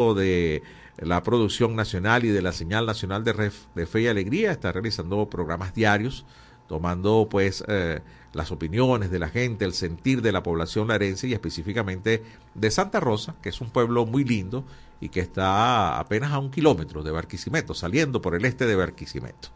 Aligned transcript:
de 0.00 0.62
la 0.96 1.22
producción 1.22 1.76
nacional 1.76 2.24
y 2.24 2.28
de 2.28 2.42
la 2.42 2.52
señal 2.52 2.86
nacional 2.86 3.22
de, 3.22 3.86
Fe 3.86 4.00
y 4.02 4.06
Alegría 4.06 4.50
está 4.50 4.72
realizando 4.72 5.28
programas 5.28 5.74
diarios, 5.74 6.24
tomando 6.68 7.28
pues 7.30 7.62
eh, 7.68 8.00
las 8.32 8.50
opiniones 8.50 9.10
de 9.10 9.18
la 9.18 9.28
gente, 9.28 9.64
el 9.64 9.74
sentir 9.74 10.22
de 10.22 10.32
la 10.32 10.42
población 10.42 10.88
larense 10.88 11.28
y 11.28 11.34
específicamente 11.34 12.22
de 12.54 12.70
Santa 12.70 12.98
Rosa, 12.98 13.34
que 13.42 13.50
es 13.50 13.60
un 13.60 13.70
pueblo 13.70 14.06
muy 14.06 14.24
lindo 14.24 14.64
y 15.00 15.10
que 15.10 15.20
está 15.20 15.98
apenas 15.98 16.32
a 16.32 16.38
un 16.38 16.50
kilómetro 16.50 17.02
de 17.02 17.10
Barquisimeto, 17.10 17.74
saliendo 17.74 18.22
por 18.22 18.34
el 18.34 18.44
este 18.44 18.66
de 18.66 18.76
Barquisimeto. 18.76 19.48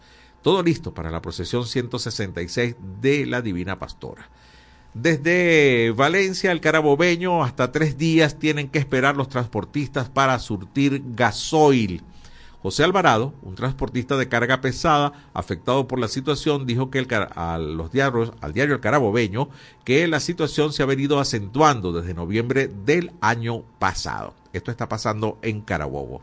Todo 0.42 0.62
listo 0.62 0.92
para 0.92 1.10
la 1.10 1.22
procesión 1.22 1.64
166 1.66 2.76
de 3.00 3.24
la 3.24 3.40
Divina 3.40 3.78
Pastora. 3.78 4.28
Desde 4.94 5.90
Valencia, 5.90 6.52
el 6.52 6.60
Carabobeño, 6.60 7.42
hasta 7.42 7.72
tres 7.72 7.98
días 7.98 8.38
tienen 8.38 8.68
que 8.68 8.78
esperar 8.78 9.16
los 9.16 9.28
transportistas 9.28 10.08
para 10.08 10.38
surtir 10.38 11.02
gasoil. 11.16 12.02
José 12.62 12.84
Alvarado, 12.84 13.34
un 13.42 13.56
transportista 13.56 14.16
de 14.16 14.28
carga 14.28 14.60
pesada 14.60 15.12
afectado 15.34 15.88
por 15.88 15.98
la 15.98 16.06
situación, 16.06 16.64
dijo 16.64 16.90
que 16.90 17.00
al 17.34 17.90
diario 17.92 18.74
El 18.74 18.80
Carabobeño 18.80 19.48
que 19.82 20.06
la 20.06 20.20
situación 20.20 20.72
se 20.72 20.84
ha 20.84 20.86
venido 20.86 21.18
acentuando 21.18 21.92
desde 21.92 22.14
noviembre 22.14 22.70
del 22.86 23.10
año 23.20 23.64
pasado. 23.80 24.32
Esto 24.52 24.70
está 24.70 24.88
pasando 24.88 25.38
en 25.42 25.60
Carabobo. 25.60 26.22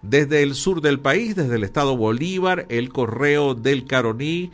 Desde 0.00 0.42
el 0.42 0.54
sur 0.54 0.80
del 0.80 1.00
país, 1.00 1.36
desde 1.36 1.56
el 1.56 1.64
estado 1.64 1.98
Bolívar, 1.98 2.64
el 2.70 2.88
correo 2.88 3.54
del 3.54 3.84
Caroní 3.84 4.50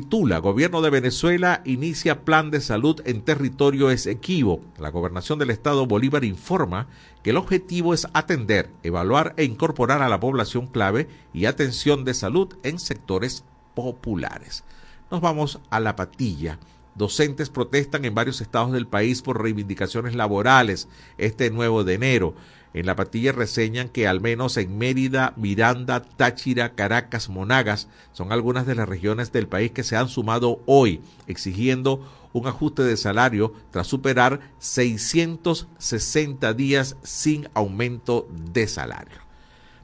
titula 0.00 0.40
Gobierno 0.40 0.82
de 0.82 0.90
Venezuela 0.90 1.62
inicia 1.64 2.20
plan 2.22 2.50
de 2.50 2.60
salud 2.60 3.00
en 3.06 3.22
territorio 3.22 3.90
Esequibo. 3.90 4.60
La 4.78 4.90
gobernación 4.90 5.38
del 5.38 5.48
estado 5.48 5.86
Bolívar 5.86 6.22
informa 6.22 6.86
que 7.22 7.30
el 7.30 7.38
objetivo 7.38 7.94
es 7.94 8.06
atender, 8.12 8.68
evaluar 8.82 9.32
e 9.38 9.44
incorporar 9.44 10.02
a 10.02 10.10
la 10.10 10.20
población 10.20 10.66
clave 10.66 11.08
y 11.32 11.46
atención 11.46 12.04
de 12.04 12.12
salud 12.12 12.58
en 12.62 12.78
sectores 12.78 13.42
populares. 13.74 14.64
Nos 15.10 15.22
vamos 15.22 15.60
a 15.70 15.80
la 15.80 15.96
patilla. 15.96 16.58
Docentes 16.94 17.48
protestan 17.48 18.04
en 18.04 18.14
varios 18.14 18.42
estados 18.42 18.72
del 18.72 18.86
país 18.86 19.22
por 19.22 19.40
reivindicaciones 19.40 20.14
laborales 20.14 20.88
este 21.16 21.50
nuevo 21.50 21.84
de 21.84 21.94
enero. 21.94 22.34
En 22.76 22.84
la 22.84 22.94
patilla 22.94 23.32
reseñan 23.32 23.88
que 23.88 24.06
al 24.06 24.20
menos 24.20 24.58
en 24.58 24.76
Mérida, 24.76 25.32
Miranda, 25.36 26.02
Táchira, 26.02 26.74
Caracas, 26.74 27.30
Monagas 27.30 27.88
son 28.12 28.32
algunas 28.32 28.66
de 28.66 28.74
las 28.74 28.86
regiones 28.86 29.32
del 29.32 29.48
país 29.48 29.70
que 29.70 29.82
se 29.82 29.96
han 29.96 30.10
sumado 30.10 30.60
hoy 30.66 31.00
exigiendo 31.26 32.06
un 32.34 32.46
ajuste 32.46 32.82
de 32.82 32.98
salario 32.98 33.54
tras 33.70 33.86
superar 33.86 34.40
660 34.58 36.52
días 36.52 36.96
sin 37.02 37.48
aumento 37.54 38.28
de 38.52 38.68
salario. 38.68 39.20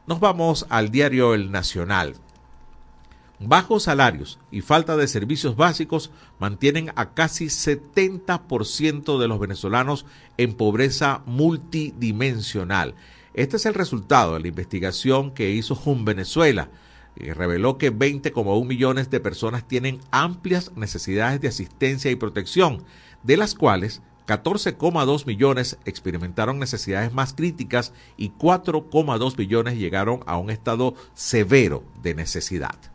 Nos 0.06 0.20
vamos 0.20 0.66
al 0.68 0.90
diario 0.90 1.32
El 1.32 1.50
Nacional. 1.50 2.16
Bajos 3.44 3.82
salarios 3.84 4.38
y 4.52 4.60
falta 4.60 4.96
de 4.96 5.08
servicios 5.08 5.56
básicos 5.56 6.12
mantienen 6.38 6.92
a 6.94 7.12
casi 7.12 7.46
70% 7.46 9.18
de 9.18 9.26
los 9.26 9.40
venezolanos 9.40 10.06
en 10.36 10.54
pobreza 10.54 11.22
multidimensional. 11.26 12.94
Este 13.34 13.56
es 13.56 13.66
el 13.66 13.74
resultado 13.74 14.34
de 14.34 14.40
la 14.40 14.48
investigación 14.48 15.32
que 15.32 15.50
hizo 15.50 15.74
Jun 15.74 16.04
Venezuela, 16.04 16.68
que 17.16 17.34
reveló 17.34 17.78
que 17.78 17.92
20,1 17.92 18.64
millones 18.64 19.10
de 19.10 19.18
personas 19.18 19.66
tienen 19.66 19.98
amplias 20.12 20.70
necesidades 20.77 21.40
de 21.40 21.48
asistencia 21.48 22.12
y 22.12 22.16
protección, 22.16 22.84
de 23.24 23.36
las 23.36 23.56
cuales 23.56 24.02
14,2 24.28 25.27
millones 25.27 25.78
experimentaron 25.84 26.60
necesidades 26.60 27.12
más 27.12 27.34
críticas 27.34 27.92
y 28.16 28.30
4,2 28.30 29.36
millones 29.36 29.78
llegaron 29.78 30.20
a 30.27 30.38
un 30.38 30.50
estado 30.50 30.94
severo 31.14 31.82
de 32.02 32.14
necesidad. 32.14 32.91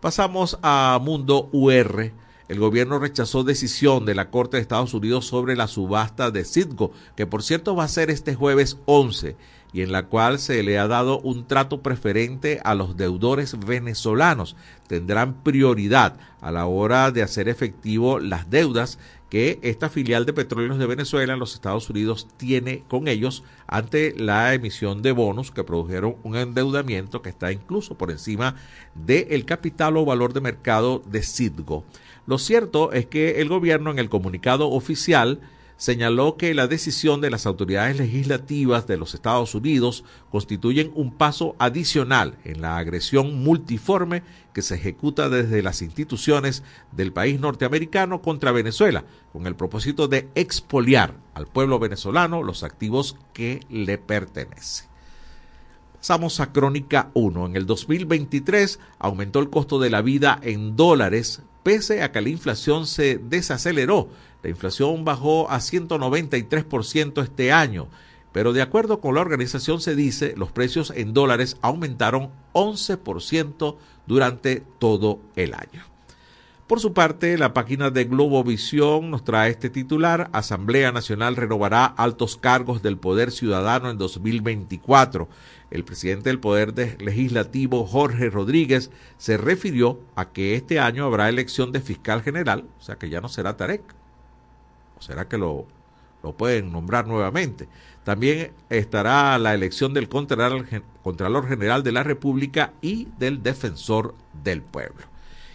Pasamos 0.00 0.58
a 0.62 0.98
Mundo 1.02 1.48
UR. 1.52 2.12
El 2.48 2.60
gobierno 2.60 2.98
rechazó 2.98 3.44
decisión 3.44 4.04
de 4.04 4.14
la 4.14 4.30
Corte 4.30 4.58
de 4.58 4.60
Estados 4.60 4.92
Unidos 4.92 5.26
sobre 5.26 5.56
la 5.56 5.68
subasta 5.68 6.30
de 6.30 6.44
Citgo, 6.44 6.92
que 7.16 7.26
por 7.26 7.42
cierto 7.42 7.74
va 7.74 7.84
a 7.84 7.88
ser 7.88 8.10
este 8.10 8.34
jueves 8.34 8.76
11 8.84 9.36
y 9.72 9.80
en 9.80 9.92
la 9.92 10.06
cual 10.06 10.38
se 10.38 10.62
le 10.62 10.78
ha 10.78 10.86
dado 10.86 11.18
un 11.20 11.46
trato 11.46 11.82
preferente 11.82 12.60
a 12.62 12.74
los 12.74 12.96
deudores 12.96 13.58
venezolanos. 13.58 14.54
Tendrán 14.86 15.42
prioridad 15.42 16.18
a 16.40 16.52
la 16.52 16.66
hora 16.66 17.10
de 17.10 17.22
hacer 17.22 17.48
efectivo 17.48 18.20
las 18.20 18.50
deudas 18.50 18.98
que 19.28 19.58
esta 19.62 19.88
filial 19.88 20.24
de 20.24 20.32
petróleos 20.32 20.78
de 20.78 20.86
Venezuela 20.86 21.32
en 21.32 21.40
los 21.40 21.54
Estados 21.54 21.90
Unidos 21.90 22.28
tiene 22.36 22.84
con 22.88 23.08
ellos 23.08 23.42
ante 23.66 24.14
la 24.16 24.54
emisión 24.54 25.02
de 25.02 25.12
bonos 25.12 25.50
que 25.50 25.64
produjeron 25.64 26.16
un 26.22 26.36
endeudamiento 26.36 27.22
que 27.22 27.30
está 27.30 27.50
incluso 27.50 27.96
por 27.96 28.10
encima 28.10 28.54
del 28.94 29.44
capital 29.44 29.96
o 29.96 30.04
valor 30.04 30.32
de 30.32 30.40
mercado 30.40 31.02
de 31.06 31.22
Citgo. 31.22 31.84
Lo 32.26 32.38
cierto 32.38 32.92
es 32.92 33.06
que 33.06 33.40
el 33.40 33.48
gobierno 33.48 33.90
en 33.90 33.98
el 33.98 34.08
comunicado 34.08 34.70
oficial 34.70 35.40
señaló 35.76 36.36
que 36.36 36.54
la 36.54 36.66
decisión 36.66 37.20
de 37.20 37.30
las 37.30 37.46
autoridades 37.46 37.98
legislativas 37.98 38.86
de 38.86 38.96
los 38.96 39.14
Estados 39.14 39.54
Unidos 39.54 40.04
constituyen 40.30 40.90
un 40.94 41.12
paso 41.12 41.54
adicional 41.58 42.38
en 42.44 42.62
la 42.62 42.78
agresión 42.78 43.42
multiforme 43.42 44.22
que 44.54 44.62
se 44.62 44.76
ejecuta 44.76 45.28
desde 45.28 45.62
las 45.62 45.82
instituciones 45.82 46.62
del 46.92 47.12
país 47.12 47.38
norteamericano 47.40 48.22
contra 48.22 48.52
Venezuela, 48.52 49.04
con 49.32 49.46
el 49.46 49.54
propósito 49.54 50.08
de 50.08 50.28
expoliar 50.34 51.14
al 51.34 51.46
pueblo 51.46 51.78
venezolano 51.78 52.42
los 52.42 52.62
activos 52.62 53.16
que 53.34 53.60
le 53.68 53.98
pertenecen. 53.98 54.86
Pasamos 55.98 56.40
a 56.40 56.52
Crónica 56.52 57.10
1. 57.14 57.46
En 57.46 57.56
el 57.56 57.66
2023 57.66 58.78
aumentó 58.98 59.40
el 59.40 59.50
costo 59.50 59.78
de 59.78 59.90
la 59.90 60.02
vida 60.02 60.38
en 60.42 60.76
dólares, 60.76 61.42
pese 61.62 62.02
a 62.02 62.12
que 62.12 62.20
la 62.20 62.28
inflación 62.28 62.86
se 62.86 63.18
desaceleró 63.18 64.08
la 64.42 64.50
inflación 64.50 65.04
bajó 65.04 65.50
a 65.50 65.58
193% 65.58 67.22
este 67.22 67.52
año, 67.52 67.88
pero 68.32 68.52
de 68.52 68.62
acuerdo 68.62 69.00
con 69.00 69.14
la 69.14 69.22
organización 69.22 69.80
se 69.80 69.96
dice, 69.96 70.34
los 70.36 70.52
precios 70.52 70.92
en 70.94 71.14
dólares 71.14 71.56
aumentaron 71.62 72.30
11% 72.52 73.76
durante 74.06 74.62
todo 74.78 75.20
el 75.36 75.54
año. 75.54 75.84
Por 76.66 76.80
su 76.80 76.92
parte, 76.92 77.38
la 77.38 77.54
página 77.54 77.90
de 77.90 78.06
Globovisión 78.06 79.08
nos 79.08 79.22
trae 79.22 79.52
este 79.52 79.70
titular, 79.70 80.30
Asamblea 80.32 80.90
Nacional 80.90 81.36
renovará 81.36 81.84
altos 81.86 82.36
cargos 82.36 82.82
del 82.82 82.98
Poder 82.98 83.30
Ciudadano 83.30 83.88
en 83.88 83.98
2024. 83.98 85.28
El 85.70 85.84
presidente 85.84 86.28
del 86.28 86.40
Poder 86.40 86.74
Legislativo, 87.00 87.86
Jorge 87.86 88.30
Rodríguez, 88.30 88.90
se 89.16 89.36
refirió 89.36 90.00
a 90.16 90.32
que 90.32 90.56
este 90.56 90.80
año 90.80 91.04
habrá 91.04 91.28
elección 91.28 91.70
de 91.70 91.80
fiscal 91.80 92.22
general, 92.22 92.64
o 92.80 92.82
sea 92.82 92.96
que 92.96 93.10
ya 93.10 93.20
no 93.20 93.28
será 93.28 93.56
Tarek, 93.56 93.82
¿O 94.98 95.02
será 95.02 95.28
que 95.28 95.38
lo, 95.38 95.66
lo 96.22 96.36
pueden 96.36 96.72
nombrar 96.72 97.06
nuevamente? 97.06 97.68
También 98.04 98.52
estará 98.70 99.36
la 99.38 99.52
elección 99.52 99.92
del 99.92 100.08
Contralor 100.08 101.48
General 101.48 101.82
de 101.82 101.92
la 101.92 102.04
República 102.04 102.72
y 102.80 103.08
del 103.18 103.42
Defensor 103.42 104.14
del 104.44 104.62
Pueblo. 104.62 105.06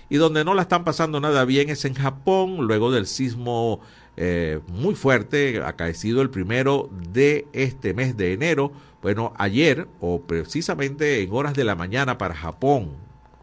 Y 0.09 0.17
donde 0.17 0.43
no 0.43 0.53
la 0.53 0.63
están 0.63 0.83
pasando 0.83 1.21
nada 1.21 1.45
bien 1.45 1.69
es 1.69 1.85
en 1.85 1.93
Japón, 1.93 2.67
luego 2.67 2.91
del 2.91 3.07
sismo 3.07 3.79
eh, 4.17 4.59
muy 4.67 4.95
fuerte 4.95 5.63
acaecido 5.63 6.21
el 6.21 6.29
primero 6.29 6.89
de 6.91 7.47
este 7.53 7.93
mes 7.93 8.17
de 8.17 8.33
enero. 8.33 8.73
Bueno, 9.01 9.33
ayer, 9.37 9.87
o 10.01 10.21
precisamente 10.21 11.21
en 11.21 11.31
horas 11.31 11.53
de 11.53 11.63
la 11.63 11.75
mañana 11.75 12.17
para 12.17 12.35
Japón, 12.35 12.89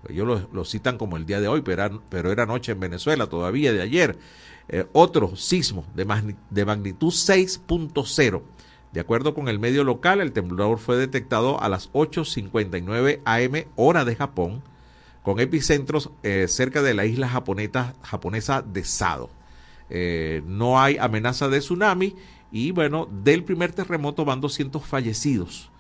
ellos 0.09 0.47
lo, 0.53 0.65
citan 0.67 0.99
como 0.99 1.17
el 1.17 1.25
día 1.25 1.41
de 1.41 1.49
hoy, 1.49 1.63
pero 1.63 2.03
pero 2.11 2.31
era 2.31 2.45
noche 2.45 2.73
en 2.73 2.81
Venezuela 2.81 3.27
todavía 3.27 3.73
de 3.73 3.81
ayer. 3.81 4.19
Eh, 4.69 4.87
otro 4.93 5.35
sismo 5.37 5.85
de, 5.95 6.05
magnitud 6.05 7.13
6.0. 7.13 8.43
De 8.93 9.01
acuerdo 9.01 9.35
con 9.35 9.49
el 9.49 9.59
medio 9.59 9.85
local, 9.85 10.21
el 10.21 10.33
temblor 10.33 10.79
fue 10.79 10.97
detectado 10.97 11.61
a 11.61 11.69
las 11.69 11.91
8.59 11.93 13.21
am 13.25 13.65
hora 13.77 14.05
de 14.05 14.17
Japón, 14.17 14.63
con 15.23 15.41
epicentros 15.41 16.11
eh, 16.23 16.47
cerca 16.49 16.83
de 16.83 16.95
la 16.95 17.07
isla 17.07 17.29
japonesa 17.29 18.63
de 18.63 18.85
Sado. 18.85 19.31
Eh, 19.91 20.43
no 20.47 20.81
hay 20.81 20.99
amenaza 20.99 21.49
de 21.49 21.61
tsunami 21.61 22.15
y 22.53 22.73
bueno, 22.73 23.09
del 23.11 23.45
primer 23.45 23.73
terremoto 23.73 24.25
van 24.25 24.41
200 24.41 24.85
fallecidos 24.85 25.71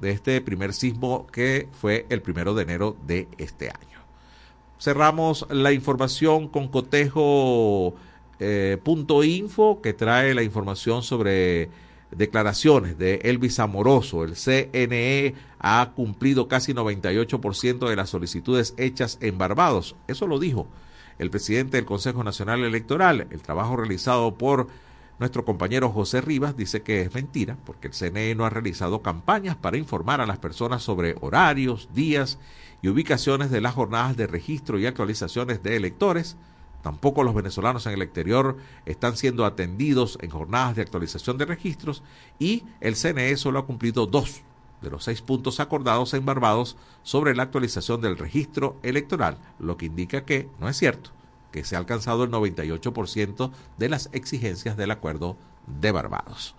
de 0.00 0.10
este 0.10 0.40
primer 0.40 0.72
sismo 0.72 1.26
que 1.26 1.68
fue 1.72 2.06
el 2.08 2.22
primero 2.22 2.54
de 2.54 2.62
enero 2.62 2.96
de 3.06 3.28
este 3.36 3.68
año. 3.68 3.98
Cerramos 4.78 5.46
la 5.50 5.72
información 5.72 6.48
con 6.48 6.68
cotejo 6.68 7.94
eh, 8.40 8.78
punto 8.82 9.24
info 9.24 9.80
que 9.82 9.92
trae 9.92 10.34
la 10.34 10.42
información 10.42 11.02
sobre 11.02 11.70
declaraciones 12.10 12.98
de 12.98 13.16
Elvis 13.24 13.58
Amoroso. 13.58 14.24
El 14.24 14.34
CNE 14.34 15.34
ha 15.58 15.92
cumplido 15.94 16.48
casi 16.48 16.72
98% 16.72 17.88
de 17.88 17.96
las 17.96 18.10
solicitudes 18.10 18.74
hechas 18.76 19.18
en 19.20 19.38
Barbados. 19.38 19.96
Eso 20.06 20.26
lo 20.26 20.38
dijo 20.38 20.66
el 21.18 21.30
presidente 21.30 21.76
del 21.76 21.84
Consejo 21.84 22.22
Nacional 22.24 22.64
Electoral. 22.64 23.26
El 23.30 23.42
trabajo 23.42 23.76
realizado 23.76 24.34
por 24.34 24.68
Nuestro 25.18 25.44
compañero 25.44 25.90
José 25.90 26.20
Rivas 26.20 26.56
dice 26.56 26.82
que 26.82 27.00
es 27.00 27.12
mentira 27.12 27.56
porque 27.66 27.88
el 27.88 27.94
CNE 27.94 28.36
no 28.36 28.44
ha 28.44 28.50
realizado 28.50 29.02
campañas 29.02 29.56
para 29.56 29.76
informar 29.76 30.20
a 30.20 30.26
las 30.26 30.38
personas 30.38 30.84
sobre 30.84 31.16
horarios, 31.20 31.88
días 31.92 32.38
y 32.82 32.88
ubicaciones 32.88 33.50
de 33.50 33.60
las 33.60 33.74
jornadas 33.74 34.16
de 34.16 34.28
registro 34.28 34.78
y 34.78 34.86
actualizaciones 34.86 35.60
de 35.64 35.74
electores. 35.74 36.36
Tampoco 36.88 37.22
los 37.22 37.34
venezolanos 37.34 37.84
en 37.84 37.92
el 37.92 38.00
exterior 38.00 38.56
están 38.86 39.14
siendo 39.14 39.44
atendidos 39.44 40.16
en 40.22 40.30
jornadas 40.30 40.74
de 40.74 40.80
actualización 40.80 41.36
de 41.36 41.44
registros 41.44 42.02
y 42.38 42.64
el 42.80 42.96
CNE 42.96 43.36
solo 43.36 43.58
ha 43.58 43.66
cumplido 43.66 44.06
dos 44.06 44.40
de 44.80 44.88
los 44.88 45.04
seis 45.04 45.20
puntos 45.20 45.60
acordados 45.60 46.14
en 46.14 46.24
Barbados 46.24 46.78
sobre 47.02 47.36
la 47.36 47.42
actualización 47.42 48.00
del 48.00 48.16
registro 48.16 48.78
electoral, 48.82 49.36
lo 49.58 49.76
que 49.76 49.84
indica 49.84 50.24
que 50.24 50.48
no 50.58 50.66
es 50.66 50.78
cierto 50.78 51.10
que 51.52 51.62
se 51.62 51.76
ha 51.76 51.78
alcanzado 51.78 52.24
el 52.24 52.30
98% 52.30 53.50
de 53.76 53.88
las 53.90 54.08
exigencias 54.14 54.78
del 54.78 54.90
acuerdo 54.90 55.36
de 55.66 55.92
Barbados. 55.92 56.54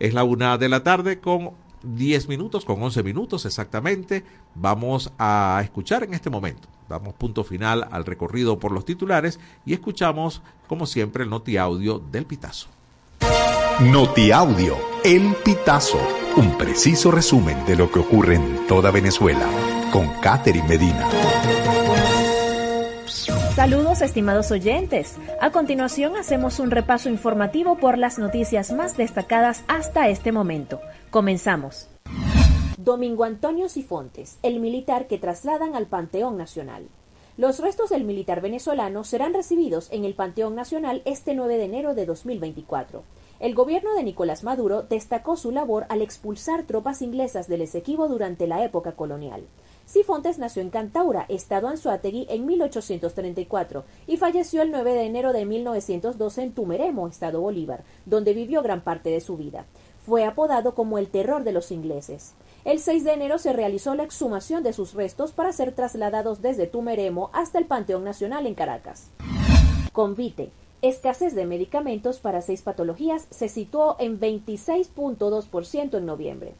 Es 0.00 0.12
la 0.12 0.24
una 0.24 0.58
de 0.58 0.68
la 0.68 0.82
tarde 0.82 1.18
con 1.18 1.52
10 1.94 2.28
minutos, 2.28 2.64
con 2.64 2.82
11 2.82 3.02
minutos 3.02 3.44
exactamente. 3.46 4.24
Vamos 4.54 5.12
a 5.18 5.60
escuchar 5.62 6.04
en 6.04 6.14
este 6.14 6.30
momento. 6.30 6.68
Damos 6.88 7.14
punto 7.14 7.44
final 7.44 7.86
al 7.90 8.04
recorrido 8.04 8.58
por 8.58 8.72
los 8.72 8.84
titulares 8.84 9.40
y 9.64 9.72
escuchamos, 9.72 10.42
como 10.68 10.86
siempre, 10.86 11.24
el 11.24 11.30
noti 11.30 11.56
audio 11.56 11.98
del 11.98 12.26
Pitazo. 12.26 12.68
Noti 13.80 14.30
audio, 14.30 14.76
el 15.04 15.34
Pitazo. 15.44 16.00
Un 16.36 16.56
preciso 16.56 17.10
resumen 17.10 17.64
de 17.66 17.76
lo 17.76 17.90
que 17.90 17.98
ocurre 17.98 18.36
en 18.36 18.66
toda 18.66 18.90
Venezuela. 18.90 19.46
Con 19.92 20.08
Catherine 20.20 20.68
Medina. 20.68 21.55
Saludos 23.68 24.00
estimados 24.00 24.52
oyentes. 24.52 25.16
A 25.40 25.50
continuación 25.50 26.14
hacemos 26.16 26.60
un 26.60 26.70
repaso 26.70 27.08
informativo 27.08 27.78
por 27.78 27.98
las 27.98 28.16
noticias 28.16 28.70
más 28.70 28.96
destacadas 28.96 29.64
hasta 29.66 30.08
este 30.08 30.30
momento. 30.30 30.80
Comenzamos. 31.10 31.88
Domingo 32.78 33.24
Antonio 33.24 33.68
Sifontes, 33.68 34.38
el 34.44 34.60
militar 34.60 35.08
que 35.08 35.18
trasladan 35.18 35.74
al 35.74 35.86
Panteón 35.86 36.36
Nacional. 36.36 36.86
Los 37.36 37.58
restos 37.58 37.90
del 37.90 38.04
militar 38.04 38.40
venezolano 38.40 39.02
serán 39.02 39.34
recibidos 39.34 39.88
en 39.90 40.04
el 40.04 40.14
Panteón 40.14 40.54
Nacional 40.54 41.02
este 41.04 41.34
9 41.34 41.56
de 41.58 41.64
enero 41.64 41.96
de 41.96 42.06
2024. 42.06 43.02
El 43.40 43.56
gobierno 43.56 43.94
de 43.94 44.04
Nicolás 44.04 44.44
Maduro 44.44 44.82
destacó 44.82 45.36
su 45.36 45.50
labor 45.50 45.86
al 45.88 46.02
expulsar 46.02 46.62
tropas 46.62 47.02
inglesas 47.02 47.48
del 47.48 47.62
Esequibo 47.62 48.06
durante 48.06 48.46
la 48.46 48.62
época 48.62 48.92
colonial. 48.92 49.42
Sifontes 49.86 50.38
nació 50.38 50.62
en 50.62 50.70
Cantaura, 50.70 51.26
estado 51.28 51.68
Anzuategui, 51.68 52.26
en 52.28 52.44
1834 52.44 53.84
y 54.08 54.16
falleció 54.16 54.62
el 54.62 54.72
9 54.72 54.94
de 54.94 55.02
enero 55.04 55.32
de 55.32 55.46
1912 55.46 56.42
en 56.42 56.52
Tumeremo, 56.52 57.06
estado 57.06 57.40
Bolívar, 57.40 57.84
donde 58.04 58.34
vivió 58.34 58.62
gran 58.62 58.80
parte 58.80 59.10
de 59.10 59.20
su 59.20 59.36
vida. 59.36 59.64
Fue 60.04 60.24
apodado 60.24 60.74
como 60.74 60.98
el 60.98 61.06
terror 61.06 61.44
de 61.44 61.52
los 61.52 61.70
ingleses. 61.70 62.34
El 62.64 62.80
6 62.80 63.04
de 63.04 63.12
enero 63.12 63.38
se 63.38 63.52
realizó 63.52 63.94
la 63.94 64.02
exhumación 64.02 64.64
de 64.64 64.72
sus 64.72 64.92
restos 64.92 65.30
para 65.30 65.52
ser 65.52 65.72
trasladados 65.72 66.42
desde 66.42 66.66
Tumeremo 66.66 67.30
hasta 67.32 67.58
el 67.58 67.66
Panteón 67.66 68.02
Nacional 68.02 68.46
en 68.48 68.56
Caracas. 68.56 69.10
Convite. 69.92 70.50
Escasez 70.82 71.34
de 71.34 71.46
medicamentos 71.46 72.18
para 72.18 72.42
seis 72.42 72.60
patologías 72.62 73.28
se 73.30 73.48
situó 73.48 73.96
en 73.98 74.20
26.2% 74.20 75.96
en 75.96 76.06
noviembre. 76.06 76.54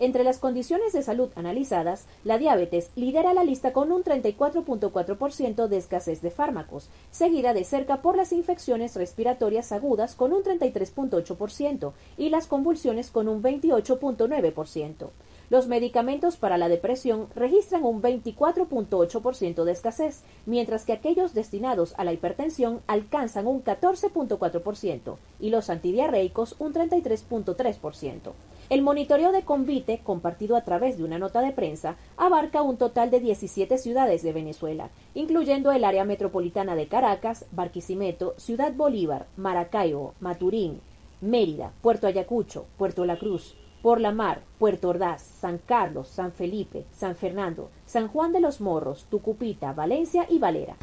Entre 0.00 0.24
las 0.24 0.38
condiciones 0.38 0.94
de 0.94 1.02
salud 1.02 1.28
analizadas, 1.36 2.06
la 2.24 2.38
diabetes 2.38 2.90
lidera 2.96 3.34
la 3.34 3.44
lista 3.44 3.74
con 3.74 3.92
un 3.92 4.02
34.4% 4.02 5.68
de 5.68 5.76
escasez 5.76 6.22
de 6.22 6.30
fármacos, 6.30 6.88
seguida 7.10 7.52
de 7.52 7.64
cerca 7.64 8.00
por 8.00 8.16
las 8.16 8.32
infecciones 8.32 8.96
respiratorias 8.96 9.72
agudas 9.72 10.14
con 10.14 10.32
un 10.32 10.42
33.8% 10.42 11.92
y 12.16 12.30
las 12.30 12.46
convulsiones 12.46 13.10
con 13.10 13.28
un 13.28 13.42
28.9%. 13.42 15.10
Los 15.50 15.66
medicamentos 15.66 16.38
para 16.38 16.56
la 16.56 16.70
depresión 16.70 17.26
registran 17.34 17.84
un 17.84 18.00
24.8% 18.00 19.64
de 19.64 19.72
escasez, 19.72 20.22
mientras 20.46 20.86
que 20.86 20.94
aquellos 20.94 21.34
destinados 21.34 21.92
a 21.98 22.04
la 22.04 22.14
hipertensión 22.14 22.80
alcanzan 22.86 23.46
un 23.46 23.62
14.4% 23.62 25.16
y 25.40 25.50
los 25.50 25.68
antidiarreicos 25.68 26.56
un 26.58 26.72
33.3%. 26.72 28.32
El 28.70 28.82
monitoreo 28.82 29.32
de 29.32 29.42
Convite, 29.42 29.98
compartido 29.98 30.54
a 30.54 30.62
través 30.62 30.96
de 30.96 31.02
una 31.02 31.18
nota 31.18 31.40
de 31.40 31.50
prensa, 31.50 31.96
abarca 32.16 32.62
un 32.62 32.76
total 32.76 33.10
de 33.10 33.18
17 33.18 33.78
ciudades 33.78 34.22
de 34.22 34.32
Venezuela, 34.32 34.90
incluyendo 35.12 35.72
el 35.72 35.82
área 35.82 36.04
metropolitana 36.04 36.76
de 36.76 36.86
Caracas, 36.86 37.46
Barquisimeto, 37.50 38.34
Ciudad 38.36 38.72
Bolívar, 38.72 39.26
Maracaibo, 39.36 40.14
Maturín, 40.20 40.80
Mérida, 41.20 41.72
Puerto 41.82 42.06
Ayacucho, 42.06 42.66
Puerto 42.78 43.04
La 43.04 43.18
Cruz, 43.18 43.56
Por 43.82 44.00
la 44.00 44.12
Mar, 44.12 44.42
Puerto 44.60 44.90
Ordaz, 44.90 45.20
San 45.20 45.58
Carlos, 45.58 46.06
San 46.06 46.30
Felipe, 46.30 46.86
San 46.92 47.16
Fernando, 47.16 47.70
San 47.86 48.06
Juan 48.06 48.30
de 48.30 48.38
los 48.38 48.60
Morros, 48.60 49.06
Tucupita, 49.10 49.72
Valencia 49.72 50.26
y 50.30 50.38
Valera. 50.38 50.76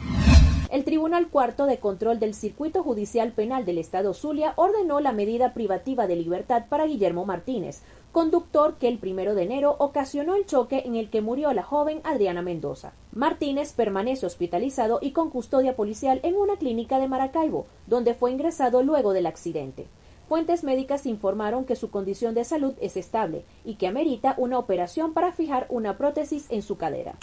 El 0.69 0.83
Tribunal 0.83 1.29
Cuarto 1.29 1.65
de 1.65 1.79
Control 1.79 2.19
del 2.19 2.33
Circuito 2.33 2.83
Judicial 2.83 3.31
Penal 3.31 3.63
del 3.63 3.77
Estado 3.77 4.13
Zulia 4.13 4.51
ordenó 4.57 4.99
la 4.99 5.13
medida 5.13 5.53
privativa 5.53 6.07
de 6.07 6.17
libertad 6.17 6.65
para 6.67 6.85
Guillermo 6.85 7.25
Martínez, 7.25 7.83
conductor 8.11 8.75
que 8.75 8.89
el 8.89 8.97
primero 8.97 9.33
de 9.33 9.43
enero 9.43 9.77
ocasionó 9.79 10.35
el 10.35 10.45
choque 10.45 10.83
en 10.85 10.97
el 10.97 11.09
que 11.09 11.21
murió 11.21 11.53
la 11.53 11.63
joven 11.63 12.01
Adriana 12.03 12.41
Mendoza. 12.41 12.91
Martínez 13.13 13.71
permanece 13.71 14.25
hospitalizado 14.25 14.99
y 15.01 15.11
con 15.11 15.29
custodia 15.29 15.77
policial 15.77 16.19
en 16.23 16.35
una 16.35 16.57
clínica 16.57 16.99
de 16.99 17.07
Maracaibo, 17.07 17.65
donde 17.85 18.13
fue 18.13 18.31
ingresado 18.31 18.83
luego 18.83 19.13
del 19.13 19.27
accidente. 19.27 19.87
Fuentes 20.27 20.63
médicas 20.65 21.06
informaron 21.06 21.63
que 21.63 21.77
su 21.77 21.89
condición 21.89 22.35
de 22.35 22.44
salud 22.44 22.74
es 22.81 22.97
estable 22.97 23.45
y 23.63 23.75
que 23.75 23.88
amerita 23.88 24.35
una 24.38 24.59
operación 24.59 25.13
para 25.13 25.31
fijar 25.31 25.68
una 25.69 25.97
prótesis 25.97 26.47
en 26.50 26.62
su 26.62 26.77
cadera. 26.77 27.15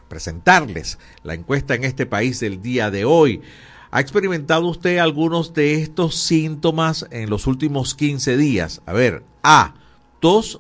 presentarles 0.09 0.99
la 1.23 1.35
encuesta 1.35 1.77
en 1.77 1.85
este 1.85 2.05
país 2.05 2.41
del 2.41 2.63
día 2.63 2.91
de 2.91 3.05
hoy. 3.05 3.43
¿Ha 3.95 4.01
experimentado 4.01 4.67
usted 4.67 4.99
algunos 4.99 5.55
de 5.55 5.75
estos 5.75 6.17
síntomas 6.17 7.07
en 7.13 7.31
los 7.31 7.47
últimos 7.47 7.95
15 7.95 8.37
días? 8.37 8.83
A 8.87 8.93
ver, 8.93 9.23
A, 9.45 9.75
tos 10.19 10.59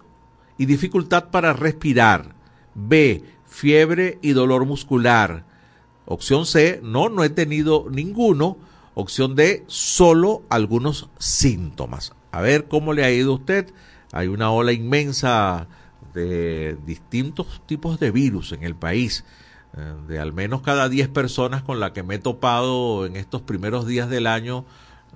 y 0.57 0.67
dificultad 0.67 1.31
para 1.31 1.53
respirar. 1.53 2.37
B, 2.76 3.25
fiebre 3.45 4.21
y 4.23 4.35
dolor 4.35 4.67
muscular. 4.67 5.45
Opción 6.07 6.47
C, 6.47 6.79
no, 6.85 7.09
no 7.09 7.25
he 7.25 7.29
tenido 7.29 7.88
ninguno. 7.91 8.57
Opción 8.95 9.35
D, 9.35 9.64
solo 9.67 10.45
algunos 10.49 11.09
síntomas. 11.19 12.12
A 12.31 12.41
ver 12.41 12.69
cómo 12.69 12.93
le 12.93 13.03
ha 13.03 13.11
ido 13.11 13.33
a 13.33 13.35
usted. 13.35 13.75
Hay 14.12 14.29
una 14.29 14.53
ola 14.53 14.71
inmensa 14.71 15.67
de 16.14 16.76
distintos 16.87 17.62
tipos 17.67 17.99
de 17.99 18.12
virus 18.12 18.53
en 18.53 18.62
el 18.62 18.76
país. 18.76 19.25
Eh, 19.76 19.95
de 20.09 20.19
al 20.19 20.33
menos 20.33 20.62
cada 20.62 20.88
10 20.88 21.09
personas 21.09 21.62
con 21.62 21.81
las 21.81 21.93
que 21.93 22.02
me 22.02 22.16
he 22.16 22.19
topado 22.19 23.07
en 23.07 23.16
estos 23.16 23.43
primeros 23.43 23.87
días 23.87 24.09
del 24.09 24.26
año, 24.26 24.64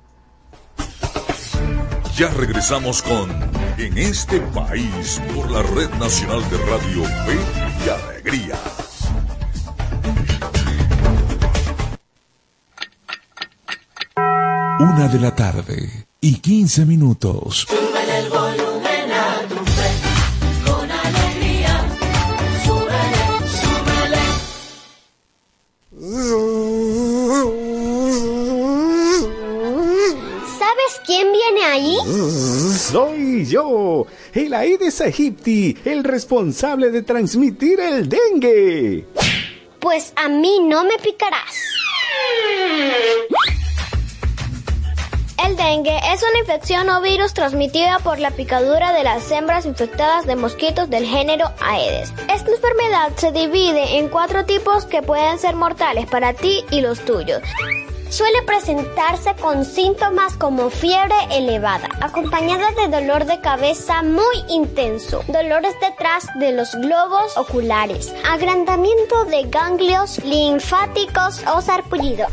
Ya 2.16 2.28
regresamos 2.28 3.02
con 3.02 3.30
En 3.78 3.96
este 3.96 4.40
país 4.40 5.20
por 5.34 5.50
la 5.50 5.62
Red 5.62 5.90
Nacional 5.98 6.42
de 6.50 6.58
Radio 6.58 7.04
Fe 7.04 7.38
y 7.84 7.88
Alegría. 7.88 8.58
Una 14.80 15.08
de 15.08 15.18
la 15.18 15.34
tarde 15.34 16.06
y 16.20 16.34
15 16.36 16.84
minutos. 16.84 17.66
Súbele 17.68 18.18
el 18.18 18.28
volumen 18.28 19.12
a 19.12 19.40
tu 19.48 19.56
fe, 19.56 19.90
con 20.64 20.90
alegría. 20.90 21.84
Súbele, 22.64 23.24
súbele. 23.60 24.24
Quién 31.10 31.32
viene 31.32 31.64
ahí? 31.64 31.96
Soy 32.78 33.44
yo, 33.44 34.06
el 34.32 34.54
Aedes 34.54 35.00
aegypti, 35.00 35.76
el 35.84 36.04
responsable 36.04 36.92
de 36.92 37.02
transmitir 37.02 37.80
el 37.80 38.08
dengue. 38.08 39.06
Pues 39.80 40.12
a 40.14 40.28
mí 40.28 40.60
no 40.62 40.84
me 40.84 40.98
picarás. 40.98 41.56
El 45.44 45.56
dengue 45.56 45.98
es 46.12 46.22
una 46.22 46.38
infección 46.38 46.88
o 46.90 47.00
virus 47.00 47.34
transmitida 47.34 47.98
por 47.98 48.20
la 48.20 48.30
picadura 48.30 48.92
de 48.92 49.02
las 49.02 49.28
hembras 49.32 49.66
infectadas 49.66 50.26
de 50.26 50.36
mosquitos 50.36 50.88
del 50.90 51.06
género 51.06 51.50
Aedes. 51.60 52.12
Esta 52.32 52.52
enfermedad 52.52 53.16
se 53.16 53.32
divide 53.32 53.98
en 53.98 54.10
cuatro 54.10 54.44
tipos 54.44 54.86
que 54.86 55.02
pueden 55.02 55.40
ser 55.40 55.56
mortales 55.56 56.06
para 56.06 56.34
ti 56.34 56.64
y 56.70 56.82
los 56.82 57.00
tuyos. 57.04 57.42
Suele 58.10 58.42
presentarse 58.42 59.36
con 59.40 59.64
síntomas 59.64 60.36
como 60.36 60.68
fiebre 60.68 61.14
elevada, 61.30 61.88
acompañada 62.00 62.72
de 62.72 62.88
dolor 62.88 63.24
de 63.24 63.40
cabeza 63.40 64.02
muy 64.02 64.44
intenso, 64.48 65.22
dolores 65.28 65.74
detrás 65.80 66.26
de 66.40 66.50
los 66.50 66.74
globos 66.74 67.36
oculares, 67.36 68.12
agrandamiento 68.28 69.26
de 69.26 69.44
ganglios 69.44 70.18
linfáticos 70.24 71.40
o 71.54 71.62
sarpullido. 71.62 72.26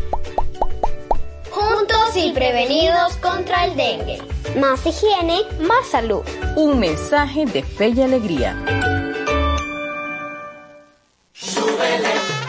Juntos 1.51 2.15
y 2.15 2.31
prevenidos 2.31 3.15
contra 3.17 3.65
el 3.65 3.75
dengue. 3.75 4.19
Más 4.60 4.84
higiene, 4.84 5.41
más 5.60 5.88
salud. 5.88 6.24
Un 6.55 6.79
mensaje 6.79 7.46
de 7.46 7.62
fe 7.62 7.89
y 7.89 8.01
alegría. 8.01 8.55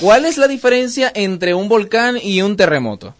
¿Cuál 0.00 0.24
es 0.24 0.38
la 0.38 0.48
diferencia 0.48 1.12
entre 1.14 1.52
un 1.52 1.68
volcán 1.68 2.16
y 2.16 2.40
un 2.40 2.56
terremoto? 2.56 3.14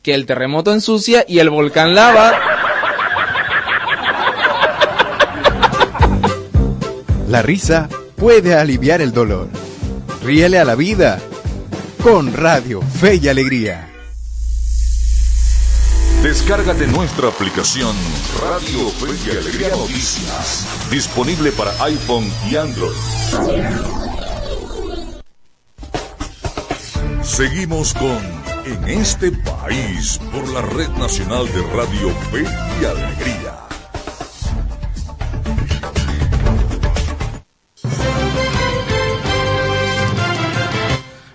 Que 0.00 0.14
el 0.14 0.26
terremoto 0.26 0.72
ensucia 0.72 1.24
y 1.26 1.40
el 1.40 1.50
volcán 1.50 1.96
lava. 1.96 2.38
La 7.28 7.42
risa 7.42 7.88
puede 8.14 8.54
aliviar 8.54 9.00
el 9.00 9.12
dolor. 9.12 9.48
Ríele 10.22 10.60
a 10.60 10.64
la 10.64 10.76
vida 10.76 11.18
con 12.00 12.32
Radio 12.32 12.80
Fe 12.80 13.16
y 13.16 13.28
Alegría. 13.28 13.88
Descárgate 16.22 16.86
nuestra 16.86 17.26
aplicación 17.26 17.96
Radio 18.40 18.88
Fe 18.90 19.08
y 19.26 19.30
Alegría 19.36 19.70
Noticias, 19.70 20.64
disponible 20.88 21.50
para 21.50 21.72
iPhone 21.82 22.32
y 22.48 22.54
Android. 22.54 24.01
Seguimos 27.32 27.94
con 27.94 28.20
En 28.66 28.84
este 28.90 29.32
país 29.32 30.20
por 30.30 30.46
la 30.50 30.60
Red 30.60 30.90
Nacional 30.98 31.46
de 31.46 31.62
Radio 31.74 32.10
Fe 32.30 32.42
y 32.42 32.84
Alegría. 32.84 33.58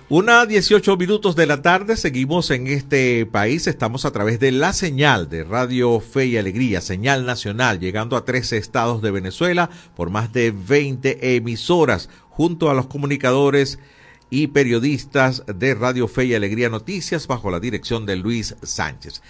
Una 0.07 0.45
18 0.45 0.97
minutos 0.97 1.35
de 1.35 1.47
la 1.47 1.63
tarde, 1.63 1.97
seguimos 1.97 2.51
en 2.51 2.67
este 2.67 3.25
país, 3.25 3.65
estamos 3.65 4.05
a 4.05 4.11
través 4.11 4.39
de 4.39 4.51
la 4.51 4.73
señal 4.73 5.27
de 5.29 5.43
Radio 5.43 5.99
Fe 5.99 6.27
y 6.27 6.37
Alegría, 6.37 6.79
señal 6.79 7.25
nacional, 7.25 7.79
llegando 7.79 8.15
a 8.17 8.23
13 8.23 8.57
estados 8.57 9.01
de 9.01 9.09
Venezuela 9.09 9.71
por 9.95 10.11
más 10.11 10.31
de 10.31 10.51
20 10.51 11.35
emisoras, 11.37 12.07
junto 12.29 12.69
a 12.69 12.75
los 12.75 12.85
comunicadores 12.85 13.79
y 14.29 14.47
periodistas 14.47 15.43
de 15.47 15.73
Radio 15.73 16.07
Fe 16.07 16.25
y 16.25 16.35
Alegría 16.35 16.69
Noticias, 16.69 17.27
bajo 17.27 17.51
la 17.51 17.59
dirección 17.59 18.05
de 18.05 18.15
Luis 18.15 18.55
Sánchez. 18.61 19.21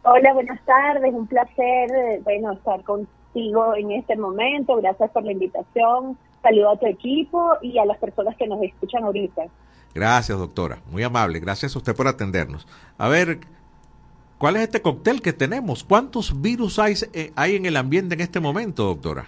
Hola, 0.03 0.33
buenas 0.33 0.59
tardes. 0.65 1.13
Un 1.13 1.27
placer, 1.27 1.91
eh, 1.91 2.21
bueno, 2.23 2.53
estar 2.53 2.83
contigo 2.83 3.75
en 3.75 3.91
este 3.91 4.15
momento. 4.15 4.75
Gracias 4.77 5.11
por 5.11 5.23
la 5.23 5.31
invitación. 5.31 6.17
Saludo 6.41 6.71
a 6.71 6.79
tu 6.79 6.87
equipo 6.87 7.53
y 7.61 7.77
a 7.77 7.85
las 7.85 7.97
personas 7.97 8.35
que 8.35 8.47
nos 8.47 8.61
escuchan 8.63 9.03
ahorita. 9.03 9.43
Gracias, 9.93 10.37
doctora. 10.37 10.79
Muy 10.89 11.03
amable. 11.03 11.39
Gracias 11.39 11.75
a 11.75 11.77
usted 11.77 11.95
por 11.95 12.07
atendernos. 12.07 12.67
A 12.97 13.09
ver, 13.09 13.39
¿Cuál 14.41 14.55
es 14.55 14.63
este 14.63 14.81
cóctel 14.81 15.21
que 15.21 15.33
tenemos? 15.33 15.83
¿Cuántos 15.83 16.41
virus 16.41 16.79
hay, 16.79 16.95
eh, 17.13 17.29
hay 17.35 17.57
en 17.57 17.67
el 17.67 17.77
ambiente 17.77 18.15
en 18.15 18.21
este 18.21 18.39
momento, 18.39 18.85
doctora? 18.85 19.25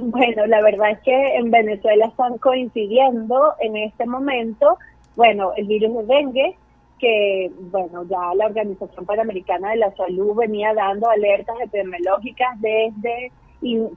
Bueno, 0.00 0.46
la 0.46 0.62
verdad 0.62 0.92
es 0.92 1.00
que 1.00 1.36
en 1.36 1.50
Venezuela 1.50 2.06
están 2.06 2.38
coincidiendo 2.38 3.52
en 3.60 3.76
este 3.76 4.06
momento, 4.06 4.78
bueno, 5.14 5.52
el 5.58 5.66
virus 5.66 5.94
de 5.94 6.14
dengue, 6.14 6.56
que, 6.98 7.50
bueno, 7.70 8.06
ya 8.08 8.34
la 8.34 8.46
Organización 8.46 9.04
Panamericana 9.04 9.72
de 9.72 9.76
la 9.76 9.94
Salud 9.94 10.34
venía 10.36 10.72
dando 10.72 11.10
alertas 11.10 11.56
epidemiológicas 11.62 12.58
desde 12.62 13.30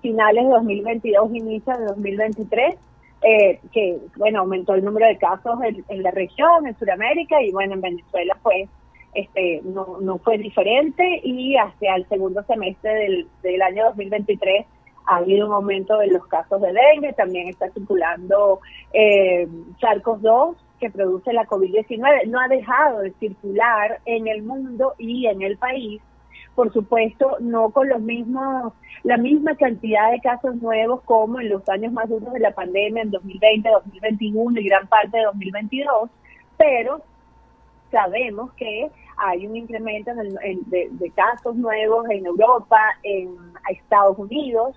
finales 0.01 0.43
de 0.43 0.51
2022, 0.51 1.35
inicio 1.35 1.77
de 1.77 1.85
2023, 1.85 2.75
eh, 3.21 3.59
que, 3.71 3.97
bueno, 4.17 4.41
aumentó 4.41 4.73
el 4.73 4.83
número 4.83 5.07
de 5.07 5.17
casos 5.17 5.57
en, 5.63 5.85
en 5.87 6.03
la 6.03 6.11
región, 6.11 6.67
en 6.67 6.77
Sudamérica, 6.77 7.41
y 7.41 7.53
bueno, 7.53 7.75
en 7.75 7.81
Venezuela, 7.81 8.37
pues, 8.43 8.67
este, 9.13 9.61
no, 9.63 10.17
fue 10.19 10.37
diferente 10.37 11.21
y 11.23 11.55
hacia 11.57 11.95
el 11.95 12.07
segundo 12.07 12.43
semestre 12.43 12.93
del, 12.93 13.27
del 13.43 13.61
año 13.61 13.85
2023 13.85 14.65
ha 15.05 15.17
habido 15.17 15.47
un 15.47 15.53
aumento 15.53 15.97
de 15.97 16.07
los 16.07 16.25
casos 16.27 16.61
de 16.61 16.73
dengue, 16.73 17.13
también 17.13 17.47
está 17.47 17.69
circulando 17.71 18.59
eh, 18.93 19.47
SARS-2 19.79 20.55
que 20.79 20.89
produce 20.89 21.33
la 21.33 21.45
COVID-19, 21.45 22.27
no 22.27 22.39
ha 22.39 22.47
dejado 22.47 22.99
de 22.99 23.11
circular 23.19 23.99
en 24.05 24.27
el 24.27 24.41
mundo 24.41 24.95
y 24.97 25.27
en 25.27 25.41
el 25.41 25.57
país, 25.57 26.01
por 26.55 26.73
supuesto, 26.73 27.37
no 27.39 27.69
con 27.69 27.87
los 27.87 28.01
mismos, 28.01 28.73
la 29.03 29.17
misma 29.17 29.55
cantidad 29.55 30.11
de 30.11 30.19
casos 30.19 30.55
nuevos 30.55 31.01
como 31.03 31.39
en 31.39 31.49
los 31.49 31.67
años 31.69 31.93
más 31.93 32.09
duros 32.09 32.33
de 32.33 32.39
la 32.39 32.51
pandemia, 32.51 33.03
en 33.03 33.11
2020, 33.11 33.69
2021 33.69 34.59
y 34.59 34.63
gran 34.67 34.87
parte 34.87 35.17
de 35.17 35.23
2022, 35.25 36.09
pero 36.57 37.01
sabemos 37.91 38.51
que 38.53 38.89
hay 39.17 39.45
un 39.45 39.55
incremento 39.55 40.11
en 40.11 40.59
de, 40.69 41.11
casos 41.15 41.55
nuevos 41.55 42.09
en 42.09 42.25
Europa, 42.25 42.79
en 43.03 43.35
Estados 43.69 44.17
Unidos, 44.17 44.75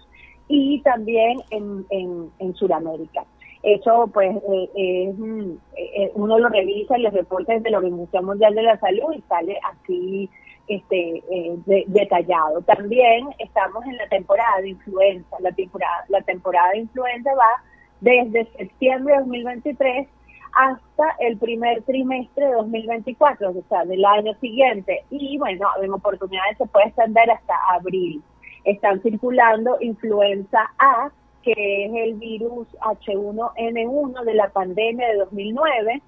y 0.48 0.80
también 0.82 1.38
en, 1.50 1.86
en, 1.90 2.30
en 2.38 2.54
Sudamérica. 2.54 3.24
Eso, 3.62 4.10
pues, 4.12 4.36
eh, 4.76 5.14
mm, 5.16 5.52
eh, 5.76 6.12
uno 6.14 6.38
lo 6.38 6.50
revisa 6.50 6.96
en 6.96 7.04
los 7.04 7.14
reportes 7.14 7.62
de 7.62 7.70
la 7.70 7.78
Organización 7.78 8.26
Mundial 8.26 8.54
de 8.54 8.62
la 8.62 8.78
Salud 8.78 9.14
y 9.16 9.22
sale 9.22 9.58
así 9.64 10.28
este, 10.68 11.22
eh, 11.30 11.56
de- 11.64 11.84
detallado. 11.86 12.60
También 12.62 13.28
estamos 13.38 13.82
en 13.86 13.96
la 13.96 14.06
temporada 14.08 14.60
de 14.60 14.68
influenza. 14.70 15.36
La 15.40 15.52
temporada, 15.52 16.04
la 16.08 16.20
temporada 16.20 16.72
de 16.72 16.80
influenza 16.80 17.30
va 17.34 17.62
desde 18.02 18.44
septiembre 18.58 19.14
de 19.14 19.20
2023 19.20 20.08
hasta 20.54 21.16
el 21.18 21.36
primer 21.36 21.82
trimestre 21.82 22.46
de 22.46 22.52
2024, 22.52 23.50
o 23.50 23.64
sea, 23.68 23.84
del 23.84 24.04
año 24.04 24.34
siguiente. 24.40 25.04
Y 25.10 25.36
bueno, 25.38 25.68
en 25.82 25.92
oportunidades 25.92 26.58
se 26.58 26.66
puede 26.66 26.86
extender 26.86 27.30
hasta 27.30 27.54
abril. 27.70 28.22
Están 28.64 29.02
circulando 29.02 29.76
influenza 29.80 30.70
A, 30.78 31.10
que 31.42 31.52
es 31.84 31.92
el 31.94 32.14
virus 32.14 32.68
H1N1 32.80 34.24
de 34.24 34.34
la 34.34 34.48
pandemia 34.48 35.08
de 35.08 35.16
2009, 35.16 36.02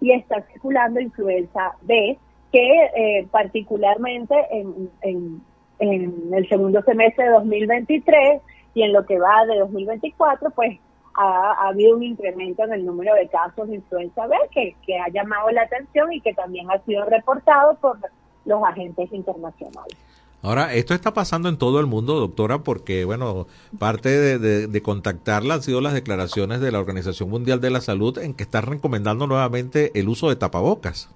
y 0.00 0.12
está 0.12 0.42
circulando 0.52 1.00
influenza 1.00 1.76
B, 1.82 2.18
que 2.52 2.90
eh, 2.96 3.28
particularmente 3.30 4.34
en, 4.50 4.90
en, 5.02 5.42
en 5.78 6.34
el 6.34 6.48
segundo 6.48 6.82
semestre 6.82 7.26
de 7.26 7.30
2023 7.32 8.40
y 8.74 8.82
en 8.82 8.92
lo 8.92 9.04
que 9.04 9.18
va 9.18 9.44
de 9.46 9.58
2024, 9.58 10.50
pues 10.50 10.78
ha, 11.14 11.52
ha 11.52 11.68
habido 11.68 11.96
un 11.96 12.02
incremento 12.02 12.64
en 12.64 12.72
el 12.72 12.84
número 12.86 13.14
de 13.14 13.28
casos 13.28 13.68
de 13.68 13.76
influenza 13.76 14.26
B 14.26 14.36
que, 14.52 14.74
que 14.86 14.98
ha 14.98 15.08
llamado 15.08 15.50
la 15.50 15.62
atención 15.62 16.12
y 16.12 16.20
que 16.20 16.32
también 16.34 16.70
ha 16.70 16.78
sido 16.84 17.04
reportado 17.04 17.74
por 17.76 17.98
los 18.44 18.62
agentes 18.64 19.12
internacionales. 19.12 19.96
Ahora, 20.42 20.72
esto 20.72 20.94
está 20.94 21.12
pasando 21.12 21.50
en 21.50 21.58
todo 21.58 21.80
el 21.80 21.86
mundo, 21.86 22.18
doctora, 22.18 22.60
porque, 22.60 23.04
bueno, 23.04 23.46
parte 23.78 24.08
de, 24.08 24.38
de- 24.38 24.66
de 24.68 24.82
contactarla 24.82 25.54
han 25.54 25.62
sido 25.62 25.82
las 25.82 25.92
declaraciones 25.92 26.60
de 26.62 26.72
la 26.72 26.78
Organización 26.80 27.28
Mundial 27.28 27.60
de 27.60 27.68
la 27.68 27.82
Salud 27.82 28.16
en 28.16 28.32
que 28.32 28.42
está 28.44 28.62
recomendando 28.62 29.26
nuevamente 29.26 29.90
el 30.00 30.08
uso 30.08 30.30
de 30.30 30.36
tapabocas. 30.36 31.10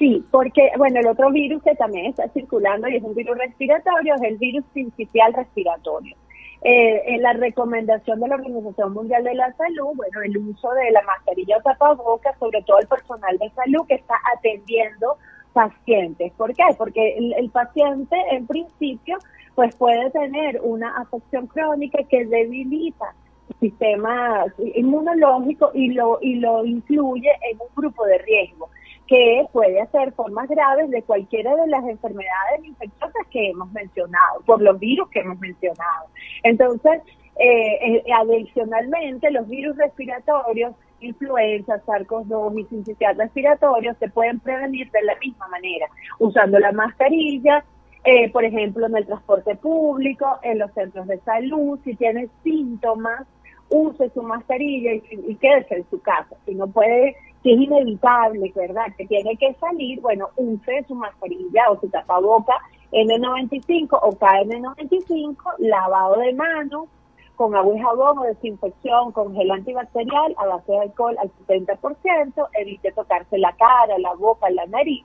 Sí, 0.00 0.24
porque, 0.32 0.70
bueno, 0.78 0.98
el 0.98 1.06
otro 1.06 1.30
virus 1.30 1.62
que 1.62 1.74
también 1.76 2.06
está 2.06 2.28
circulando 2.30 2.88
y 2.88 2.96
es 2.96 3.02
un 3.04 3.14
virus 3.14 3.38
respiratorio 3.38 4.14
es 4.16 4.22
el 4.22 4.36
virus 4.38 4.64
principal 4.72 5.32
respiratorio. 5.34 6.16
Eh, 6.62 7.14
en 7.14 7.22
la 7.22 7.34
recomendación 7.34 8.18
de 8.18 8.28
la 8.28 8.34
Organización 8.34 8.92
Mundial 8.92 9.22
de 9.22 9.34
la 9.34 9.52
Salud, 9.52 9.94
bueno, 9.94 10.22
el 10.24 10.36
uso 10.38 10.70
de 10.72 10.90
la 10.90 11.02
mascarilla 11.02 11.56
o 11.56 11.62
tapabocas, 11.62 12.36
sobre 12.38 12.62
todo 12.62 12.80
el 12.80 12.88
personal 12.88 13.38
de 13.38 13.48
salud 13.50 13.86
que 13.86 13.94
está 13.94 14.16
atendiendo 14.36 15.16
pacientes. 15.52 16.32
¿Por 16.36 16.52
qué? 16.54 16.64
Porque 16.76 17.16
el, 17.16 17.32
el 17.34 17.50
paciente, 17.50 18.16
en 18.32 18.46
principio, 18.46 19.18
pues 19.54 19.74
puede 19.76 20.10
tener 20.10 20.60
una 20.62 20.98
afección 20.98 21.46
crónica 21.46 22.02
que 22.04 22.26
debilita 22.26 23.14
sistema 23.60 24.44
inmunológico 24.74 25.70
y 25.74 25.92
lo, 25.92 26.18
y 26.20 26.36
lo 26.36 26.64
incluye 26.64 27.30
en 27.50 27.58
un 27.60 27.68
grupo 27.74 28.04
de 28.04 28.18
riesgo 28.18 28.68
que 29.08 29.46
puede 29.52 29.80
hacer 29.80 30.12
formas 30.12 30.48
graves 30.48 30.90
de 30.90 31.02
cualquiera 31.02 31.56
de 31.56 31.66
las 31.68 31.82
enfermedades 31.84 32.62
infecciosas 32.62 33.26
que 33.30 33.50
hemos 33.50 33.72
mencionado, 33.72 34.42
por 34.44 34.60
los 34.60 34.78
virus 34.78 35.08
que 35.08 35.20
hemos 35.20 35.38
mencionado. 35.40 36.06
Entonces, 36.42 37.00
eh, 37.36 38.02
eh, 38.04 38.04
adicionalmente, 38.14 39.30
los 39.30 39.48
virus 39.48 39.76
respiratorios, 39.76 40.74
influenza, 41.00 41.80
SARS-CoV-2 41.86 42.66
y 42.70 43.14
respiratorio 43.14 43.94
se 43.98 44.08
pueden 44.10 44.40
prevenir 44.40 44.90
de 44.90 45.02
la 45.02 45.16
misma 45.16 45.48
manera, 45.48 45.86
usando 46.18 46.58
la 46.58 46.72
mascarilla, 46.72 47.64
eh, 48.04 48.30
por 48.30 48.44
ejemplo, 48.44 48.86
en 48.86 48.96
el 48.96 49.06
transporte 49.06 49.54
público, 49.56 50.38
en 50.42 50.58
los 50.58 50.72
centros 50.72 51.06
de 51.06 51.18
salud, 51.20 51.78
si 51.84 51.94
tiene 51.94 52.28
síntomas, 52.42 53.26
use 53.70 54.10
su 54.10 54.22
mascarilla 54.22 54.94
y 54.94 55.34
quédese 55.36 55.76
en 55.76 55.90
su 55.90 56.00
casa. 56.00 56.36
Si 56.44 56.54
no 56.54 56.66
puede, 56.66 57.16
si 57.42 57.52
es 57.52 57.60
inevitable, 57.60 58.52
¿verdad? 58.54 58.86
Que 58.96 59.06
tiene 59.06 59.36
que 59.36 59.54
salir, 59.54 60.00
bueno, 60.00 60.28
use 60.36 60.84
su 60.88 60.94
mascarilla 60.94 61.70
o 61.70 61.80
su 61.80 61.88
tapaboca 61.88 62.54
N95 62.92 63.98
o 64.02 64.10
KN95, 64.12 65.36
lavado 65.58 66.16
de 66.16 66.32
manos, 66.34 66.88
con 67.36 67.54
agua 67.54 67.76
y 67.76 67.80
jabón 67.80 68.18
o 68.18 68.22
desinfección 68.24 69.12
con 69.12 69.32
gel 69.34 69.50
antibacterial 69.52 70.34
a 70.38 70.46
base 70.46 70.72
de 70.72 70.80
alcohol 70.80 71.16
al 71.20 71.30
70%, 71.46 72.48
evite 72.54 72.90
tocarse 72.92 73.38
la 73.38 73.52
cara, 73.52 73.96
la 73.98 74.14
boca, 74.14 74.50
la 74.50 74.66
nariz, 74.66 75.04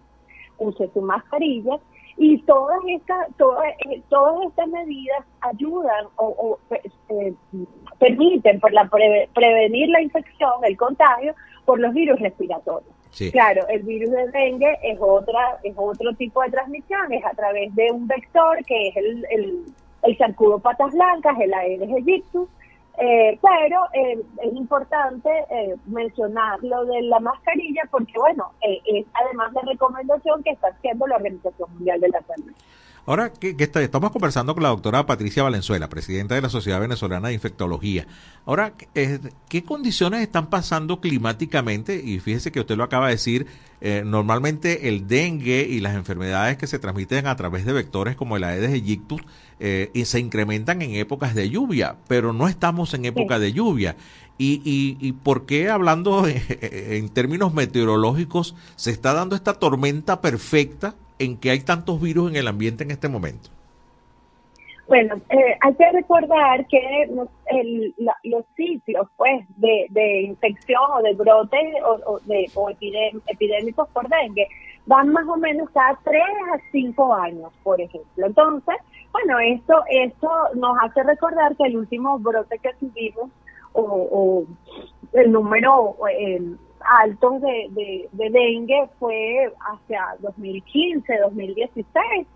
use 0.58 0.90
su 0.94 1.02
mascarilla 1.02 1.78
y 2.18 2.42
todas 2.44 2.80
estas 2.88 3.28
todas, 3.38 3.66
eh, 3.90 4.02
todas 4.10 4.36
estas 4.48 4.68
medidas 4.68 5.24
ayudan 5.42 6.06
o, 6.16 6.26
o, 6.26 6.60
eh, 7.10 7.34
permiten 8.00 8.60
por 8.60 8.72
la 8.74 8.86
preve- 8.90 9.30
prevenir 9.34 9.90
la 9.90 10.02
infección, 10.02 10.54
el 10.64 10.78
contagio 10.78 11.34
por 11.66 11.80
los 11.80 11.94
virus 11.94 12.20
respiratorios. 12.20 12.94
Sí. 13.12 13.32
Claro, 13.32 13.68
el 13.68 13.84
virus 13.84 14.12
de 14.12 14.28
dengue 14.30 14.80
es 14.82 14.98
otra 15.00 15.60
es 15.64 15.74
otro 15.78 16.14
tipo 16.14 16.42
de 16.42 16.50
transmisión, 16.50 17.12
es 17.14 17.24
a 17.24 17.32
través 17.32 17.74
de 17.76 17.92
un 17.92 18.08
vector 18.08 18.64
que 18.66 18.88
es 18.88 18.98
el, 18.98 19.26
el, 19.30 19.66
el 20.04 20.18
zancudo 20.18 20.60
patas 20.60 20.92
blancas, 20.94 21.38
el 21.40 21.54
Aedes 21.54 21.92
aegyptus, 21.92 22.50
eh, 22.98 23.40
pero 23.42 23.86
eh, 23.94 24.22
es 24.44 24.54
importante 24.54 25.30
eh, 25.50 25.76
mencionar 25.88 26.64
lo 26.64 26.86
de 26.86 27.02
la 27.04 27.20
mascarilla 27.20 27.82
porque, 27.90 28.14
bueno, 28.16 28.52
eh, 28.62 28.80
es 28.86 29.06
además 29.14 29.52
la 29.54 29.62
recomendación 29.62 30.44
que 30.44 30.52
está 30.52 30.68
haciendo 30.68 31.08
la 31.08 31.16
Organización 31.16 31.74
Mundial 31.74 32.00
de 32.00 32.10
la 32.10 32.22
Salud. 32.22 32.54
Ahora 33.06 33.34
que, 33.34 33.58
que 33.58 33.66
está- 33.66 33.82
estamos 33.82 34.12
conversando 34.12 34.54
con 34.54 34.64
la 34.64 34.70
doctora 34.70 35.06
Patricia 35.06 35.44
Valenzuela, 35.44 35.90
presidenta 35.90 36.36
de 36.36 36.42
la 36.42 36.48
Sociedad 36.50 36.80
Venezolana 36.80 37.28
de 37.28 37.34
Infectología. 37.34 38.08
Ahora, 38.46 38.74
eh, 38.96 39.20
¿qué 39.50 39.64
condiciones 39.64 40.22
están 40.22 40.50
pasando 40.50 41.02
climáticamente? 41.02 42.02
Y 42.04 42.20
fíjese 42.22 42.52
que 42.54 42.62
usted 42.62 42.78
lo 42.78 42.84
acaba 42.86 43.08
de 43.08 43.14
decir, 43.16 43.48
eh, 43.82 44.04
normalmente 44.06 44.88
el 44.88 45.06
dengue 45.08 45.68
y 45.70 45.82
las 45.82 45.96
enfermedades 45.96 46.56
que 46.58 46.66
se 46.68 46.80
transmiten 46.80 47.28
a 47.28 47.36
través 47.36 47.66
de 47.66 47.74
vectores 47.74 48.16
como 48.16 48.38
el 48.38 48.46
Aedes 48.46 48.72
aegyptus 48.72 49.22
eh, 49.60 49.92
y 49.94 50.06
se 50.06 50.20
incrementan 50.22 50.82
en 50.82 50.96
épocas 50.96 51.36
de 51.36 51.50
lluvia, 51.50 51.98
pero 52.08 52.32
no 52.32 52.48
estamos 52.48 52.94
en 52.94 53.04
época 53.04 53.38
de 53.38 53.52
lluvia. 53.52 53.98
Y, 54.38 54.62
y, 54.64 54.98
¿Y 55.06 55.12
por 55.12 55.46
qué 55.46 55.70
hablando 55.70 56.26
en, 56.26 56.42
en 56.62 57.10
términos 57.10 57.54
meteorológicos 57.54 58.56
se 58.78 58.92
está 58.92 59.14
dando 59.14 59.36
esta 59.36 59.56
tormenta 59.56 60.22
perfecta 60.22 60.96
en 61.24 61.38
que 61.38 61.52
hay 61.52 61.60
tantos 61.62 62.02
virus 62.02 62.32
en 62.32 62.38
el 62.38 62.48
ambiente 62.48 62.84
en 62.84 62.92
este 62.92 63.10
momento? 63.10 63.50
Bueno, 64.88 65.16
eh, 65.30 65.58
hay 65.62 65.74
que 65.76 65.92
recordar 65.92 66.68
que 66.68 67.10
los, 67.10 68.46
sitios 68.56 69.08
pues 69.16 69.46
de, 69.58 70.22
infección 70.24 70.82
o 70.94 71.02
de 71.02 71.14
brote 71.14 71.58
o, 72.06 72.20
de, 72.26 72.50
o 72.54 72.70
epidem- 72.70 73.22
epidémicos 73.28 73.88
por 73.90 74.08
dengue 74.10 74.48
van 74.86 75.10
más 75.10 75.26
o 75.28 75.38
menos 75.38 75.70
cada 75.70 75.98
3 76.04 76.22
a 76.54 76.58
5 76.72 77.14
años, 77.16 77.52
por 77.64 77.80
ejemplo. 77.80 78.26
Entonces, 78.26 78.76
bueno, 79.14 79.40
esto, 79.40 79.84
esto 79.90 80.30
nos 80.56 80.78
hace 80.82 81.02
recordar 81.04 81.56
que 81.56 81.64
el 81.64 81.78
último 81.78 82.20
brote 82.20 82.60
que 82.60 82.74
tuvimos 82.80 83.30
o, 83.72 83.82
o 83.82 84.46
el 85.14 85.32
número 85.32 85.96
eh, 86.12 86.42
alto 87.02 87.40
de, 87.40 87.68
de, 87.72 88.10
de 88.12 88.30
dengue 88.30 88.90
fue 89.00 89.52
hacia 89.60 90.16
2015, 90.20 91.18
2016. 91.20 92.28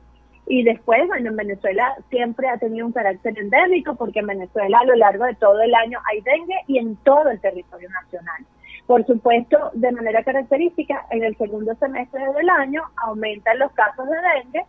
Y 0.50 0.64
después, 0.64 1.06
bueno, 1.08 1.30
en 1.30 1.36
Venezuela 1.36 1.96
siempre 2.10 2.48
ha 2.48 2.58
tenido 2.58 2.86
un 2.86 2.94
carácter 2.94 3.38
endémico 3.38 3.96
porque 3.96 4.20
en 4.20 4.28
Venezuela 4.28 4.80
a 4.80 4.86
lo 4.86 4.96
largo 4.96 5.26
de 5.26 5.36
todo 5.36 5.62
el 5.62 5.76
año 5.76 6.00
hay 6.10 6.22
dengue 6.22 6.56
y 6.68 6.78
en 6.78 6.96
todo 6.98 7.30
el 7.30 7.40
territorio 7.42 7.90
nacional. 7.90 8.46
Por 8.86 9.06
supuesto, 9.06 9.72
de 9.74 9.92
manera 9.92 10.24
característica, 10.24 11.06
en 11.12 11.24
el 11.24 11.36
segundo 11.36 11.76
semestre 11.76 12.22
del 12.34 12.50
año 12.50 12.82
aumentan 13.06 13.60
los 13.60 13.72
casos 13.74 14.06
de 14.08 14.16
dengue 14.16 14.66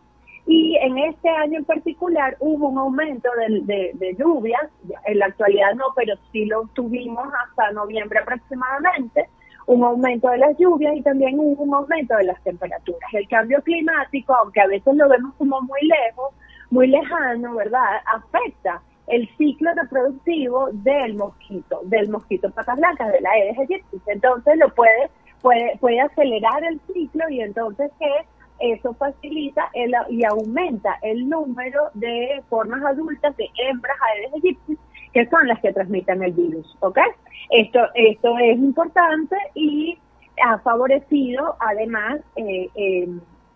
y 0.48 0.76
en 0.78 0.96
este 0.98 1.28
año 1.28 1.58
en 1.58 1.64
particular 1.66 2.36
hubo 2.40 2.68
un 2.68 2.78
aumento 2.78 3.28
de, 3.36 3.60
de, 3.62 3.90
de 3.94 4.16
lluvias, 4.16 4.68
en 5.04 5.18
la 5.18 5.26
actualidad 5.26 5.74
no, 5.74 5.84
pero 5.94 6.14
sí 6.32 6.46
lo 6.46 6.66
tuvimos 6.72 7.28
hasta 7.44 7.70
noviembre 7.72 8.18
aproximadamente, 8.18 9.28
un 9.68 9.84
aumento 9.84 10.30
de 10.30 10.38
las 10.38 10.56
lluvias 10.56 10.96
y 10.96 11.02
también 11.02 11.38
un 11.38 11.74
aumento 11.74 12.16
de 12.16 12.24
las 12.24 12.42
temperaturas. 12.42 13.12
El 13.12 13.28
cambio 13.28 13.60
climático, 13.62 14.34
aunque 14.34 14.62
a 14.62 14.66
veces 14.66 14.94
lo 14.94 15.06
vemos 15.10 15.34
como 15.36 15.60
muy 15.60 15.80
lejos, 15.82 16.34
muy 16.70 16.86
lejano, 16.86 17.54
¿verdad? 17.54 18.00
Afecta 18.06 18.80
el 19.08 19.28
ciclo 19.36 19.70
reproductivo 19.74 20.70
del 20.72 21.14
mosquito, 21.16 21.80
del 21.84 22.08
mosquito 22.08 22.50
patas 22.50 22.78
blancas, 22.78 23.12
de 23.12 23.20
la 23.20 23.30
Aedes 23.30 23.58
aegyptus. 23.58 24.00
Entonces 24.06 24.56
lo 24.56 24.74
puede, 24.74 25.10
puede, 25.42 25.76
puede 25.80 26.00
acelerar 26.00 26.64
el 26.64 26.80
ciclo 26.90 27.28
y 27.28 27.42
entonces 27.42 27.90
que 27.98 28.72
eso 28.72 28.94
facilita 28.94 29.68
el, 29.74 29.92
y 30.08 30.24
aumenta 30.24 30.96
el 31.02 31.28
número 31.28 31.90
de 31.92 32.42
formas 32.48 32.82
adultas 32.86 33.36
de 33.36 33.50
hembras 33.58 33.98
Aedes 34.14 34.32
aegyptus 34.32 34.78
que 35.12 35.26
son 35.28 35.46
las 35.48 35.60
que 35.60 35.72
transmiten 35.72 36.22
el 36.22 36.32
virus, 36.32 36.76
¿ok? 36.80 36.98
Esto, 37.50 37.80
esto 37.94 38.38
es 38.38 38.58
importante 38.58 39.36
y 39.54 39.98
ha 40.44 40.58
favorecido 40.58 41.56
además 41.60 42.20
eh, 42.36 42.68
eh, 42.74 43.08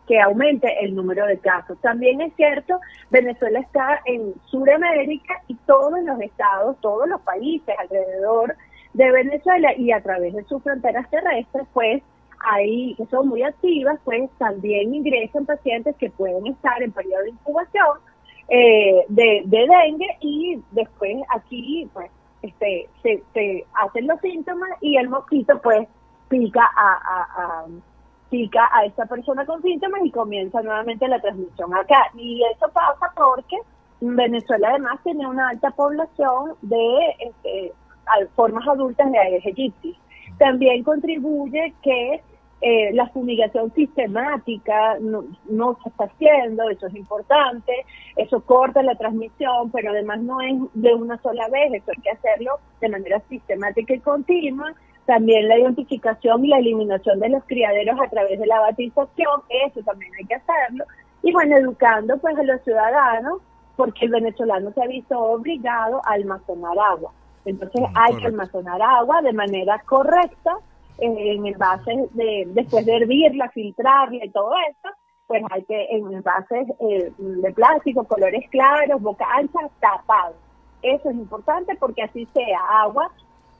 que 0.06 0.20
aumente 0.20 0.68
el 0.84 0.94
número 0.94 1.26
de 1.26 1.38
casos. 1.38 1.78
También 1.80 2.20
es 2.20 2.34
cierto, 2.34 2.80
Venezuela 3.10 3.60
está 3.60 4.00
en 4.04 4.34
Sudamérica 4.46 5.40
y 5.48 5.54
todos 5.66 6.02
los 6.02 6.20
estados, 6.20 6.76
todos 6.80 7.08
los 7.08 7.20
países 7.22 7.74
alrededor 7.78 8.56
de 8.94 9.10
Venezuela 9.10 9.74
y 9.76 9.92
a 9.92 10.02
través 10.02 10.34
de 10.34 10.44
sus 10.44 10.62
fronteras 10.62 11.08
terrestres, 11.08 11.66
pues 11.72 12.02
ahí 12.50 12.94
que 12.96 13.06
son 13.06 13.28
muy 13.28 13.42
activas, 13.42 13.98
pues 14.04 14.28
también 14.38 14.94
ingresan 14.94 15.46
pacientes 15.46 15.94
que 15.96 16.10
pueden 16.10 16.46
estar 16.48 16.82
en 16.82 16.92
periodo 16.92 17.22
de 17.22 17.30
incubación 17.30 17.98
eh, 18.54 19.06
de, 19.08 19.42
de 19.46 19.66
dengue 19.66 20.06
y 20.20 20.60
después 20.72 21.16
aquí 21.34 21.88
pues 21.94 22.10
este 22.42 22.86
se, 23.02 23.22
se 23.32 23.64
hacen 23.72 24.06
los 24.06 24.20
síntomas 24.20 24.68
y 24.82 24.98
el 24.98 25.08
mosquito 25.08 25.58
pues 25.62 25.88
pica 26.28 26.70
a, 26.76 27.22
a, 27.34 27.66
pica 28.28 28.68
a 28.70 28.84
esta 28.84 29.06
persona 29.06 29.46
con 29.46 29.62
síntomas 29.62 30.02
y 30.04 30.10
comienza 30.10 30.60
nuevamente 30.60 31.08
la 31.08 31.20
transmisión 31.20 31.72
acá. 31.74 32.10
Y 32.14 32.42
eso 32.54 32.70
pasa 32.74 33.10
porque 33.16 33.56
Venezuela 34.02 34.68
además 34.68 35.00
tiene 35.02 35.26
una 35.26 35.48
alta 35.48 35.70
población 35.70 36.54
de 36.60 37.16
este, 37.20 37.72
formas 38.34 38.68
adultas 38.68 39.10
de 39.10 39.18
Aedes 39.18 39.46
aegypti. 39.46 39.96
También 40.38 40.84
contribuye 40.84 41.72
que 41.82 42.22
eh, 42.64 42.92
la 42.94 43.08
fumigación 43.08 43.74
sistemática 43.74 44.96
no, 45.00 45.24
no 45.50 45.76
se 45.82 45.88
está 45.88 46.04
haciendo, 46.04 46.70
eso 46.70 46.86
es 46.86 46.94
importante, 46.94 47.72
eso 48.14 48.40
corta 48.42 48.84
la 48.84 48.94
transmisión, 48.94 49.72
pero 49.72 49.90
además 49.90 50.20
no 50.20 50.40
es 50.40 50.54
de 50.74 50.94
una 50.94 51.20
sola 51.22 51.48
vez, 51.48 51.72
eso 51.74 51.90
hay 51.90 52.02
que 52.02 52.10
hacerlo 52.10 52.60
de 52.80 52.88
manera 52.88 53.20
sistemática 53.28 53.94
y 53.94 53.98
continua. 53.98 54.72
También 55.06 55.48
la 55.48 55.58
identificación 55.58 56.44
y 56.44 56.48
la 56.48 56.58
eliminación 56.58 57.18
de 57.18 57.30
los 57.30 57.42
criaderos 57.46 57.98
a 58.00 58.08
través 58.08 58.38
de 58.38 58.46
la 58.46 58.60
batización, 58.60 59.42
eso 59.48 59.82
también 59.82 60.12
hay 60.16 60.24
que 60.24 60.36
hacerlo. 60.36 60.84
Y 61.24 61.32
bueno, 61.32 61.56
educando 61.56 62.16
pues 62.18 62.38
a 62.38 62.44
los 62.44 62.62
ciudadanos, 62.62 63.40
porque 63.74 64.04
el 64.04 64.12
venezolano 64.12 64.70
se 64.70 64.84
ha 64.84 64.86
visto 64.86 65.18
obligado 65.18 66.00
a 66.06 66.12
almacenar 66.12 66.78
agua. 66.78 67.10
Entonces 67.44 67.82
hay 67.96 68.14
que 68.18 68.26
almacenar 68.26 68.80
agua 68.80 69.20
de 69.22 69.32
manera 69.32 69.82
correcta 69.84 70.58
en 70.98 71.46
envases 71.46 72.14
de, 72.14 72.44
después 72.48 72.86
de 72.86 72.96
hervirla, 72.96 73.50
filtrarla 73.50 74.24
y 74.24 74.30
todo 74.30 74.52
esto, 74.70 74.88
pues 75.26 75.42
hay 75.50 75.64
que 75.64 75.86
en 75.90 76.12
envases 76.12 76.68
eh, 76.80 77.12
de 77.18 77.52
plástico, 77.52 78.04
colores 78.04 78.48
claros, 78.50 79.00
boca 79.00 79.26
ancha, 79.34 79.60
tapados. 79.80 80.36
Eso 80.82 81.10
es 81.10 81.16
importante 81.16 81.74
porque 81.76 82.02
así 82.02 82.26
sea 82.34 82.58
agua 82.82 83.10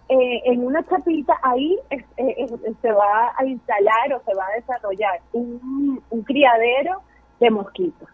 eh, 0.09 0.42
en 0.45 0.64
una 0.66 0.85
chapita 0.87 1.38
ahí 1.42 1.79
eh, 1.88 2.47
se 2.83 2.92
va 2.92 3.33
a 3.37 3.47
instalar 3.47 4.12
o 4.14 4.23
se 4.25 4.35
va 4.35 4.45
a 4.45 4.57
desarrollar 4.57 5.21
un, 5.33 6.03
criadero 6.25 7.01
de 7.40 7.51
mosquitos. 7.51 8.09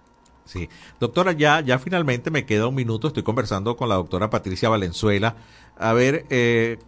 Sí. 0.44 0.68
Doctora, 1.00 1.33
ya, 1.33 1.61
ya 1.61 1.78
finalmente 1.78 2.31
me 2.31 2.46
queda 2.46 2.68
un 2.68 2.74
minuto. 2.74 3.09
Estoy 3.09 3.22
conversando 3.22 3.76
con 3.76 3.88
la 3.88 3.96
doctora 3.96 4.31
Patricia 4.31 4.68
Valenzuela. 4.68 5.35
A 5.76 5.92
ver, 5.92 6.24
eh, 6.31 6.78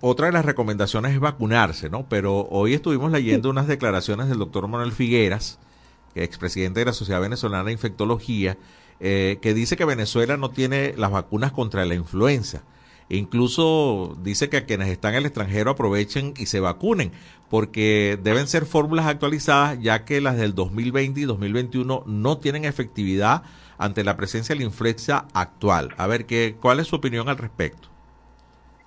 otra 0.00 0.26
de 0.26 0.32
las 0.32 0.44
recomendaciones 0.44 1.12
es 1.12 1.20
vacunarse, 1.20 1.90
¿no? 1.90 2.06
Pero 2.08 2.48
hoy 2.50 2.74
estuvimos 2.74 3.12
leyendo 3.12 3.50
unas 3.50 3.66
declaraciones 3.66 4.28
del 4.28 4.38
doctor 4.38 4.66
Manuel 4.68 4.92
Figueras, 4.92 5.58
expresidente 6.14 6.80
de 6.80 6.86
la 6.86 6.92
Sociedad 6.92 7.20
Venezolana 7.20 7.64
de 7.64 7.72
Infectología, 7.72 8.58
eh, 9.00 9.38
que 9.42 9.54
dice 9.54 9.76
que 9.76 9.84
Venezuela 9.84 10.36
no 10.36 10.50
tiene 10.50 10.94
las 10.96 11.10
vacunas 11.10 11.52
contra 11.52 11.84
la 11.84 11.94
influenza. 11.94 12.62
E 13.10 13.16
incluso 13.16 14.16
dice 14.22 14.48
que 14.48 14.56
a 14.56 14.64
quienes 14.64 14.88
están 14.88 15.12
en 15.12 15.18
el 15.18 15.26
extranjero 15.26 15.72
aprovechen 15.72 16.32
y 16.38 16.46
se 16.46 16.60
vacunen, 16.60 17.12
porque 17.50 18.18
deben 18.22 18.46
ser 18.46 18.64
fórmulas 18.64 19.06
actualizadas, 19.06 19.78
ya 19.80 20.04
que 20.04 20.20
las 20.20 20.36
del 20.36 20.54
2020 20.54 21.20
y 21.20 21.24
2021 21.24 22.04
no 22.06 22.38
tienen 22.38 22.64
efectividad 22.64 23.42
ante 23.76 24.04
la 24.04 24.16
presencia 24.16 24.54
de 24.54 24.60
la 24.60 24.66
influenza 24.66 25.26
actual. 25.34 25.94
A 25.98 26.06
ver, 26.06 26.24
¿qué, 26.26 26.56
¿cuál 26.60 26.80
es 26.80 26.86
su 26.86 26.96
opinión 26.96 27.28
al 27.28 27.36
respecto? 27.36 27.93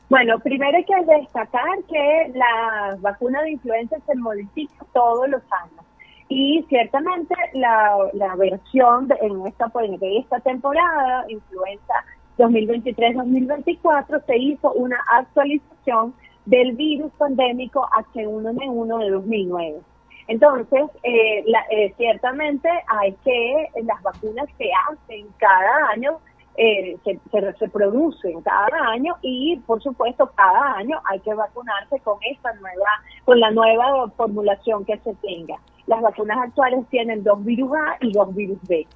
Bueno, 0.09 0.39
primero 0.39 0.77
hay 0.77 0.85
que 0.85 1.03
destacar 1.19 1.83
que 1.89 2.31
la 2.33 2.95
vacuna 3.01 3.41
de 3.41 3.51
influenza 3.51 3.97
se 4.05 4.15
modifica 4.15 4.85
todos 4.93 5.27
los 5.29 5.41
años. 5.51 5.85
Y 6.29 6.65
ciertamente 6.69 7.35
la, 7.53 7.97
la 8.13 8.35
versión 8.35 9.07
de- 9.07 9.15
en 9.21 9.45
esta, 9.47 9.67
pues, 9.69 9.99
de 9.99 10.17
esta 10.19 10.39
temporada, 10.41 11.25
influenza 11.29 11.93
2023-2024, 12.37 14.21
se 14.25 14.37
hizo 14.37 14.71
una 14.73 14.97
actualización 15.13 16.13
del 16.45 16.73
virus 16.73 17.11
pandémico 17.17 17.87
H1N1 18.13 18.99
de 18.99 19.09
2009. 19.09 19.79
Entonces, 20.27 20.83
eh, 21.03 21.43
la- 21.47 21.65
eh, 21.69 21.93
ciertamente 21.97 22.69
hay 22.87 23.13
que, 23.23 23.67
las 23.83 24.01
vacunas 24.03 24.47
se 24.57 24.69
hacen 24.89 25.27
cada 25.37 25.89
año, 25.93 26.19
eh, 26.57 26.97
se, 27.03 27.19
se, 27.59 27.69
producen 27.69 28.41
cada 28.41 28.89
año 28.89 29.15
y, 29.21 29.57
por 29.57 29.81
supuesto, 29.81 30.31
cada 30.35 30.73
año 30.73 30.99
hay 31.05 31.19
que 31.19 31.33
vacunarse 31.33 31.99
con 31.99 32.17
esta 32.31 32.51
nueva, 32.53 32.89
con 33.25 33.39
la 33.39 33.51
nueva 33.51 34.09
formulación 34.17 34.83
que 34.83 34.97
se 34.97 35.13
tenga. 35.15 35.55
Las 35.85 36.01
vacunas 36.01 36.39
actuales 36.39 36.83
tienen 36.89 37.23
dos 37.23 37.45
virus 37.45 37.71
A 37.73 37.97
y 38.01 38.11
dos 38.11 38.33
virus 38.33 38.57
B. 38.67 38.87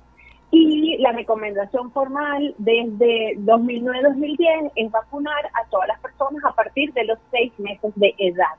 Y 0.49 0.97
la 0.97 1.11
recomendación 1.11 1.91
formal 1.91 2.55
desde 2.57 3.37
2009-2010 3.37 4.71
es 4.75 4.91
vacunar 4.91 5.45
a 5.45 5.69
todas 5.69 5.87
las 5.87 5.99
personas 6.01 6.43
a 6.43 6.53
partir 6.53 6.91
de 6.93 7.05
los 7.05 7.19
seis 7.29 7.53
meses 7.59 7.93
de 7.95 8.13
edad. 8.17 8.57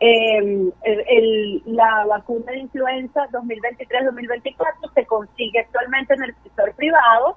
Eh, 0.00 0.72
el- 0.82 1.62
la 1.64 2.04
vacuna 2.06 2.50
de 2.50 2.58
influenza 2.58 3.28
2023-2024 3.30 4.90
se 4.94 5.06
consigue 5.06 5.60
actualmente 5.60 6.14
en 6.14 6.24
el 6.24 6.34
sector 6.42 6.74
privado 6.74 7.36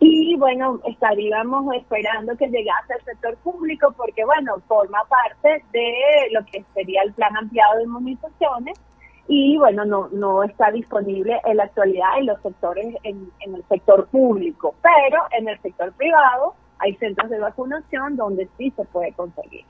y 0.00 0.34
bueno, 0.36 0.80
estaríamos 0.86 1.74
esperando 1.74 2.34
que 2.36 2.48
llegase 2.48 2.94
al 2.94 3.04
sector 3.04 3.36
público 3.38 3.92
porque 3.96 4.24
bueno, 4.24 4.56
forma 4.66 4.98
parte 5.08 5.62
de 5.72 5.92
lo 6.32 6.44
que 6.46 6.64
sería 6.74 7.02
el 7.02 7.12
plan 7.12 7.36
ampliado 7.36 7.76
de 7.76 7.84
inmunizaciones 7.84 8.80
y 9.28 9.58
bueno, 9.58 9.84
no, 9.84 10.08
no 10.08 10.42
está 10.42 10.70
disponible 10.70 11.38
en 11.44 11.58
la 11.58 11.64
actualidad 11.64 12.18
en 12.18 12.26
los 12.26 12.40
sectores, 12.40 12.96
en, 13.04 13.30
en 13.40 13.54
el 13.54 13.64
sector 13.68 14.08
público, 14.08 14.74
pero 14.82 15.22
en 15.32 15.48
el 15.48 15.60
sector 15.60 15.92
privado 15.92 16.54
hay 16.78 16.96
centros 16.96 17.28
de 17.28 17.38
vacunación 17.38 18.16
donde 18.16 18.48
sí 18.56 18.72
se 18.74 18.84
puede 18.86 19.12
conseguir. 19.12 19.66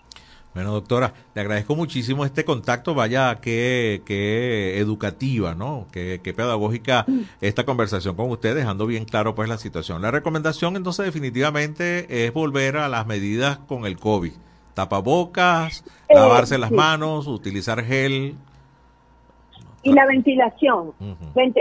Bueno, 0.52 0.72
doctora, 0.72 1.14
le 1.34 1.40
agradezco 1.42 1.76
muchísimo 1.76 2.24
este 2.24 2.44
contacto. 2.44 2.94
Vaya, 2.94 3.36
qué, 3.40 4.02
qué 4.04 4.78
educativa, 4.78 5.54
¿no? 5.54 5.86
Qué, 5.92 6.20
qué 6.24 6.34
pedagógica 6.34 7.06
esta 7.40 7.64
conversación 7.64 8.16
con 8.16 8.30
usted, 8.30 8.56
dejando 8.56 8.86
bien 8.86 9.04
claro 9.04 9.34
pues 9.36 9.48
la 9.48 9.58
situación. 9.58 10.02
La 10.02 10.10
recomendación 10.10 10.74
entonces 10.76 11.06
definitivamente 11.06 12.24
es 12.26 12.32
volver 12.32 12.78
a 12.78 12.88
las 12.88 13.06
medidas 13.06 13.58
con 13.58 13.86
el 13.86 13.96
COVID. 13.96 14.32
Tapabocas, 14.74 15.84
Eh, 16.08 16.14
lavarse 16.14 16.58
las 16.58 16.70
sí. 16.70 16.74
manos, 16.74 17.26
utilizar 17.28 17.84
gel. 17.84 18.34
Y 19.82 19.92
la 19.92 20.04
ventilación, 20.06 20.92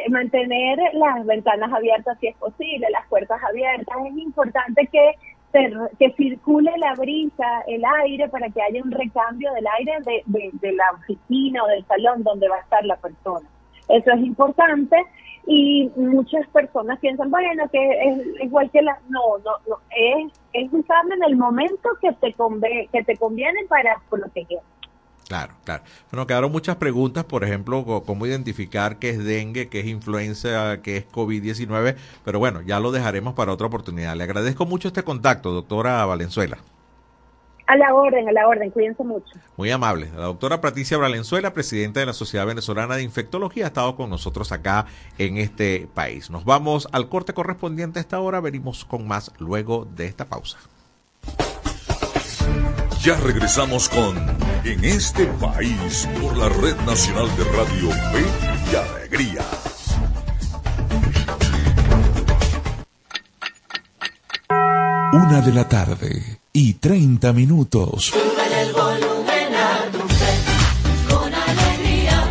mantener 0.09 0.77
las 0.93 1.25
ventanas 1.25 1.71
abiertas 1.71 2.17
si 2.19 2.27
es 2.27 2.35
posible, 2.35 2.87
las 2.91 3.07
puertas 3.07 3.39
abiertas. 3.47 3.95
Es 4.11 4.17
importante 4.17 4.89
que, 4.91 5.11
que 5.97 6.11
circule 6.13 6.71
la 6.77 6.93
brisa, 6.95 7.61
el 7.67 7.83
aire, 8.03 8.29
para 8.29 8.49
que 8.49 8.61
haya 8.61 8.83
un 8.83 8.91
recambio 8.91 9.51
del 9.53 9.65
aire 9.79 9.93
de, 10.05 10.51
de- 10.59 10.71
la 10.73 10.83
oficina 10.99 11.63
o 11.63 11.67
del 11.67 11.85
salón 11.85 12.23
donde 12.23 12.47
va 12.47 12.57
a 12.57 12.61
estar 12.61 12.85
la 12.85 12.95
persona. 12.97 13.47
Eso 13.87 14.11
es 14.11 14.19
importante 14.21 14.95
y 15.47 15.89
muchas 15.95 16.47
personas 16.49 16.99
piensan, 16.99 17.31
bueno, 17.31 17.63
que 17.71 17.79
es 17.79 18.43
igual 18.43 18.69
que 18.69 18.81
la... 18.83 18.99
No, 19.09 19.37
no, 19.39 19.51
no, 19.67 19.77
es, 19.89 20.31
es 20.53 20.71
usarlo 20.71 21.15
en 21.15 21.23
el 21.23 21.35
momento 21.37 21.89
que 22.01 22.11
te, 22.13 22.35
conve- 22.35 22.87
que 22.91 23.03
te 23.03 23.17
conviene 23.17 23.65
para 23.67 23.95
proteger. 24.09 24.59
Claro, 25.29 25.53
claro. 25.63 25.83
Bueno, 26.11 26.25
quedaron 26.25 26.51
muchas 26.51 26.77
preguntas, 26.77 27.23
por 27.23 27.43
ejemplo, 27.43 27.85
cómo 28.03 28.25
identificar 28.25 28.97
qué 28.97 29.11
es 29.11 29.23
dengue, 29.23 29.69
qué 29.69 29.81
es 29.81 29.85
influenza, 29.85 30.81
qué 30.81 30.97
es 30.97 31.07
COVID-19, 31.07 31.95
pero 32.25 32.39
bueno, 32.39 32.63
ya 32.63 32.79
lo 32.79 32.91
dejaremos 32.91 33.35
para 33.35 33.53
otra 33.53 33.67
oportunidad. 33.67 34.15
Le 34.15 34.23
agradezco 34.23 34.65
mucho 34.65 34.87
este 34.87 35.03
contacto, 35.03 35.51
doctora 35.51 36.03
Valenzuela. 36.07 36.57
A 37.67 37.77
la 37.77 37.93
orden, 37.93 38.27
a 38.27 38.31
la 38.31 38.47
orden, 38.47 38.71
cuídense 38.71 39.03
mucho. 39.03 39.31
Muy 39.55 39.69
amable. 39.69 40.09
La 40.15 40.23
doctora 40.23 40.61
Patricia 40.61 40.97
Valenzuela, 40.97 41.53
presidenta 41.53 41.99
de 41.99 42.07
la 42.07 42.13
Sociedad 42.13 42.47
Venezolana 42.47 42.95
de 42.95 43.03
Infectología, 43.03 43.65
ha 43.65 43.67
estado 43.67 43.95
con 43.95 44.09
nosotros 44.09 44.51
acá 44.51 44.87
en 45.19 45.37
este 45.37 45.87
país. 45.93 46.31
Nos 46.31 46.43
vamos 46.43 46.87
al 46.91 47.07
corte 47.07 47.33
correspondiente 47.33 47.99
a 47.99 48.01
esta 48.01 48.19
hora. 48.19 48.39
Venimos 48.39 48.83
con 48.83 49.07
más 49.07 49.31
luego 49.37 49.85
de 49.85 50.07
esta 50.07 50.25
pausa. 50.25 50.57
Ya 53.03 53.15
regresamos 53.15 53.87
con 53.87 54.17
En 54.65 54.83
este 54.83 55.25
país 55.25 56.05
por 56.21 56.35
la 56.35 56.49
Red 56.49 56.75
Nacional 56.85 57.29
de 57.37 57.45
Radio 57.45 57.91
Fe 57.91 58.25
y 58.69 58.75
Alegría. 58.75 59.45
Una 65.13 65.39
de 65.39 65.53
la 65.53 65.69
tarde 65.69 66.39
y 66.51 66.73
30 66.73 67.31
minutos. 67.31 68.11
el 68.13 68.73
volumen 68.73 69.55
a 69.55 69.85
con 71.09 71.33
alegría. 71.33 72.27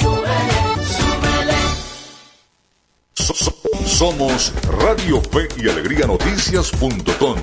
Súbele, 0.00 0.60
súbele. 3.26 3.86
somos 3.86 4.54
Radio 4.64 5.20
Fe 5.20 5.48
y 5.62 5.68
Alegría 5.68 6.06
Noticias.com 6.06 7.36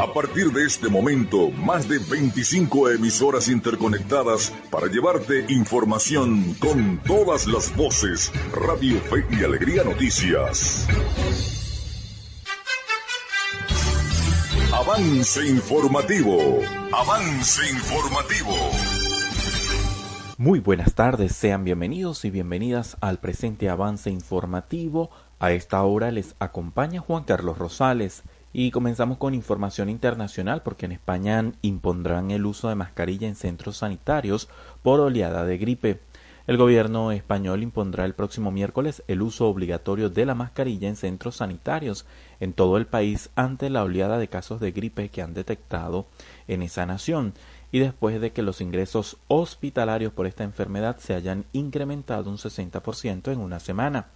A 0.00 0.12
partir 0.14 0.52
de 0.52 0.64
este 0.64 0.88
momento, 0.88 1.50
más 1.50 1.88
de 1.88 1.98
25 1.98 2.90
emisoras 2.90 3.48
interconectadas 3.48 4.52
para 4.70 4.86
llevarte 4.86 5.44
información 5.48 6.54
con 6.60 6.98
todas 6.98 7.48
las 7.48 7.74
voces. 7.76 8.30
Radio 8.52 9.00
Fe 9.00 9.26
y 9.28 9.42
Alegría 9.42 9.82
Noticias. 9.82 10.86
Avance 14.72 15.44
informativo. 15.48 16.60
Avance 16.92 17.68
informativo. 17.68 18.54
Muy 20.36 20.60
buenas 20.60 20.94
tardes, 20.94 21.32
sean 21.32 21.64
bienvenidos 21.64 22.24
y 22.24 22.30
bienvenidas 22.30 22.96
al 23.00 23.18
presente 23.18 23.68
avance 23.68 24.10
informativo. 24.10 25.10
A 25.40 25.50
esta 25.50 25.82
hora 25.82 26.12
les 26.12 26.36
acompaña 26.38 27.00
Juan 27.00 27.24
Carlos 27.24 27.58
Rosales 27.58 28.22
y 28.52 28.70
comenzamos 28.70 29.18
con 29.18 29.34
información 29.34 29.88
internacional 29.88 30.62
porque 30.62 30.86
en 30.86 30.92
España 30.92 31.52
impondrán 31.62 32.30
el 32.30 32.46
uso 32.46 32.68
de 32.68 32.74
mascarilla 32.74 33.28
en 33.28 33.36
centros 33.36 33.78
sanitarios 33.78 34.48
por 34.82 35.00
oleada 35.00 35.44
de 35.44 35.58
gripe. 35.58 36.00
El 36.46 36.56
gobierno 36.56 37.12
español 37.12 37.62
impondrá 37.62 38.06
el 38.06 38.14
próximo 38.14 38.50
miércoles 38.50 39.02
el 39.06 39.20
uso 39.20 39.48
obligatorio 39.48 40.08
de 40.08 40.24
la 40.24 40.34
mascarilla 40.34 40.88
en 40.88 40.96
centros 40.96 41.36
sanitarios 41.36 42.06
en 42.40 42.54
todo 42.54 42.78
el 42.78 42.86
país 42.86 43.28
ante 43.34 43.68
la 43.68 43.84
oleada 43.84 44.16
de 44.16 44.28
casos 44.28 44.58
de 44.58 44.72
gripe 44.72 45.10
que 45.10 45.20
han 45.20 45.34
detectado 45.34 46.06
en 46.46 46.62
esa 46.62 46.86
nación 46.86 47.34
y 47.70 47.80
después 47.80 48.18
de 48.18 48.32
que 48.32 48.40
los 48.40 48.62
ingresos 48.62 49.18
hospitalarios 49.28 50.14
por 50.14 50.26
esta 50.26 50.42
enfermedad 50.42 50.96
se 50.98 51.12
hayan 51.12 51.44
incrementado 51.52 52.30
un 52.30 52.38
60% 52.38 53.30
en 53.30 53.40
una 53.40 53.60
semana. 53.60 54.06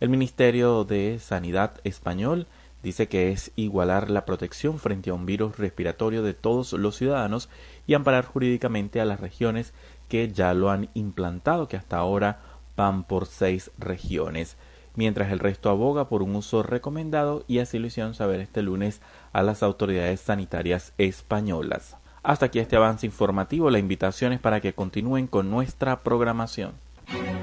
El 0.00 0.08
Ministerio 0.08 0.82
de 0.82 1.20
Sanidad 1.20 1.74
español 1.84 2.48
dice 2.82 3.08
que 3.08 3.32
es 3.32 3.52
igualar 3.56 4.10
la 4.10 4.24
protección 4.24 4.78
frente 4.78 5.10
a 5.10 5.14
un 5.14 5.26
virus 5.26 5.58
respiratorio 5.58 6.22
de 6.22 6.34
todos 6.34 6.72
los 6.72 6.96
ciudadanos 6.96 7.48
y 7.86 7.94
amparar 7.94 8.24
jurídicamente 8.24 9.00
a 9.00 9.04
las 9.04 9.20
regiones 9.20 9.72
que 10.08 10.30
ya 10.30 10.54
lo 10.54 10.70
han 10.70 10.88
implantado, 10.94 11.68
que 11.68 11.76
hasta 11.76 11.98
ahora 11.98 12.40
van 12.76 13.04
por 13.04 13.26
seis 13.26 13.70
regiones, 13.78 14.56
mientras 14.94 15.30
el 15.32 15.38
resto 15.38 15.70
aboga 15.70 16.08
por 16.08 16.22
un 16.22 16.36
uso 16.36 16.62
recomendado 16.62 17.44
y 17.46 17.58
así 17.58 17.78
lo 17.78 17.86
hicieron 17.88 18.14
saber 18.14 18.40
este 18.40 18.62
lunes 18.62 19.00
a 19.32 19.42
las 19.42 19.62
autoridades 19.62 20.20
sanitarias 20.20 20.92
españolas. 20.98 21.96
Hasta 22.22 22.46
aquí 22.46 22.58
este 22.58 22.76
avance 22.76 23.06
informativo, 23.06 23.70
la 23.70 23.78
invitación 23.78 24.32
es 24.32 24.40
para 24.40 24.60
que 24.60 24.74
continúen 24.74 25.26
con 25.26 25.50
nuestra 25.50 26.02
programación. 26.02 26.72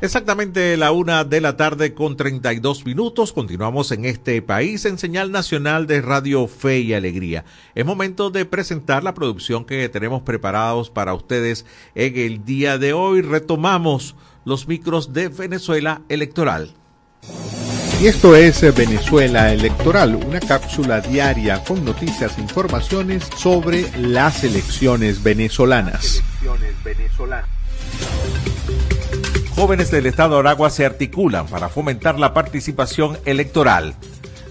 Exactamente 0.00 0.76
la 0.76 0.92
una 0.92 1.24
de 1.24 1.40
la 1.40 1.56
tarde 1.56 1.92
con 1.92 2.16
32 2.16 2.86
minutos. 2.86 3.32
Continuamos 3.32 3.90
en 3.90 4.04
este 4.04 4.40
país 4.42 4.84
en 4.84 4.96
señal 4.96 5.32
nacional 5.32 5.88
de 5.88 6.00
Radio 6.00 6.46
Fe 6.46 6.78
y 6.78 6.94
Alegría. 6.94 7.44
Es 7.74 7.84
momento 7.84 8.30
de 8.30 8.44
presentar 8.44 9.02
la 9.02 9.12
producción 9.12 9.64
que 9.64 9.88
tenemos 9.88 10.22
preparados 10.22 10.88
para 10.88 11.14
ustedes 11.14 11.66
en 11.96 12.16
el 12.16 12.44
día 12.44 12.78
de 12.78 12.92
hoy. 12.92 13.22
Retomamos 13.22 14.14
los 14.44 14.68
micros 14.68 15.12
de 15.12 15.28
Venezuela 15.30 16.02
Electoral. 16.08 16.74
Y 18.00 18.06
esto 18.06 18.36
es 18.36 18.62
Venezuela 18.76 19.52
Electoral, 19.52 20.14
una 20.14 20.38
cápsula 20.38 21.00
diaria 21.00 21.64
con 21.64 21.84
noticias 21.84 22.38
e 22.38 22.40
informaciones 22.40 23.28
sobre 23.36 23.90
las 23.98 24.44
elecciones 24.44 25.24
venezolanas. 25.24 26.22
Elecciones 26.40 26.84
venezolanas. 26.84 27.57
Jóvenes 29.58 29.90
del 29.90 30.06
Estado 30.06 30.34
de 30.34 30.40
Aragua 30.42 30.70
se 30.70 30.86
articulan 30.86 31.48
para 31.48 31.68
fomentar 31.68 32.16
la 32.16 32.32
participación 32.32 33.18
electoral. 33.24 33.96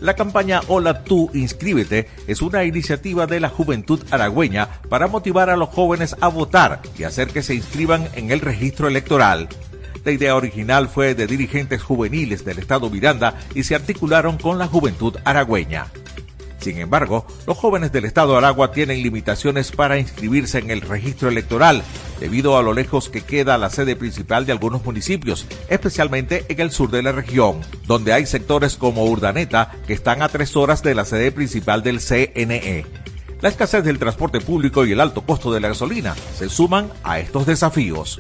La 0.02 0.18
campaña 0.18 0.60
Hola 0.68 1.06
tú, 1.06 1.32
inscríbete 1.34 2.10
es 2.28 2.42
una 2.42 2.66
iniciativa 2.66 3.26
de 3.26 3.40
la 3.40 3.48
juventud 3.48 4.04
aragüeña 4.12 4.68
para 4.90 5.08
motivar 5.08 5.50
a 5.50 5.56
los 5.56 5.70
jóvenes 5.70 6.18
a 6.20 6.28
votar 6.28 6.82
y 7.00 7.06
hacer 7.06 7.30
que 7.30 7.42
se 7.42 7.56
inscriban 7.56 8.10
en 8.16 8.32
el 8.32 8.42
registro 8.42 8.90
electoral. 8.90 9.48
La 10.04 10.12
idea 10.12 10.36
original 10.36 10.90
fue 10.90 11.16
de 11.16 11.26
dirigentes 11.26 11.82
juveniles 11.82 12.44
del 12.44 12.60
Estado 12.60 12.90
Miranda 12.90 13.36
y 13.56 13.64
se 13.64 13.76
articularon 13.76 14.38
con 14.38 14.58
la 14.58 14.68
juventud 14.68 15.16
aragüeña. 15.24 15.88
Sin 16.60 16.80
embargo, 16.80 17.26
los 17.46 17.58
jóvenes 17.58 17.92
del 17.92 18.06
estado 18.06 18.38
Aragua 18.38 18.72
tienen 18.72 19.04
limitaciones 19.04 19.72
para 19.72 20.00
inscribirse 20.00 20.60
en 20.60 20.72
el 20.72 20.82
registro 20.82 21.30
electoral, 21.30 21.84
debido 22.20 22.58
a 22.58 22.64
lo 22.64 22.74
lejos 22.74 23.10
que 23.10 23.22
queda 23.22 23.58
la 23.58 23.70
sede 23.70 23.96
principal 23.96 24.46
de 24.46 24.54
algunos 24.54 24.84
municipios, 24.84 25.46
especialmente 25.70 26.46
en 26.50 26.60
el 26.60 26.72
sur 26.72 26.90
de 26.90 27.04
la 27.04 27.12
región, 27.12 27.62
donde 27.86 28.14
hay 28.14 28.26
sectores 28.26 28.76
como 28.76 29.06
Urdaneta 29.06 29.72
que 29.86 29.94
están 29.94 30.22
a 30.22 30.30
tres 30.30 30.56
horas 30.56 30.82
de 30.84 30.96
la 30.96 31.06
sede 31.06 31.32
principal 31.32 31.84
del 31.84 32.00
CNE. 32.00 32.86
La 33.42 33.50
escasez 33.50 33.84
del 33.84 34.00
transporte 34.00 34.42
público 34.42 34.84
y 34.86 34.94
el 34.94 35.00
alto 35.00 35.22
costo 35.22 35.54
de 35.54 35.60
la 35.60 35.68
gasolina 35.68 36.16
se 36.36 36.50
suman 36.50 36.90
a 37.04 37.20
estos 37.20 37.46
desafíos. 37.46 38.20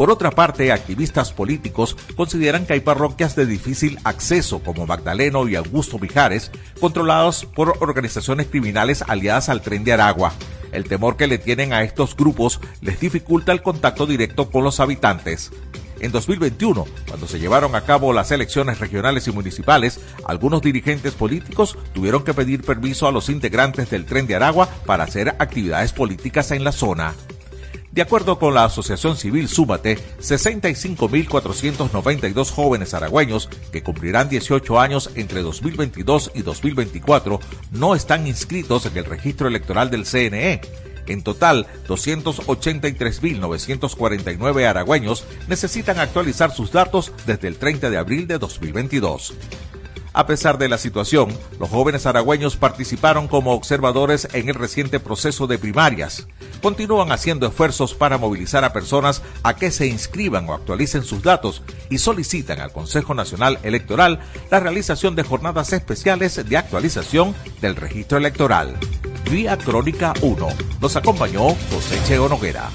Por 0.00 0.10
otra 0.10 0.30
parte, 0.30 0.72
activistas 0.72 1.30
políticos 1.30 1.94
consideran 2.16 2.64
que 2.64 2.72
hay 2.72 2.80
parroquias 2.80 3.36
de 3.36 3.44
difícil 3.44 3.98
acceso 4.04 4.60
como 4.60 4.86
Magdaleno 4.86 5.46
y 5.46 5.56
Augusto 5.56 5.98
Mijares, 5.98 6.50
controlados 6.80 7.44
por 7.44 7.76
organizaciones 7.80 8.46
criminales 8.46 9.04
aliadas 9.06 9.50
al 9.50 9.60
tren 9.60 9.84
de 9.84 9.92
Aragua. 9.92 10.32
El 10.72 10.84
temor 10.84 11.18
que 11.18 11.26
le 11.26 11.36
tienen 11.36 11.74
a 11.74 11.82
estos 11.82 12.16
grupos 12.16 12.60
les 12.80 12.98
dificulta 12.98 13.52
el 13.52 13.60
contacto 13.60 14.06
directo 14.06 14.50
con 14.50 14.64
los 14.64 14.80
habitantes. 14.80 15.50
En 16.00 16.12
2021, 16.12 16.86
cuando 17.06 17.28
se 17.28 17.38
llevaron 17.38 17.74
a 17.74 17.82
cabo 17.82 18.14
las 18.14 18.30
elecciones 18.30 18.78
regionales 18.78 19.28
y 19.28 19.32
municipales, 19.32 20.00
algunos 20.24 20.62
dirigentes 20.62 21.12
políticos 21.12 21.76
tuvieron 21.92 22.24
que 22.24 22.32
pedir 22.32 22.62
permiso 22.64 23.06
a 23.06 23.12
los 23.12 23.28
integrantes 23.28 23.90
del 23.90 24.06
tren 24.06 24.26
de 24.26 24.36
Aragua 24.36 24.66
para 24.86 25.04
hacer 25.04 25.36
actividades 25.38 25.92
políticas 25.92 26.52
en 26.52 26.64
la 26.64 26.72
zona. 26.72 27.12
De 27.92 28.02
acuerdo 28.02 28.38
con 28.38 28.54
la 28.54 28.62
Asociación 28.64 29.16
Civil 29.16 29.48
Súmate, 29.48 29.98
65.492 30.20 32.52
jóvenes 32.52 32.94
aragüeños 32.94 33.48
que 33.72 33.82
cumplirán 33.82 34.28
18 34.28 34.78
años 34.78 35.10
entre 35.16 35.42
2022 35.42 36.30
y 36.36 36.42
2024 36.42 37.40
no 37.72 37.96
están 37.96 38.28
inscritos 38.28 38.86
en 38.86 38.96
el 38.96 39.06
registro 39.06 39.48
electoral 39.48 39.90
del 39.90 40.04
CNE. 40.04 40.60
En 41.08 41.24
total, 41.24 41.66
283.949 41.88 44.68
aragüeños 44.68 45.24
necesitan 45.48 45.98
actualizar 45.98 46.52
sus 46.52 46.70
datos 46.70 47.12
desde 47.26 47.48
el 47.48 47.56
30 47.56 47.90
de 47.90 47.98
abril 47.98 48.28
de 48.28 48.38
2022. 48.38 49.34
A 50.12 50.26
pesar 50.26 50.58
de 50.58 50.68
la 50.68 50.76
situación, 50.76 51.36
los 51.60 51.70
jóvenes 51.70 52.04
aragüeños 52.04 52.56
participaron 52.56 53.28
como 53.28 53.52
observadores 53.52 54.28
en 54.32 54.48
el 54.48 54.56
reciente 54.56 54.98
proceso 54.98 55.46
de 55.46 55.58
primarias. 55.58 56.26
Continúan 56.62 57.12
haciendo 57.12 57.46
esfuerzos 57.46 57.94
para 57.94 58.18
movilizar 58.18 58.64
a 58.64 58.72
personas 58.72 59.22
a 59.44 59.54
que 59.54 59.70
se 59.70 59.86
inscriban 59.86 60.48
o 60.48 60.54
actualicen 60.54 61.04
sus 61.04 61.22
datos 61.22 61.62
y 61.90 61.98
solicitan 61.98 62.60
al 62.60 62.72
Consejo 62.72 63.14
Nacional 63.14 63.58
Electoral 63.62 64.18
la 64.50 64.58
realización 64.58 65.14
de 65.14 65.22
jornadas 65.22 65.72
especiales 65.72 66.48
de 66.48 66.56
actualización 66.56 67.34
del 67.60 67.76
registro 67.76 68.18
electoral. 68.18 68.76
Vía 69.30 69.56
Crónica 69.56 70.12
1. 70.22 70.48
Nos 70.80 70.96
acompañó 70.96 71.50
José 71.70 72.00
Cheo 72.04 72.28
Noguera. 72.28 72.68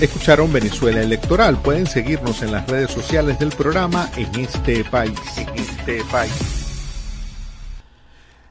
Escucharon 0.00 0.52
Venezuela 0.52 1.00
Electoral. 1.00 1.56
Pueden 1.62 1.86
seguirnos 1.86 2.42
en 2.42 2.52
las 2.52 2.68
redes 2.68 2.90
sociales 2.90 3.38
del 3.38 3.48
programa 3.48 4.10
en 4.16 4.40
este 4.40 4.84
país. 4.84 5.18
En 5.38 5.48
este 5.58 6.04
país. 6.12 6.66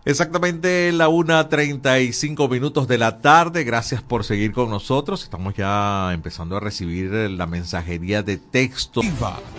Exactamente 0.05 0.91
la 0.91 1.07
1.35 1.07 2.49
minutos 2.49 2.87
de 2.87 2.97
la 2.97 3.21
tarde. 3.21 3.63
Gracias 3.63 4.01
por 4.01 4.23
seguir 4.23 4.53
con 4.53 4.71
nosotros. 4.71 5.23
Estamos 5.23 5.53
ya 5.53 6.11
empezando 6.13 6.57
a 6.57 6.59
recibir 6.59 7.11
la 7.11 7.45
mensajería 7.45 8.23
de 8.23 8.37
texto. 8.37 9.01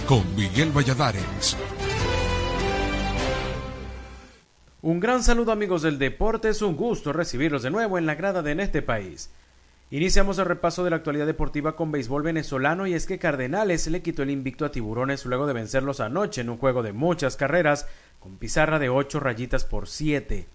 con 0.09 0.25
Miguel 0.35 0.73
Valladares. 0.77 1.57
Un 4.83 4.99
gran 4.99 5.23
saludo 5.23 5.53
amigos 5.53 5.83
del 5.83 5.99
deporte, 6.01 6.49
es 6.49 6.63
un 6.63 6.77
gusto 6.77 7.13
recibirlos 7.13 7.63
de 7.63 7.71
nuevo 7.71 7.97
en 7.99 8.07
la 8.07 8.15
grada 8.17 8.43
de 8.43 8.53
En 8.53 8.61
este 8.61 8.83
país. 8.83 9.31
Iniciamos 9.89 10.37
el 10.41 10.47
repaso 10.47 10.83
de 10.83 10.91
la 10.91 10.97
actualidad 10.97 11.27
deportiva 11.27 11.77
con 11.77 11.93
béisbol 11.93 12.25
venezolano 12.25 12.89
y 12.89 12.95
es 12.95 13.07
que 13.07 13.21
Cardenales 13.21 13.87
le 13.87 14.03
quitó 14.03 14.25
el 14.25 14.31
invicto 14.31 14.65
a 14.65 14.73
Tiburones 14.73 15.25
luego 15.25 15.47
de 15.47 15.53
vencerlos 15.53 16.01
anoche 16.01 16.41
en 16.41 16.51
un 16.51 16.57
juego 16.57 16.83
de 16.83 16.93
muchas 16.93 17.37
carreras 17.37 17.87
con 18.19 18.37
pizarra 18.37 18.81
de 18.81 18.89
8 18.89 19.21
rayitas 19.21 19.65
por 19.65 19.87
7. 19.87 20.49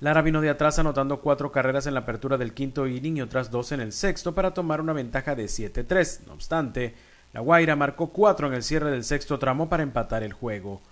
Lara 0.00 0.20
vino 0.20 0.42
de 0.42 0.50
atrás 0.50 0.78
anotando 0.78 1.22
cuatro 1.22 1.50
carreras 1.50 1.86
en 1.86 1.94
la 1.94 2.00
apertura 2.00 2.36
del 2.36 2.52
quinto 2.52 2.86
inning 2.86 3.16
y 3.16 3.22
otras 3.22 3.50
dos 3.50 3.72
en 3.72 3.80
el 3.80 3.90
sexto 3.90 4.34
para 4.34 4.52
tomar 4.52 4.82
una 4.82 4.92
ventaja 4.92 5.34
de 5.34 5.46
7-3. 5.46 6.26
No 6.26 6.34
obstante, 6.34 6.94
la 7.32 7.40
Guaira 7.40 7.76
marcó 7.76 8.12
cuatro 8.12 8.48
en 8.48 8.52
el 8.52 8.62
cierre 8.62 8.90
del 8.90 9.04
sexto 9.04 9.38
tramo 9.38 9.66
para 9.66 9.82
empatar 9.82 10.22
el 10.22 10.34
juego. 10.34 10.82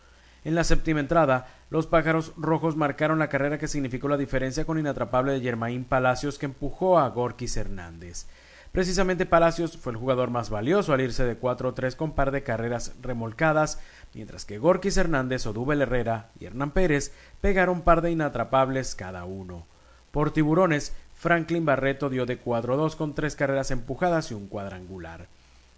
En 0.44 0.54
la 0.56 0.64
séptima 0.64 1.00
entrada, 1.00 1.46
los 1.70 1.86
pájaros 1.86 2.32
rojos 2.36 2.76
marcaron 2.76 3.20
la 3.20 3.28
carrera 3.28 3.58
que 3.58 3.68
significó 3.68 4.08
la 4.08 4.16
diferencia 4.16 4.64
con 4.64 4.78
inatrapable 4.78 5.32
de 5.32 5.40
Germain 5.40 5.84
Palacios 5.84 6.38
que 6.38 6.46
empujó 6.46 6.98
a 6.98 7.08
Gorkis 7.08 7.56
Hernández. 7.56 8.26
Precisamente 8.72 9.26
Palacios 9.26 9.76
fue 9.76 9.92
el 9.92 9.98
jugador 9.98 10.30
más 10.30 10.48
valioso 10.50 10.92
al 10.92 11.02
irse 11.02 11.24
de 11.24 11.38
4-3 11.38 11.94
con 11.94 12.12
par 12.12 12.30
de 12.30 12.42
carreras 12.42 12.94
remolcadas, 13.02 13.78
mientras 14.14 14.44
que 14.44 14.58
Gorkis 14.58 14.96
Hernández, 14.96 15.46
Odubel 15.46 15.82
Herrera 15.82 16.30
y 16.40 16.46
Hernán 16.46 16.70
Pérez 16.70 17.12
pegaron 17.40 17.82
par 17.82 18.00
de 18.00 18.10
inatrapables 18.10 18.94
cada 18.94 19.24
uno. 19.26 19.66
Por 20.10 20.32
tiburones, 20.32 20.94
Franklin 21.14 21.64
Barreto 21.64 22.10
dio 22.10 22.26
de 22.26 22.42
4-2 22.42 22.96
con 22.96 23.14
tres 23.14 23.36
carreras 23.36 23.70
empujadas 23.70 24.30
y 24.30 24.34
un 24.34 24.48
cuadrangular. 24.48 25.28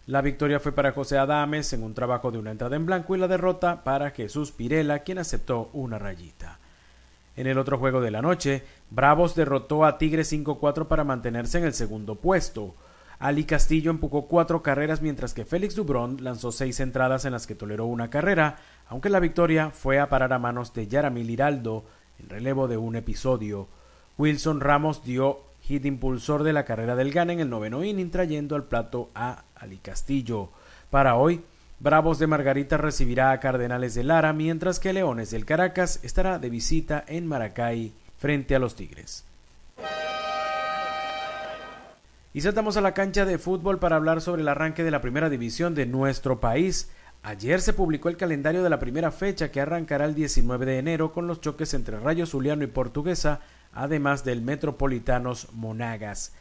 La 0.07 0.21
victoria 0.21 0.61
fue 0.61 0.73
para 0.73 0.93
José 0.93 1.17
Adames 1.17 1.73
en 1.73 1.83
un 1.83 1.95
trabajo 1.95 2.31
de 2.31 2.37
una 2.37 2.51
entrada 2.51 2.77
en 2.77 2.85
blanco 2.85 3.17
y 3.17 3.19
la 3.19 3.27
derrota 3.27 3.85
para 3.85 4.11
Jesús 4.11 4.53
Pirela, 4.53 4.99
quien 4.99 5.17
aceptó 5.17 5.71
una 5.73 5.99
rayita. 5.99 6.59
En 7.37 7.47
el 7.47 7.57
otro 7.57 7.79
juego 7.79 8.03
de 8.03 8.11
la 8.11 8.21
noche, 8.21 8.63
Bravos 8.91 9.35
derrotó 9.35 9.87
a 9.87 9.97
Tigre 9.97 10.23
5-4 10.23 10.89
para 10.89 11.05
mantenerse 11.05 11.57
en 11.57 11.65
el 11.65 11.73
segundo 11.73 12.17
puesto. 12.17 12.75
Ali 13.19 13.45
Castillo 13.45 13.91
empujó 13.91 14.27
cuatro 14.27 14.63
carreras 14.63 15.01
mientras 15.01 15.33
que 15.33 15.47
Félix 15.47 15.75
Dubrón 15.75 16.19
lanzó 16.21 16.53
seis 16.53 16.81
entradas 16.81 17.25
en 17.25 17.33
las 17.33 17.47
que 17.47 17.55
toleró 17.55 17.87
una 17.87 18.11
carrera, 18.11 18.59
aunque 18.89 19.09
la 19.09 19.21
victoria 19.21 19.71
fue 19.71 19.99
a 19.99 20.11
parar 20.11 20.35
a 20.35 20.39
manos 20.39 20.75
de 20.75 20.87
Yaramil 20.87 21.31
Hiraldo 21.31 21.85
en 22.19 22.29
relevo 22.29 22.69
de 22.69 22.77
un 22.77 22.97
episodio. 22.97 23.69
Wilson 24.19 24.61
Ramos 24.61 25.03
dio 25.03 25.41
hit 25.67 25.85
impulsor 25.87 26.43
de 26.43 26.53
la 26.53 26.65
carrera 26.65 26.95
del 26.95 27.13
GAN 27.13 27.31
en 27.31 27.41
el 27.41 27.51
noveno 27.51 27.83
inning 27.85 28.11
trayendo 28.11 28.55
al 28.55 28.65
plato 28.65 29.11
a 29.15 29.45
Ali 29.55 29.79
Castillo. 29.79 30.51
Para 30.91 31.17
hoy, 31.17 31.43
Bravos 31.81 32.19
de 32.19 32.27
Margarita 32.27 32.77
recibirá 32.77 33.33
a 33.33 33.41
Cardenales 33.41 33.95
de 33.95 34.05
Lara, 34.05 34.33
mientras 34.33 34.79
que 34.79 34.93
Leones 34.93 35.31
del 35.31 35.45
Caracas 35.45 36.01
estará 36.03 36.39
de 36.39 36.51
visita 36.51 37.05
en 37.07 37.27
Maracay 37.27 37.93
frente 38.19 38.55
a 38.55 38.59
los 38.59 38.77
Tigres. 38.77 39.25
Y 42.33 42.41
saltamos 42.41 42.77
a 42.77 42.81
la 42.81 42.95
cancha 42.95 43.25
de 43.25 43.39
fútbol 43.39 43.79
para 43.79 43.97
hablar 43.97 44.21
sobre 44.21 44.43
el 44.43 44.49
arranque 44.49 44.83
de 44.83 44.91
la 44.91 45.01
primera 45.01 45.31
división 45.31 45.75
de 45.75 45.87
nuestro 45.87 46.41
país. 46.41 46.91
Ayer 47.23 47.61
se 47.61 47.73
publicó 47.73 48.09
el 48.09 48.17
calendario 48.17 48.63
de 48.63 48.71
la 48.71 48.81
primera 48.81 49.11
fecha 49.11 49.51
que 49.51 49.61
arrancará 49.61 50.05
el 50.05 50.15
19 50.15 50.67
de 50.67 50.79
enero 50.79 51.13
con 51.13 51.27
los 51.27 51.41
choques 51.41 51.75
entre 51.75 51.99
Rayo 51.99 52.27
Zuliano 52.27 52.65
y 52.65 52.67
Portuguesa, 52.69 53.41
además 53.75 54.25
del 54.25 54.43
Metropolitanos 54.43 55.49
Monagas. 55.53 56.33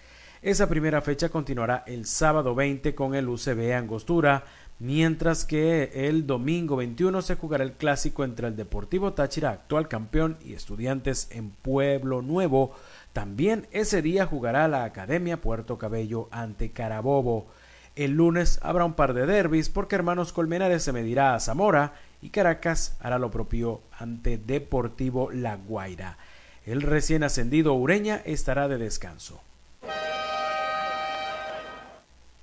Esa 0.42 0.68
primera 0.68 1.02
fecha 1.02 1.30
continuará 1.30 1.84
el 1.88 2.06
sábado 2.06 2.54
20 2.54 2.94
con 2.96 3.16
el 3.16 3.30
UCB 3.30 3.74
Angostura, 3.76 4.44
mientras 4.78 5.46
que 5.46 5.92
el 5.94 6.28
domingo 6.28 6.76
21 6.76 7.22
se 7.22 7.36
jugará 7.36 7.64
el 7.64 7.72
clásico 7.72 8.26
entre 8.26 8.48
el 8.48 8.58
Deportivo 8.58 9.14
Táchira, 9.14 9.52
actual 9.52 9.88
campeón, 9.88 10.38
y 10.44 10.54
Estudiantes 10.54 11.30
en 11.32 11.52
Pueblo 11.52 12.22
Nuevo. 12.22 12.76
También 13.14 13.68
ese 13.72 14.02
día 14.02 14.26
jugará 14.26 14.68
la 14.68 14.84
Academia 14.84 15.40
Puerto 15.40 15.78
Cabello 15.78 16.28
ante 16.32 16.72
Carabobo. 16.72 17.48
El 17.96 18.12
lunes 18.12 18.60
habrá 18.64 18.84
un 18.84 18.96
par 18.96 19.14
de 19.14 19.26
derbis 19.26 19.70
porque 19.70 19.96
Hermanos 19.96 20.34
Colmenares 20.34 20.84
se 20.84 20.92
medirá 20.92 21.36
a 21.36 21.40
Zamora 21.40 21.94
y 22.22 22.32
Caracas 22.32 22.98
hará 23.00 23.20
lo 23.20 23.32
propio 23.32 23.82
ante 23.98 24.38
Deportivo 24.38 25.32
La 25.32 25.56
Guaira. 25.56 26.18
El 26.66 26.82
recién 26.82 27.24
ascendido 27.24 27.74
Ureña 27.74 28.22
estará 28.24 28.70
de 28.70 28.78
descanso. 28.78 29.42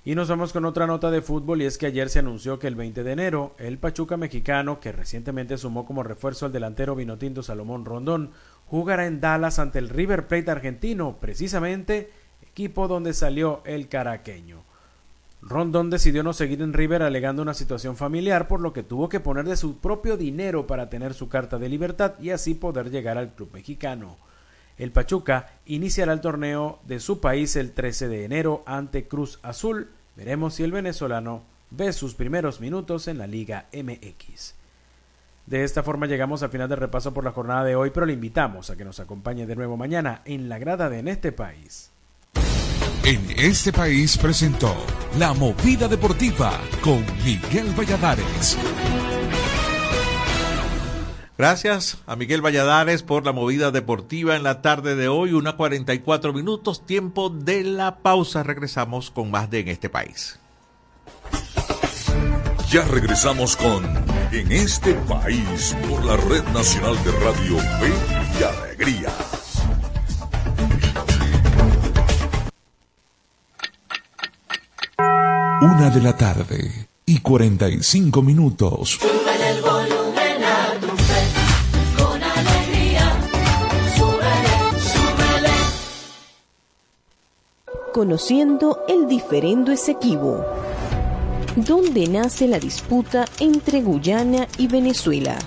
Y 0.05 0.15
nos 0.15 0.29
vamos 0.29 0.53
con 0.53 0.65
otra 0.65 0.87
nota 0.87 1.11
de 1.11 1.21
fútbol 1.21 1.61
y 1.61 1.65
es 1.65 1.77
que 1.77 1.87
ayer 1.87 2.09
se 2.09 2.19
anunció 2.19 2.59
que 2.59 2.67
el 2.67 2.75
20 2.75 3.03
de 3.03 3.11
enero 3.11 3.55
el 3.57 3.77
Pachuca 3.77 4.17
mexicano, 4.17 4.79
que 4.79 4.91
recientemente 4.91 5.57
sumó 5.57 5.85
como 5.85 6.03
refuerzo 6.03 6.45
al 6.45 6.51
delantero 6.51 6.95
vinotinto 6.95 7.43
Salomón 7.43 7.85
Rondón, 7.85 8.31
jugará 8.67 9.05
en 9.05 9.21
Dallas 9.21 9.59
ante 9.59 9.79
el 9.79 9.89
River 9.89 10.27
Plate 10.27 10.49
argentino, 10.49 11.17
precisamente 11.19 12.11
equipo 12.41 12.87
donde 12.87 13.13
salió 13.13 13.61
el 13.65 13.89
caraqueño. 13.89 14.63
Rondón 15.41 15.89
decidió 15.89 16.21
no 16.21 16.33
seguir 16.33 16.61
en 16.61 16.73
River 16.73 17.01
alegando 17.01 17.41
una 17.41 17.55
situación 17.55 17.97
familiar, 17.97 18.47
por 18.47 18.59
lo 18.59 18.73
que 18.73 18.83
tuvo 18.83 19.09
que 19.09 19.19
poner 19.19 19.45
de 19.45 19.57
su 19.57 19.79
propio 19.79 20.15
dinero 20.15 20.67
para 20.67 20.89
tener 20.89 21.15
su 21.15 21.29
carta 21.29 21.57
de 21.57 21.67
libertad 21.67 22.13
y 22.19 22.29
así 22.29 22.53
poder 22.53 22.91
llegar 22.91 23.17
al 23.17 23.33
club 23.33 23.49
mexicano. 23.53 24.17
El 24.77 24.91
Pachuca 24.91 25.53
iniciará 25.65 26.13
el 26.13 26.21
torneo 26.21 26.79
de 26.85 26.99
su 26.99 27.19
país 27.19 27.55
el 27.55 27.71
13 27.71 28.07
de 28.07 28.25
enero 28.25 28.63
ante 28.65 29.07
Cruz 29.07 29.39
Azul. 29.41 29.89
Veremos 30.15 30.55
si 30.55 30.63
el 30.63 30.71
venezolano 30.71 31.43
ve 31.71 31.91
sus 31.91 32.13
primeros 32.13 32.61
minutos 32.61 33.07
en 33.07 33.17
la 33.17 33.27
Liga 33.27 33.65
MX. 33.73 34.55
De 35.47 35.63
esta 35.63 35.81
forma 35.81 36.05
llegamos 36.05 36.43
al 36.43 36.49
final 36.49 36.69
del 36.69 36.79
repaso 36.79 37.13
por 37.13 37.23
la 37.23 37.31
jornada 37.31 37.63
de 37.63 37.75
hoy, 37.75 37.89
pero 37.89 38.05
le 38.05 38.13
invitamos 38.13 38.69
a 38.69 38.77
que 38.77 38.85
nos 38.85 38.99
acompañe 38.99 39.47
de 39.47 39.55
nuevo 39.55 39.75
mañana 39.75 40.21
en 40.25 40.49
la 40.49 40.59
grada 40.59 40.89
de 40.89 40.99
En 40.99 41.07
este 41.07 41.31
país. 41.31 41.91
En 43.03 43.19
este 43.35 43.73
país 43.73 44.15
presentó 44.15 44.75
La 45.17 45.33
Movida 45.33 45.87
Deportiva 45.87 46.59
con 46.83 47.03
Miguel 47.25 47.73
Valladares. 47.75 48.55
Gracias 51.35 51.97
a 52.05 52.15
Miguel 52.15 52.45
Valladares 52.45 53.01
por 53.01 53.25
la 53.25 53.31
movida 53.31 53.71
deportiva 53.71 54.35
en 54.35 54.43
la 54.43 54.61
tarde 54.61 54.95
de 54.95 55.07
hoy, 55.07 55.33
una 55.33 55.57
44 55.57 56.31
minutos, 56.31 56.85
tiempo 56.85 57.31
de 57.31 57.63
la 57.63 57.97
pausa. 57.97 58.43
Regresamos 58.43 59.09
con 59.09 59.31
más 59.31 59.49
de 59.49 59.61
En 59.61 59.69
este 59.69 59.89
país. 59.89 60.37
Ya 62.69 62.83
regresamos 62.83 63.55
con 63.55 63.83
En 64.31 64.51
este 64.51 64.93
país 64.93 65.75
por 65.89 66.05
la 66.05 66.17
Red 66.17 66.43
Nacional 66.53 67.03
de 67.03 67.11
Radio 67.13 67.57
Fe 67.57 67.91
y 68.39 68.43
Alegría. 68.43 69.09
Una 75.61 75.91
de 75.91 76.01
la 76.01 76.17
tarde 76.17 76.87
y 77.05 77.19
45 77.19 78.23
minutos. 78.23 78.97
Súbele 78.99 79.49
el 79.51 79.61
volumen 79.61 80.43
a 80.43 80.73
tu 80.79 80.87
fe, 80.87 81.21
con 82.03 82.23
alegría. 82.23 83.13
Súbele, 83.95 84.55
súbele. 84.81 85.53
Conociendo 87.93 88.79
el 88.87 89.07
diferendo 89.07 89.71
Esequibo. 89.71 90.43
¿Dónde 91.55 92.07
nace 92.07 92.47
la 92.47 92.57
disputa 92.57 93.25
entre 93.39 93.83
Guyana 93.83 94.47
y 94.57 94.65
Venezuela? 94.65 95.37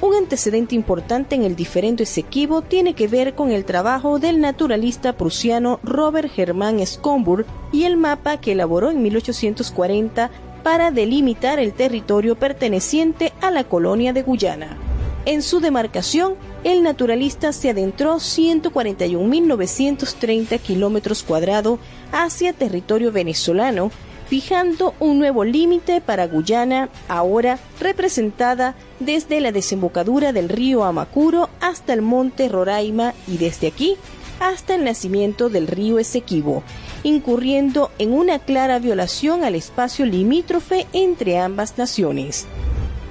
Un 0.00 0.14
antecedente 0.14 0.74
importante 0.74 1.34
en 1.34 1.42
el 1.42 1.56
diferendo 1.56 2.02
Esequibo 2.02 2.62
tiene 2.62 2.94
que 2.94 3.06
ver 3.06 3.34
con 3.34 3.50
el 3.50 3.66
trabajo 3.66 4.18
del 4.18 4.40
naturalista 4.40 5.12
prusiano 5.12 5.78
Robert 5.82 6.32
Hermann 6.34 6.80
Schomburg 6.80 7.44
y 7.70 7.84
el 7.84 7.98
mapa 7.98 8.40
que 8.40 8.52
elaboró 8.52 8.90
en 8.90 9.02
1840 9.02 10.30
para 10.62 10.90
delimitar 10.90 11.58
el 11.58 11.74
territorio 11.74 12.34
perteneciente 12.34 13.34
a 13.42 13.50
la 13.50 13.64
colonia 13.64 14.14
de 14.14 14.22
Guyana. 14.22 14.78
En 15.26 15.42
su 15.42 15.60
demarcación, 15.60 16.36
el 16.64 16.82
naturalista 16.82 17.52
se 17.52 17.68
adentró 17.68 18.14
141.930 18.14 20.58
kilómetros 20.60 21.22
cuadrados 21.22 21.78
hacia 22.10 22.54
territorio 22.54 23.12
venezolano, 23.12 23.90
fijando 24.30 24.94
un 25.00 25.18
nuevo 25.18 25.42
límite 25.42 26.00
para 26.00 26.28
Guyana, 26.28 26.88
ahora 27.08 27.58
representada 27.80 28.76
desde 29.00 29.40
la 29.40 29.50
desembocadura 29.50 30.32
del 30.32 30.48
río 30.48 30.84
Amacuro 30.84 31.50
hasta 31.60 31.94
el 31.94 32.00
monte 32.00 32.48
Roraima 32.48 33.12
y 33.26 33.38
desde 33.38 33.66
aquí 33.66 33.96
hasta 34.38 34.76
el 34.76 34.84
nacimiento 34.84 35.48
del 35.48 35.66
río 35.66 35.98
Esequibo, 35.98 36.62
incurriendo 37.02 37.90
en 37.98 38.12
una 38.12 38.38
clara 38.38 38.78
violación 38.78 39.42
al 39.42 39.56
espacio 39.56 40.06
limítrofe 40.06 40.86
entre 40.92 41.36
ambas 41.36 41.76
naciones. 41.76 42.46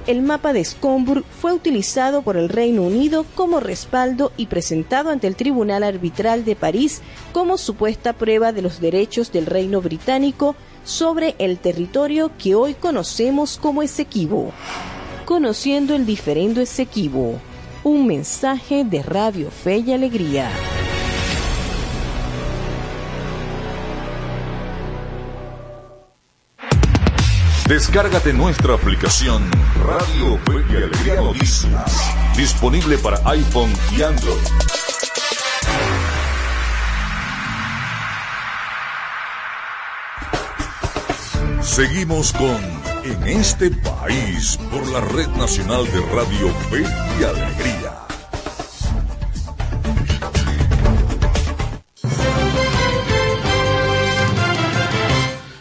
El 0.08 0.22
mapa 0.22 0.54
de 0.54 0.64
Schomburg 0.64 1.26
fue 1.26 1.52
utilizado 1.52 2.22
por 2.22 2.38
el 2.38 2.48
Reino 2.48 2.84
Unido 2.84 3.26
como 3.36 3.60
respaldo 3.60 4.32
y 4.38 4.46
presentado 4.46 5.10
ante 5.10 5.28
el 5.28 5.36
Tribunal 5.36 5.84
Arbitral 5.84 6.46
de 6.46 6.56
París 6.56 7.02
como 7.34 7.58
supuesta 7.58 8.14
prueba 8.14 8.54
de 8.54 8.62
los 8.62 8.80
derechos 8.80 9.34
del 9.34 9.46
Reino 9.46 9.82
Británico 9.82 10.56
sobre 10.90 11.36
el 11.38 11.60
territorio 11.60 12.32
que 12.38 12.56
hoy 12.56 12.74
conocemos 12.74 13.60
como 13.62 13.84
Esequibo. 13.84 14.52
Conociendo 15.24 15.94
el 15.94 16.06
diferendo 16.06 16.62
Esequibo, 16.62 17.40
Un 17.84 18.08
mensaje 18.08 18.84
de 18.84 19.04
Radio 19.04 19.52
Fe 19.52 19.78
y 19.78 19.94
Alegría. 19.94 20.50
Descárgate 27.68 28.34
nuestra 28.34 28.74
aplicación 28.74 29.50
Radio 29.86 30.40
Fe 30.40 30.74
y 30.74 30.76
Alegría 30.76 31.22
Noticias, 31.22 32.12
disponible 32.36 32.98
para 32.98 33.18
iPhone 33.30 33.72
y 33.96 34.02
Android. 34.02 34.89
Seguimos 41.80 42.34
con 42.34 42.60
En 43.06 43.24
este 43.26 43.72
país 43.72 44.60
por 44.70 44.86
la 44.90 45.00
Red 45.00 45.30
Nacional 45.38 45.86
de 45.86 46.02
Radio 46.14 46.50
Fe 46.70 46.82
y 46.82 47.24
Alegría. 47.24 47.94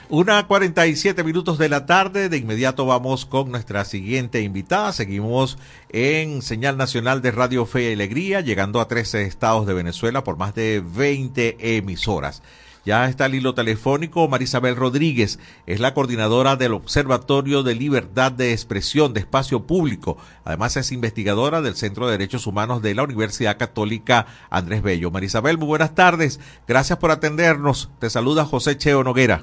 Una 0.08 0.44
47 0.44 1.22
minutos 1.22 1.56
de 1.56 1.68
la 1.68 1.86
tarde, 1.86 2.28
de 2.28 2.36
inmediato 2.36 2.84
vamos 2.84 3.24
con 3.24 3.52
nuestra 3.52 3.84
siguiente 3.84 4.40
invitada. 4.40 4.92
Seguimos 4.92 5.56
en 5.90 6.42
señal 6.42 6.76
nacional 6.76 7.22
de 7.22 7.30
Radio 7.30 7.64
Fe 7.64 7.90
y 7.90 7.92
Alegría, 7.92 8.40
llegando 8.40 8.80
a 8.80 8.88
13 8.88 9.22
estados 9.22 9.68
de 9.68 9.74
Venezuela 9.74 10.24
por 10.24 10.36
más 10.36 10.52
de 10.52 10.82
20 10.84 11.76
emisoras. 11.76 12.42
Ya 12.88 13.04
está 13.04 13.26
el 13.26 13.34
hilo 13.34 13.52
telefónico 13.52 14.26
Marisabel 14.28 14.74
Rodríguez, 14.74 15.38
es 15.66 15.78
la 15.78 15.92
coordinadora 15.92 16.56
del 16.56 16.72
Observatorio 16.72 17.62
de 17.62 17.74
Libertad 17.74 18.32
de 18.32 18.52
Expresión 18.52 19.12
de 19.12 19.20
Espacio 19.20 19.66
Público. 19.66 20.16
Además 20.42 20.74
es 20.78 20.90
investigadora 20.90 21.60
del 21.60 21.74
Centro 21.74 22.06
de 22.06 22.12
Derechos 22.12 22.46
Humanos 22.46 22.80
de 22.80 22.94
la 22.94 23.02
Universidad 23.02 23.58
Católica 23.58 24.24
Andrés 24.48 24.80
Bello. 24.80 25.10
Marisabel, 25.10 25.58
muy 25.58 25.66
buenas 25.66 25.94
tardes. 25.94 26.40
Gracias 26.66 26.98
por 26.98 27.10
atendernos. 27.10 27.90
Te 27.98 28.08
saluda 28.08 28.46
José 28.46 28.78
Cheo 28.78 29.04
Noguera. 29.04 29.42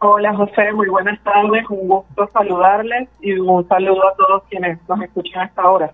Hola 0.00 0.34
José, 0.34 0.72
muy 0.72 0.88
buenas 0.88 1.22
tardes, 1.22 1.64
un 1.70 1.86
gusto 1.86 2.28
saludarles 2.32 3.08
y 3.20 3.34
un 3.34 3.68
saludo 3.68 4.04
a 4.04 4.16
todos 4.16 4.42
quienes 4.50 4.80
nos 4.88 5.00
escuchan 5.00 5.42
hasta 5.42 5.62
ahora. 5.62 5.92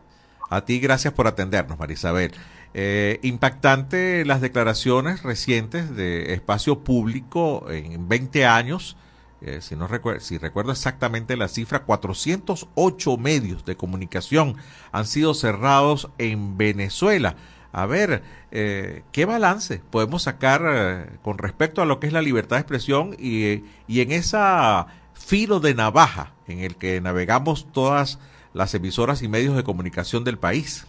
A 0.49 0.62
ti 0.62 0.80
gracias 0.80 1.12
por 1.12 1.26
atendernos, 1.26 1.78
Marisabel. 1.78 2.32
Eh, 2.76 3.20
impactante 3.22 4.24
las 4.24 4.40
declaraciones 4.40 5.22
recientes 5.22 5.94
de 5.94 6.34
espacio 6.34 6.80
público 6.80 7.70
en 7.70 8.08
20 8.08 8.46
años. 8.46 8.96
Eh, 9.40 9.60
si 9.60 9.76
no 9.76 9.86
recuerdo, 9.86 10.20
si 10.20 10.38
recuerdo 10.38 10.72
exactamente 10.72 11.36
la 11.36 11.48
cifra, 11.48 11.84
408 11.84 13.16
medios 13.16 13.64
de 13.64 13.76
comunicación 13.76 14.56
han 14.90 15.06
sido 15.06 15.34
cerrados 15.34 16.10
en 16.18 16.56
Venezuela. 16.56 17.36
A 17.70 17.86
ver, 17.86 18.22
eh, 18.52 19.02
¿qué 19.12 19.24
balance 19.24 19.82
podemos 19.90 20.22
sacar 20.22 20.62
eh, 20.64 21.06
con 21.22 21.38
respecto 21.38 21.82
a 21.82 21.84
lo 21.84 22.00
que 22.00 22.06
es 22.06 22.12
la 22.12 22.22
libertad 22.22 22.56
de 22.56 22.60
expresión 22.60 23.16
y, 23.18 23.64
y 23.86 24.00
en 24.00 24.12
esa 24.12 24.86
filo 25.12 25.60
de 25.60 25.74
navaja 25.74 26.34
en 26.46 26.60
el 26.60 26.76
que 26.76 27.00
navegamos 27.00 27.70
todas 27.72 28.18
las 28.52 28.74
emisoras 28.74 29.22
y 29.22 29.28
medios 29.28 29.56
de 29.56 29.64
comunicación 29.64 30.24
del 30.24 30.38
país? 30.38 30.86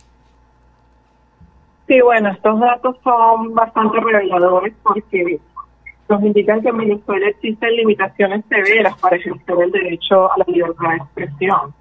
Sí, 1.87 2.01
bueno, 2.01 2.29
estos 2.29 2.59
datos 2.59 2.95
son 3.03 3.53
bastante 3.53 3.99
reveladores 3.99 4.73
porque 4.81 5.39
nos 6.09 6.23
indican 6.23 6.61
que 6.61 6.69
en 6.69 6.77
Venezuela 6.77 7.27
existen 7.27 7.75
limitaciones 7.75 8.43
severas 8.49 8.97
para 8.99 9.17
ejercer 9.17 9.55
el 9.61 9.71
derecho 9.71 10.31
a 10.31 10.37
la 10.37 10.45
libertad 10.47 10.89
de 10.89 10.95
expresión. 10.97 11.73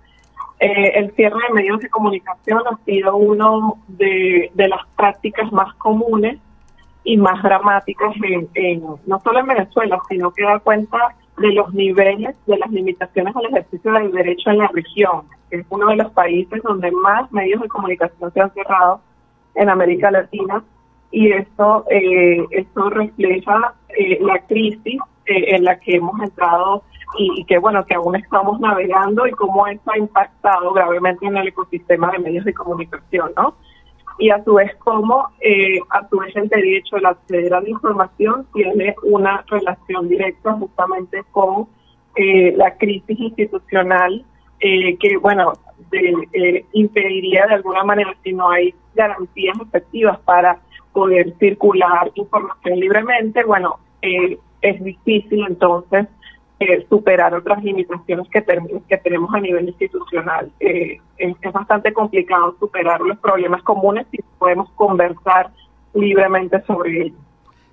Eh, 0.60 0.92
el 0.94 1.10
cierre 1.14 1.38
de 1.48 1.54
medios 1.54 1.80
de 1.80 1.88
comunicación 1.88 2.62
ha 2.70 2.76
sido 2.84 3.16
uno 3.16 3.78
de, 3.88 4.50
las 4.54 4.80
prácticas 4.96 5.50
más 5.52 5.74
comunes 5.74 6.38
y 7.02 7.16
más 7.16 7.42
dramáticas 7.42 8.14
en, 8.22 8.48
en, 8.54 8.82
no 9.06 9.20
solo 9.20 9.40
en 9.40 9.46
Venezuela, 9.46 9.98
sino 10.08 10.32
que 10.32 10.44
da 10.44 10.58
cuenta 10.58 11.14
de 11.38 11.52
los 11.52 11.72
niveles 11.74 12.36
de 12.46 12.58
las 12.58 12.70
limitaciones 12.70 13.34
al 13.34 13.46
ejercicio 13.46 13.92
del 13.92 14.12
derecho 14.12 14.50
en 14.50 14.58
la 14.58 14.68
región. 14.68 15.22
Es 15.50 15.66
uno 15.70 15.88
de 15.88 15.96
los 15.96 16.12
países 16.12 16.62
donde 16.62 16.90
más 16.92 17.30
medios 17.32 17.60
de 17.60 17.68
comunicación 17.68 18.32
se 18.32 18.40
han 18.40 18.52
cerrado 18.52 19.00
en 19.54 19.68
América 19.68 20.10
Latina 20.10 20.62
y 21.10 21.30
esto, 21.32 21.84
eh, 21.90 22.44
esto 22.50 22.90
refleja 22.90 23.74
eh, 23.96 24.18
la 24.20 24.40
crisis 24.46 25.00
eh, 25.26 25.54
en 25.54 25.64
la 25.64 25.78
que 25.78 25.96
hemos 25.96 26.20
entrado 26.20 26.82
y, 27.16 27.44
que 27.44 27.58
bueno, 27.58 27.84
que 27.86 27.94
aún 27.94 28.16
estamos 28.16 28.60
navegando 28.60 29.26
y 29.26 29.30
cómo 29.32 29.66
esto 29.66 29.90
ha 29.90 29.98
impactado 29.98 30.72
gravemente 30.72 31.26
en 31.26 31.36
el 31.36 31.48
ecosistema 31.48 32.10
de 32.10 32.18
medios 32.18 32.44
de 32.44 32.52
comunicación, 32.52 33.32
¿no? 33.36 33.54
Y 34.18 34.30
a 34.30 34.42
su 34.44 34.54
vez 34.54 34.74
cómo 34.78 35.28
eh, 35.40 35.78
a 35.90 36.08
su 36.08 36.18
vez 36.18 36.34
el 36.36 36.48
derecho 36.48 36.96
al 36.96 37.06
acceder 37.06 37.54
a 37.54 37.60
la 37.60 37.68
información 37.68 38.46
tiene 38.52 38.94
una 39.02 39.44
relación 39.48 40.08
directa 40.08 40.52
justamente 40.52 41.24
con 41.32 41.68
eh, 42.16 42.52
la 42.56 42.76
crisis 42.76 43.18
institucional 43.18 44.24
eh, 44.60 44.96
que 44.98 45.16
bueno 45.18 45.52
de, 45.90 46.14
eh, 46.32 46.64
impediría 46.72 47.46
de 47.46 47.54
alguna 47.54 47.84
manera 47.84 48.14
si 48.22 48.32
no 48.32 48.50
hay 48.50 48.74
garantías 48.94 49.56
efectivas 49.60 50.18
para 50.20 50.58
poder 50.92 51.34
circular 51.38 52.10
información 52.14 52.78
libremente, 52.78 53.44
bueno, 53.44 53.78
eh, 54.00 54.38
es 54.62 54.82
difícil 54.82 55.44
entonces 55.46 56.06
eh, 56.60 56.86
superar 56.88 57.34
otras 57.34 57.62
limitaciones 57.62 58.28
que, 58.28 58.42
que 58.88 58.96
tenemos 58.98 59.34
a 59.34 59.40
nivel 59.40 59.68
institucional. 59.68 60.50
Eh, 60.60 60.98
es, 61.18 61.36
es, 61.42 61.52
bastante 61.52 61.92
complicado 61.92 62.54
superar 62.58 63.00
los 63.00 63.18
problemas 63.18 63.62
comunes 63.62 64.06
si 64.10 64.18
podemos 64.38 64.70
conversar 64.70 65.50
libremente 65.94 66.62
sobre 66.62 67.06
ellos. 67.06 67.18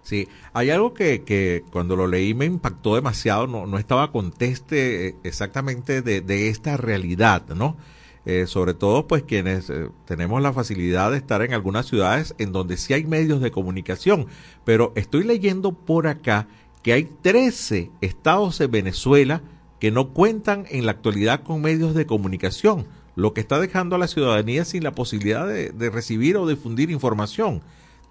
Sí, 0.04 0.28
hay 0.54 0.72
algo 0.72 0.94
que, 0.94 1.24
que 1.24 1.64
cuando 1.72 1.96
lo 1.96 2.08
leí 2.08 2.34
me 2.34 2.46
impactó 2.46 2.96
demasiado, 2.96 3.48
no, 3.48 3.68
no 3.68 3.78
estaba 3.78 4.12
conteste 4.12 5.16
exactamente 5.24 6.02
de, 6.02 6.22
de 6.22 6.50
esta 6.50 6.76
realidad, 6.76 7.44
¿no? 7.56 7.78
Eh, 8.24 8.46
sobre 8.46 8.76
todo 8.76 9.08
pues 9.08 9.24
quienes 9.24 9.72
eh, 9.72 9.90
tenemos 10.06 10.44
la 10.44 10.54
facilidad 10.54 11.10
de 11.10 11.18
estar 11.18 11.42
en 11.42 11.56
algunas 11.56 11.88
ciudades 11.88 12.36
en 12.38 12.52
donde 12.52 12.78
sí 12.78 12.94
hay 12.94 13.04
medios 13.04 13.42
de 13.42 13.50
comunicación, 13.50 14.28
pero 14.64 14.94
estoy 14.96 15.24
leyendo 15.24 15.72
por 15.72 16.06
acá 16.06 16.48
que 16.84 16.94
hay 16.94 17.06
13 17.24 17.90
estados 18.02 18.60
de 18.60 18.68
Venezuela 18.68 19.42
que 19.80 19.90
no 19.90 20.10
cuentan 20.10 20.68
en 20.70 20.86
la 20.86 20.92
actualidad 20.92 21.42
con 21.42 21.64
medios 21.64 21.96
de 21.96 22.06
comunicación, 22.06 22.86
lo 23.16 23.34
que 23.34 23.42
está 23.42 23.60
dejando 23.60 23.96
a 23.96 24.00
la 24.00 24.08
ciudadanía 24.08 24.66
sin 24.66 24.84
la 24.84 24.92
posibilidad 24.92 25.48
de, 25.48 25.72
de 25.72 25.90
recibir 25.90 26.38
o 26.38 26.48
difundir 26.48 26.92
información. 26.92 27.64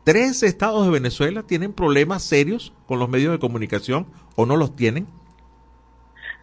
13 0.05 0.46
estados 0.46 0.84
de 0.84 0.90
Venezuela 0.90 1.42
tienen 1.42 1.72
problemas 1.72 2.22
serios 2.22 2.72
con 2.86 2.98
los 2.98 3.09
medios 3.09 3.32
de 3.32 3.38
comunicación 3.38 4.07
o 4.36 4.46
no 4.46 4.57
los 4.57 4.74
tienen. 4.74 5.07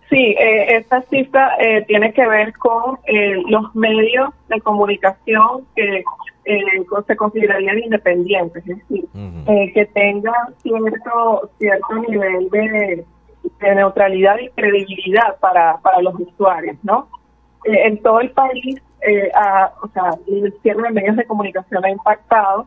Sí, 0.10 0.36
eh, 0.40 0.78
esta 0.78 1.02
cifra 1.04 1.58
eh, 1.60 1.84
tiene 1.86 2.14
que 2.14 2.26
ver 2.26 2.54
con 2.54 2.98
eh, 3.06 3.36
los 3.50 3.76
medios 3.76 4.30
de 4.48 4.62
comunicación 4.62 5.66
que 5.76 6.04
eh, 6.46 6.62
se 7.06 7.16
considerarían 7.18 7.80
independientes, 7.80 8.64
es 8.68 8.78
decir, 8.78 9.06
uh 9.14 9.18
-huh. 9.18 9.74
que 9.74 9.86
tengan 9.88 10.56
cierto 10.64 11.50
cierto 11.60 11.96
nivel 12.08 12.50
de, 12.50 13.06
de, 13.60 13.76
neutralidad 13.76 14.38
y 14.40 14.50
credibilidad 14.52 15.38
para, 15.42 15.78
para 15.80 16.02
los 16.02 16.16
usuarios, 16.18 16.78
¿no? 16.84 17.10
en 17.66 18.02
todo 18.02 18.22
el 18.22 18.32
país, 18.32 18.82
a, 19.36 19.74
o 19.84 19.90
sea, 19.90 20.12
el 20.26 20.54
cierre 20.62 20.84
de 20.84 20.92
medios 20.92 21.18
de 21.18 21.26
comunicación 21.26 21.84
ha 21.84 21.90
impactado 21.90 22.66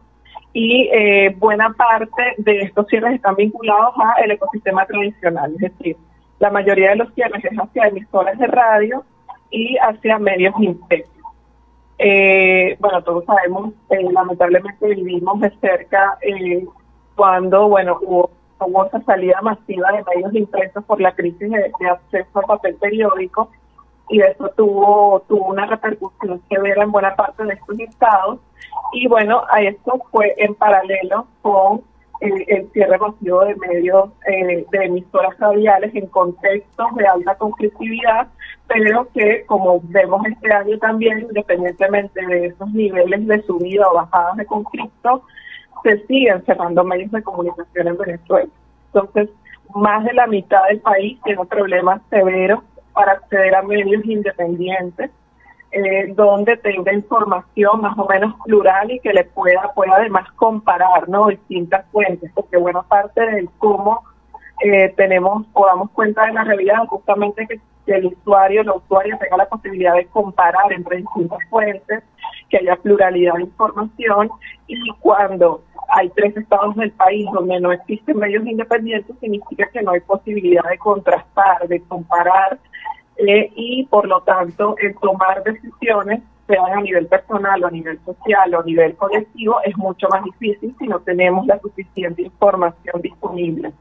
y 0.53 0.89
buena 1.39 1.73
parte 1.75 2.35
de 2.39 2.63
estos 2.63 2.87
cierres 2.89 3.15
están 3.15 3.37
vinculados 3.37 3.95
al 4.17 4.31
ecosistema 4.31 4.85
tradicional, 4.85 5.53
es 5.55 5.77
decir, 5.77 5.97
la 6.41 6.51
mayoría 6.51 6.91
de 6.91 6.97
los 6.97 7.15
cierres 7.15 7.45
es 7.45 7.57
hacia 7.57 7.89
emisoras 7.89 8.37
de 8.39 8.47
radio 8.47 9.05
y 9.51 9.77
hacia 9.77 10.19
medios 10.19 10.55
impresos. 10.59 11.11
Eh, 11.99 12.77
bueno, 12.81 13.03
todos 13.03 13.27
sabemos, 13.27 13.75
eh, 13.91 14.11
lamentablemente 14.11 14.95
vivimos 14.95 15.39
de 15.41 15.51
cerca 15.61 16.17
eh, 16.23 16.65
cuando, 17.15 17.69
bueno, 17.69 17.99
hubo, 18.01 18.31
esa 18.87 19.03
salida 19.03 19.41
masiva 19.43 19.93
de 19.93 20.05
medios 20.05 20.35
impresos 20.35 20.83
por 20.85 21.01
la 21.01 21.15
crisis 21.15 21.51
de, 21.51 21.89
acceso 21.91 22.39
al 22.39 22.45
papel 22.47 22.75
periódico 22.77 23.51
y 24.09 24.23
eso 24.23 24.49
tuvo, 24.57 25.21
tuvo 25.29 25.47
una 25.49 25.67
repercusión 25.67 26.41
severa 26.49 26.83
en 26.83 26.91
buena 26.91 27.15
parte 27.15 27.45
de 27.45 27.55
estos 27.55 27.79
estados 27.81 28.41
y 28.93 29.07
bueno, 29.07 29.43
a 29.51 29.63
esto 29.63 30.01
fue 30.11 30.35
en 30.39 30.55
paralelo 30.55 31.27
con 31.43 31.83
el, 32.21 32.45
el 32.49 32.71
cierre 32.73 32.99
masivo 32.99 33.45
de 33.45 33.57
medios 33.57 34.11
eh, 34.27 34.67
de 34.71 34.85
emisoras 34.85 35.39
radiales 35.39 35.95
en 35.95 36.07
contextos 36.07 36.95
de 36.97 37.07
alta 37.07 37.35
conflictividad, 37.37 38.29
pero 38.67 39.09
que 39.13 39.45
como 39.47 39.81
vemos 39.85 40.27
este 40.27 40.53
año 40.53 40.79
también, 40.79 41.21
independientemente 41.21 42.25
de 42.27 42.47
esos 42.47 42.71
niveles 42.73 43.27
de 43.27 43.43
subida 43.43 43.89
o 43.91 43.95
bajadas 43.95 44.37
de 44.37 44.47
conflicto, 44.47 45.23
se 45.83 46.07
siguen 46.07 46.45
cerrando 46.45 46.85
medios 46.85 47.11
de 47.11 47.23
comunicación 47.23 47.89
en 47.89 47.97
Venezuela. 47.97 48.51
Entonces, 48.93 49.31
más 49.75 50.05
de 50.05 50.13
la 50.13 50.27
mitad 50.27 50.67
del 50.69 50.81
país 50.81 51.19
tiene 51.25 51.45
problemas 51.47 52.03
severos 52.11 52.61
para 52.93 53.13
acceder 53.13 53.55
a 53.55 53.63
medios 53.63 54.05
independientes. 54.05 55.11
Eh, 55.73 56.13
donde 56.15 56.57
tenga 56.57 56.93
información 56.93 57.81
más 57.81 57.97
o 57.97 58.07
menos 58.07 58.35
plural 58.45 58.91
y 58.91 58.99
que 58.99 59.13
le 59.13 59.25
pueda, 59.25 59.73
pueda 59.75 59.95
además 59.97 60.29
comparar 60.33 61.09
¿no? 61.09 61.29
distintas 61.29 61.87
fuentes, 61.93 62.31
porque 62.35 62.57
buena 62.57 62.83
parte 62.83 63.21
del 63.21 63.49
cómo 63.59 64.03
eh, 64.65 64.93
tenemos 64.97 65.47
o 65.53 65.67
damos 65.67 65.91
cuenta 65.93 66.27
de 66.27 66.33
la 66.33 66.45
realidad 66.45 66.87
justamente 66.89 67.47
que, 67.47 67.61
que 67.87 67.93
el 67.93 68.07
usuario, 68.07 68.65
la 68.65 68.75
usuaria 68.75 69.17
tenga 69.19 69.37
la 69.37 69.49
posibilidad 69.49 69.95
de 69.95 70.07
comparar 70.07 70.73
entre 70.73 70.99
distintas 70.99 71.39
fuentes, 71.49 72.03
que 72.49 72.59
haya 72.59 72.75
pluralidad 72.77 73.35
de 73.35 73.43
información 73.43 74.31
y 74.67 74.77
cuando 75.01 75.63
hay 75.89 76.09
tres 76.11 76.37
estados 76.37 76.77
del 76.77 76.91
país 76.93 77.27
donde 77.33 77.61
no 77.61 77.73
existen 77.73 78.19
medios 78.19 78.47
independientes, 78.47 79.17
significa 79.21 79.69
que 79.73 79.83
no 79.83 79.93
hay 79.93 80.01
posibilidad 80.01 80.65
de 80.69 80.79
contrastar, 80.79 81.67
de 81.69 81.81
comparar 81.83 82.59
eh, 83.27 83.53
y 83.55 83.87
por 83.87 84.07
lo 84.07 84.21
tanto 84.23 84.75
el 84.79 84.95
tomar 84.97 85.43
decisiones, 85.43 86.23
sean 86.47 86.79
a 86.79 86.81
nivel 86.81 87.07
personal 87.07 87.63
o 87.63 87.67
a 87.69 87.71
nivel 87.71 87.99
social 88.05 88.55
o 88.55 88.61
a 88.61 88.65
nivel 88.65 88.97
colectivo, 88.97 89.57
es 89.65 89.77
mucho 89.77 90.09
más 90.09 90.25
difícil 90.25 90.75
si 90.79 90.87
no 90.87 90.99
tenemos 91.01 91.47
la 91.47 91.61
suficiente 91.61 92.23
información 92.23 93.01
disponible. 93.01 93.73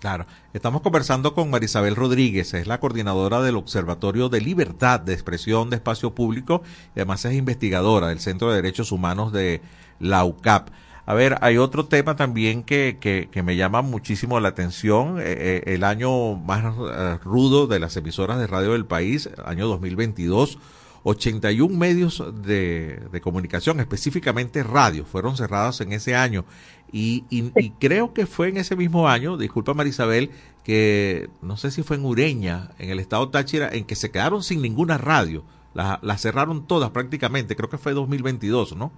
Claro, 0.00 0.26
estamos 0.52 0.82
conversando 0.82 1.34
con 1.34 1.50
Marisabel 1.50 1.96
Rodríguez, 1.96 2.52
es 2.52 2.66
la 2.66 2.80
coordinadora 2.80 3.40
del 3.40 3.56
Observatorio 3.56 4.28
de 4.28 4.40
Libertad 4.40 5.00
de 5.00 5.14
Expresión 5.14 5.70
de 5.70 5.76
Espacio 5.76 6.14
Público 6.14 6.62
y 6.94 7.00
además 7.00 7.24
es 7.24 7.34
investigadora 7.34 8.08
del 8.08 8.20
Centro 8.20 8.50
de 8.50 8.56
Derechos 8.56 8.92
Humanos 8.92 9.32
de 9.32 9.62
la 9.98 10.24
UCAP. 10.24 10.68
A 11.08 11.14
ver, 11.14 11.38
hay 11.40 11.56
otro 11.56 11.86
tema 11.86 12.16
también 12.16 12.64
que, 12.64 12.98
que, 13.00 13.28
que 13.30 13.44
me 13.44 13.54
llama 13.54 13.80
muchísimo 13.80 14.40
la 14.40 14.48
atención. 14.48 15.20
Eh, 15.20 15.22
eh, 15.26 15.62
el 15.66 15.84
año 15.84 16.34
más 16.34 16.64
eh, 16.64 17.18
rudo 17.22 17.68
de 17.68 17.78
las 17.78 17.96
emisoras 17.96 18.40
de 18.40 18.48
radio 18.48 18.72
del 18.72 18.86
país, 18.86 19.30
año 19.44 19.68
2022, 19.68 20.58
81 21.04 21.76
medios 21.76 22.24
de, 22.42 23.00
de 23.12 23.20
comunicación, 23.20 23.78
específicamente 23.78 24.64
radio, 24.64 25.04
fueron 25.04 25.36
cerrados 25.36 25.80
en 25.80 25.92
ese 25.92 26.16
año. 26.16 26.44
Y, 26.90 27.22
y, 27.30 27.52
y 27.56 27.70
creo 27.78 28.12
que 28.12 28.26
fue 28.26 28.48
en 28.48 28.56
ese 28.56 28.74
mismo 28.74 29.08
año, 29.08 29.36
disculpa 29.36 29.74
Marisabel, 29.74 30.32
que 30.64 31.30
no 31.40 31.56
sé 31.56 31.70
si 31.70 31.84
fue 31.84 31.98
en 31.98 32.04
Ureña, 32.04 32.70
en 32.80 32.90
el 32.90 32.98
estado 32.98 33.28
Táchira, 33.28 33.68
en 33.72 33.84
que 33.84 33.94
se 33.94 34.10
quedaron 34.10 34.42
sin 34.42 34.60
ninguna 34.60 34.98
radio. 34.98 35.44
Las 35.72 36.02
la 36.02 36.18
cerraron 36.18 36.66
todas 36.66 36.90
prácticamente, 36.90 37.54
creo 37.54 37.70
que 37.70 37.78
fue 37.78 37.92
2022, 37.92 38.74
¿no? 38.74 38.90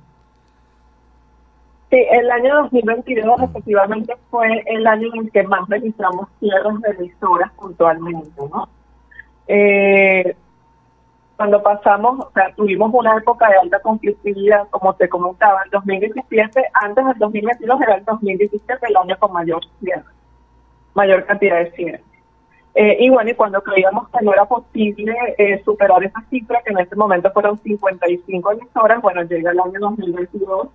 Sí, 1.90 1.96
el 2.10 2.30
año 2.30 2.54
2022 2.64 3.42
efectivamente 3.42 4.14
fue 4.30 4.62
el 4.66 4.86
año 4.86 5.08
en 5.14 5.24
el 5.24 5.30
que 5.32 5.42
más 5.44 5.66
registramos 5.68 6.28
cierres 6.38 6.80
de 6.82 6.90
emisoras 6.90 7.50
puntualmente, 7.52 8.30
¿no? 8.36 8.68
Eh, 9.46 10.36
cuando 11.36 11.62
pasamos, 11.62 12.26
o 12.26 12.30
sea, 12.34 12.52
tuvimos 12.54 12.90
una 12.92 13.16
época 13.16 13.48
de 13.48 13.56
alta 13.56 13.80
conflictividad, 13.80 14.68
como 14.68 14.94
te 14.96 15.08
comentaba, 15.08 15.62
el 15.64 15.70
2017, 15.70 16.62
antes 16.74 17.06
del 17.06 17.18
2022 17.18 17.80
era 17.80 17.94
el 17.94 18.04
2017 18.04 18.86
el 18.86 18.96
año 18.96 19.16
con 19.18 19.32
mayor 19.32 19.62
cierre, 19.80 20.04
mayor 20.94 21.24
cantidad 21.24 21.58
de 21.60 21.70
cierres. 21.70 22.02
Eh, 22.74 22.98
y 23.00 23.08
bueno, 23.08 23.30
y 23.30 23.34
cuando 23.34 23.62
creíamos 23.62 24.08
que 24.10 24.24
no 24.24 24.32
era 24.34 24.44
posible 24.44 25.14
eh, 25.38 25.62
superar 25.64 26.04
esa 26.04 26.20
cifra, 26.28 26.60
que 26.62 26.72
en 26.72 26.80
ese 26.80 26.96
momento 26.96 27.30
fueron 27.32 27.56
55 27.56 28.52
emisoras, 28.52 29.00
bueno, 29.00 29.22
llega 29.22 29.52
el 29.52 29.60
año 29.60 29.80
2022 29.80 30.68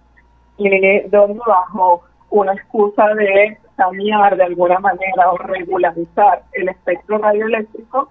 eh, 0.58 1.08
donde 1.10 1.40
bajo 1.46 2.04
una 2.30 2.54
excusa 2.54 3.14
de 3.16 3.58
sanear 3.78 4.38
de 4.38 4.44
alguna 4.44 4.80
manera 4.80 5.32
o 5.32 5.38
regularizar 5.38 6.44
el 6.54 6.70
espectro 6.70 7.18
radioeléctrico, 7.18 8.10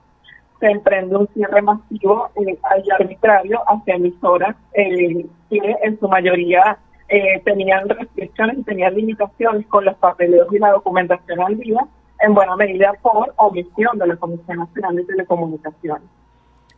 se 0.63 0.71
emprende 0.71 1.17
un 1.17 1.29
cierre 1.35 1.61
masivo 1.61 2.31
eh, 2.37 2.57
arbitrario 2.99 3.61
hacia 3.67 3.97
emisoras 3.97 4.55
eh, 4.75 5.27
que 5.51 5.77
en 5.83 5.99
su 5.99 6.09
mayoría 6.09 6.79
eh, 7.09 7.41
tenían 7.45 7.89
restricciones 7.89 8.59
y 8.59 8.63
tenían 8.63 8.95
limitaciones 8.95 9.67
con 9.67 9.85
los 9.85 9.97
papeleos 9.97 10.47
y 10.53 10.59
la 10.59 10.71
documentación 10.71 11.41
al 11.41 11.59
día, 11.59 11.85
en 12.21 12.33
buena 12.33 12.55
medida 12.55 12.93
por 13.03 13.35
omisión 13.37 13.99
de 13.99 14.07
la 14.07 14.17
Comisión 14.17 14.59
Nacional 14.59 14.97
de 14.97 15.05
Telecomunicaciones. 15.05 16.09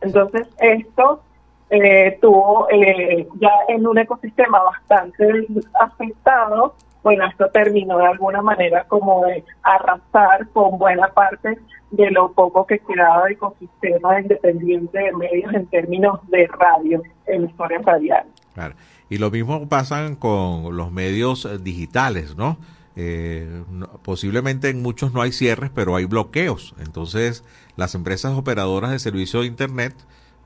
Entonces, 0.01 0.47
esto 0.59 1.21
eh, 1.69 2.17
tuvo 2.21 2.67
eh, 2.69 3.27
ya 3.39 3.51
en 3.67 3.87
un 3.87 3.97
ecosistema 3.97 4.61
bastante 4.63 5.47
afectado, 5.79 6.75
bueno, 7.03 7.25
esto 7.27 7.47
terminó 7.51 7.99
de 7.99 8.07
alguna 8.07 8.41
manera 8.41 8.83
como 8.85 9.25
de 9.25 9.43
arrasar 9.61 10.47
con 10.53 10.77
buena 10.79 11.07
parte 11.09 11.59
de 11.91 12.11
lo 12.11 12.31
poco 12.31 12.65
que 12.65 12.79
quedaba 12.79 13.25
de 13.25 13.33
ecosistema 13.33 14.19
independiente 14.19 14.99
de 14.99 15.13
medios 15.13 15.53
en 15.53 15.67
términos 15.67 16.19
de 16.29 16.47
radio, 16.47 17.03
emisoras 17.27 17.83
radiales. 17.85 18.33
Claro. 18.53 18.75
Y 19.09 19.17
lo 19.19 19.29
mismo 19.29 19.69
pasa 19.69 20.15
con 20.17 20.75
los 20.75 20.91
medios 20.91 21.45
eh, 21.45 21.57
digitales, 21.59 22.35
¿no? 22.35 22.57
Eh, 22.95 23.63
posiblemente 24.03 24.69
en 24.69 24.81
muchos 24.81 25.13
no 25.13 25.21
hay 25.21 25.31
cierres, 25.31 25.69
pero 25.73 25.95
hay 25.95 26.05
bloqueos. 26.05 26.73
Entonces, 26.79 27.43
las 27.75 27.93
empresas 27.93 28.37
operadoras 28.37 28.91
de 28.91 28.99
servicio 28.99 29.41
de 29.41 29.47
Internet, 29.47 29.93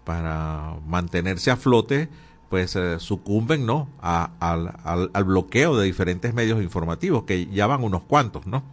para 0.10 0.74
mantenerse 0.88 1.52
a 1.52 1.56
flote, 1.56 2.08
pues 2.50 2.76
eh, 2.76 2.98
sucumben, 2.98 3.68
¿no? 3.68 3.88
A- 4.02 4.32
al, 4.40 4.72
al- 5.14 5.24
bloqueo 5.24 5.78
de 5.78 5.86
diferentes 5.86 6.34
medios 6.34 6.64
informativos, 6.64 7.26
que 7.26 7.46
ya 7.46 7.68
van 7.68 7.84
unos 7.84 8.02
cuantos, 8.06 8.48
¿no? 8.48 8.64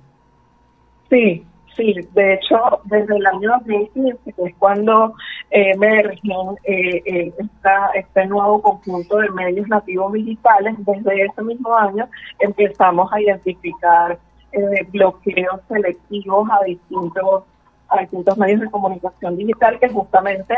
Sí, 1.11 1.45
sí, 1.77 1.95
de 2.15 2.35
hecho, 2.35 2.57
desde 2.85 3.15
el 3.19 3.27
año 3.27 3.51
2015, 3.67 4.33
que 4.33 4.43
es 4.45 4.55
cuando 4.59 5.13
eh, 5.51 5.73
emergen 5.75 6.57
eh, 6.65 7.03
eh, 7.05 7.35
esta- 7.39 7.91
este 7.95 8.25
nuevo 8.27 8.63
conjunto 8.63 9.19
de 9.19 9.29
medios 9.29 9.69
nativos 9.69 10.15
digitales, 10.15 10.75
desde 10.79 11.27
ese 11.27 11.43
mismo 11.43 11.77
año 11.77 12.09
empezamos 12.39 13.13
a 13.13 13.21
identificar 13.21 14.19
eh, 14.53 14.87
bloqueos 14.91 15.61
selectivos 15.69 16.49
a 16.51 16.65
distintos, 16.65 17.43
a 17.91 18.01
distintos 18.01 18.39
medios 18.39 18.63
de 18.63 18.71
comunicación 18.71 19.37
digital 19.37 19.79
que 19.79 19.91
justamente 19.91 20.55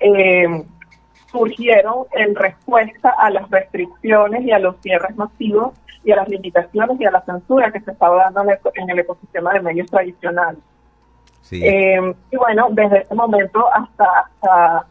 eh, 0.00 0.64
surgieron 1.30 2.06
en 2.12 2.34
respuesta 2.34 3.10
a 3.18 3.30
las 3.30 3.48
restricciones 3.50 4.42
y 4.44 4.50
a 4.50 4.58
los 4.58 4.76
cierres 4.80 5.16
masivos 5.16 5.74
y 6.02 6.12
a 6.12 6.16
las 6.16 6.28
limitaciones 6.28 7.00
y 7.00 7.04
a 7.04 7.10
la 7.10 7.20
censura 7.22 7.70
que 7.70 7.80
se 7.80 7.92
estaba 7.92 8.30
dando 8.30 8.52
en 8.74 8.90
el, 8.90 8.98
ecosistema 8.98 9.52
de 9.52 9.60
medios 9.60 9.90
tradicionales. 9.90 10.60
Sí. 11.42 11.64
Eh, 11.64 12.14
y 12.30 12.36
bueno, 12.36 12.68
desde 12.70 13.02
ese 13.02 13.14
momento 13.14 13.66
hasta 13.72 14.04
hasta, 14.40 14.86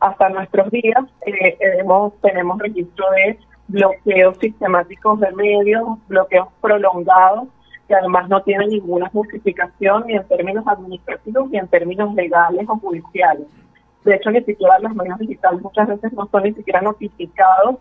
hasta 0.00 0.28
nuestros 0.30 0.70
días 0.70 1.04
eh, 1.26 1.56
hemos, 1.78 2.18
tenemos 2.20 2.58
registro 2.58 3.04
de 3.12 3.38
bloqueos 3.68 4.36
sistemáticos 4.38 5.20
de 5.20 5.32
medios, 5.32 5.86
bloqueos 6.08 6.48
prolongados, 6.60 7.48
que 7.88 7.94
además 7.94 8.28
no 8.28 8.42
tienen 8.42 8.68
ninguna 8.70 9.08
justificación 9.10 10.04
ni 10.06 10.14
en 10.14 10.26
términos 10.26 10.66
administrativos 10.66 11.50
ni 11.50 11.58
en 11.58 11.68
términos 11.68 12.14
legales 12.14 12.66
o 12.68 12.78
judiciales. 12.78 13.46
De 14.04 14.14
hecho, 14.14 14.30
ni 14.30 14.42
siquiera 14.42 14.78
los 14.80 14.94
medios 14.94 15.18
digitales 15.18 15.62
muchas 15.62 15.88
veces 15.88 16.12
no 16.12 16.28
son 16.30 16.42
ni 16.42 16.52
siquiera 16.52 16.80
notificados 16.82 17.76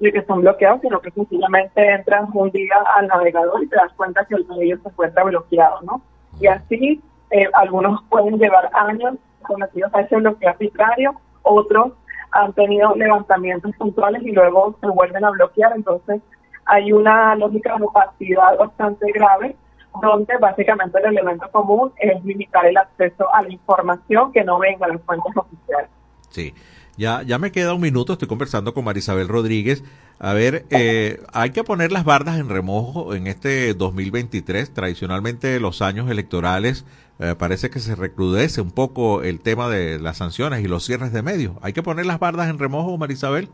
de 0.00 0.12
que 0.12 0.24
son 0.24 0.40
bloqueados, 0.40 0.80
sino 0.80 1.00
que 1.00 1.10
sencillamente 1.10 1.92
entras 1.92 2.28
un 2.32 2.50
día 2.50 2.74
al 2.96 3.06
navegador 3.06 3.62
y 3.62 3.68
te 3.68 3.76
das 3.76 3.92
cuenta 3.94 4.24
que 4.24 4.34
el 4.34 4.46
medio 4.46 4.78
se 4.82 4.88
encuentra 4.88 5.24
bloqueado, 5.24 5.80
¿no? 5.82 6.02
Y 6.40 6.46
así, 6.46 7.00
eh, 7.30 7.48
algunos 7.52 8.02
pueden 8.08 8.38
llevar 8.38 8.70
años 8.72 9.16
sometidos 9.46 9.94
a 9.94 10.00
ese 10.00 10.16
bloqueo 10.16 10.50
arbitrario, 10.50 11.20
otros 11.42 11.92
han 12.32 12.52
tenido 12.54 12.94
levantamientos 12.94 13.74
puntuales 13.76 14.22
y 14.22 14.32
luego 14.32 14.76
se 14.80 14.86
vuelven 14.88 15.24
a 15.24 15.30
bloquear, 15.30 15.72
entonces 15.74 16.20
hay 16.64 16.92
una 16.92 17.34
lógica 17.34 17.76
de 17.76 17.84
opacidad 17.84 18.56
bastante 18.58 19.10
grave 19.12 19.56
donde 20.00 20.36
básicamente 20.38 20.98
el 20.98 21.06
elemento 21.06 21.50
común 21.50 21.92
es 21.98 22.24
limitar 22.24 22.66
el 22.66 22.76
acceso 22.76 23.32
a 23.34 23.42
la 23.42 23.52
información 23.52 24.32
que 24.32 24.44
no 24.44 24.58
venga 24.58 24.86
de 24.86 24.98
fuentes 24.98 25.36
oficiales. 25.36 25.90
Sí. 26.30 26.54
Ya, 26.96 27.22
ya 27.22 27.38
me 27.38 27.50
queda 27.50 27.72
un 27.72 27.80
minuto, 27.80 28.12
estoy 28.12 28.28
conversando 28.28 28.74
con 28.74 28.84
Marisabel 28.84 29.28
Rodríguez. 29.28 29.82
A 30.18 30.34
ver, 30.34 30.66
eh, 30.68 31.18
hay 31.32 31.50
que 31.50 31.64
poner 31.64 31.92
las 31.92 32.04
bardas 32.04 32.38
en 32.38 32.50
remojo 32.50 33.14
en 33.14 33.26
este 33.26 33.72
2023. 33.72 34.74
Tradicionalmente 34.74 35.58
los 35.60 35.80
años 35.80 36.10
electorales 36.10 36.84
eh, 37.18 37.34
parece 37.38 37.70
que 37.70 37.78
se 37.78 37.94
recrudece 37.94 38.60
un 38.60 38.70
poco 38.70 39.22
el 39.22 39.40
tema 39.40 39.68
de 39.68 39.98
las 39.98 40.18
sanciones 40.18 40.60
y 40.60 40.68
los 40.68 40.84
cierres 40.84 41.12
de 41.12 41.22
medios. 41.22 41.54
¿Hay 41.62 41.72
que 41.72 41.82
poner 41.82 42.04
las 42.04 42.18
bardas 42.18 42.50
en 42.50 42.58
remojo, 42.58 42.98
Marisabel? 42.98 43.48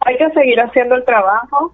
Hay 0.00 0.16
que 0.18 0.28
seguir 0.30 0.60
haciendo 0.60 0.96
el 0.96 1.04
trabajo 1.04 1.72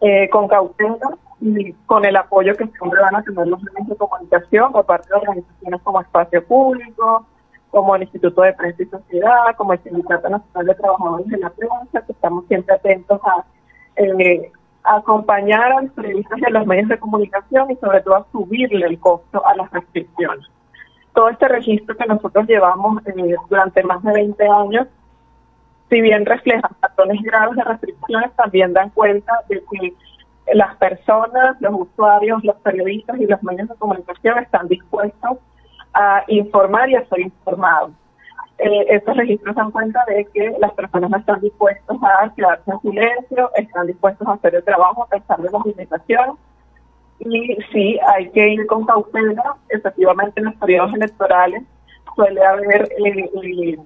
eh, 0.00 0.28
con 0.30 0.48
cautela 0.48 0.98
y 1.42 1.72
con 1.86 2.04
el 2.04 2.14
apoyo 2.14 2.54
que 2.54 2.68
siempre 2.68 3.00
van 3.00 3.16
a 3.16 3.22
tener 3.22 3.48
los 3.48 3.60
medios 3.62 3.88
de 3.88 3.96
comunicación 3.96 4.70
por 4.70 4.86
parte 4.86 5.08
de 5.08 5.16
organizaciones 5.16 5.82
como 5.82 6.00
Espacio 6.00 6.46
Público, 6.46 7.26
como 7.70 7.96
el 7.96 8.02
Instituto 8.02 8.42
de 8.42 8.52
Prensa 8.52 8.82
y 8.82 8.86
Sociedad, 8.86 9.56
como 9.56 9.72
el 9.72 9.82
Sindicato 9.82 10.28
Nacional 10.28 10.66
de 10.66 10.74
Trabajadores 10.76 11.26
de 11.26 11.38
la 11.38 11.50
Prensa, 11.50 12.06
que 12.06 12.12
estamos 12.12 12.46
siempre 12.46 12.76
atentos 12.76 13.20
a 13.24 13.44
eh, 13.96 14.52
acompañar 14.84 15.72
a 15.72 15.82
los 15.82 15.90
periodistas 15.92 16.38
a 16.46 16.50
los 16.50 16.66
medios 16.66 16.88
de 16.88 16.98
comunicación 16.98 17.72
y 17.72 17.76
sobre 17.76 18.02
todo 18.02 18.16
a 18.16 18.26
subirle 18.30 18.86
el 18.86 19.00
costo 19.00 19.44
a 19.44 19.56
las 19.56 19.70
restricciones. 19.72 20.46
todo 21.12 21.28
este 21.28 21.48
registro 21.48 21.96
que 21.96 22.06
nosotros 22.06 22.46
llevamos 22.46 23.02
eh, 23.06 23.34
durante 23.50 23.82
más 23.82 24.02
de 24.04 24.12
20 24.12 24.48
años, 24.48 24.86
si 25.90 26.00
bien 26.00 26.24
reflejan 26.24 26.70
patrones 26.80 27.20
graves 27.22 27.56
de 27.56 27.64
restricciones, 27.64 28.32
también 28.36 28.72
dan 28.72 28.90
cuenta 28.90 29.32
de 29.48 29.62
que 29.70 29.92
las 30.52 30.76
personas, 30.76 31.60
los 31.60 31.72
usuarios, 31.74 32.42
los 32.44 32.56
periodistas 32.56 33.18
y 33.20 33.26
los 33.26 33.42
medios 33.42 33.68
de 33.68 33.74
comunicación 33.76 34.38
están 34.38 34.68
dispuestos 34.68 35.38
a 35.94 36.24
informar 36.28 36.88
y 36.90 36.96
a 36.96 37.06
ser 37.06 37.20
informados. 37.20 37.92
Eh, 38.58 38.86
estos 38.90 39.16
registros 39.16 39.56
dan 39.56 39.70
cuenta 39.70 40.04
de 40.06 40.24
que 40.26 40.54
las 40.58 40.72
personas 40.72 41.10
no 41.10 41.16
están 41.16 41.40
dispuestas 41.40 41.96
a 42.02 42.32
quedarse 42.34 42.70
en 42.70 42.80
silencio, 42.80 43.50
están 43.56 43.86
dispuestos 43.86 44.26
a 44.28 44.32
hacer 44.32 44.54
el 44.54 44.64
trabajo 44.64 45.04
a 45.04 45.08
pesar 45.08 45.38
de 45.40 45.50
las 45.50 45.66
limitaciones. 45.66 46.36
Y 47.20 47.56
sí, 47.72 47.98
hay 48.06 48.30
que 48.30 48.48
ir 48.48 48.66
con 48.66 48.84
cautela. 48.84 49.56
Efectivamente, 49.68 50.40
en 50.40 50.46
los 50.46 50.54
periodos 50.56 50.92
electorales 50.94 51.62
suele 52.14 52.44
haber 52.44 52.88
eh, 53.04 53.30
eh, 53.42 53.78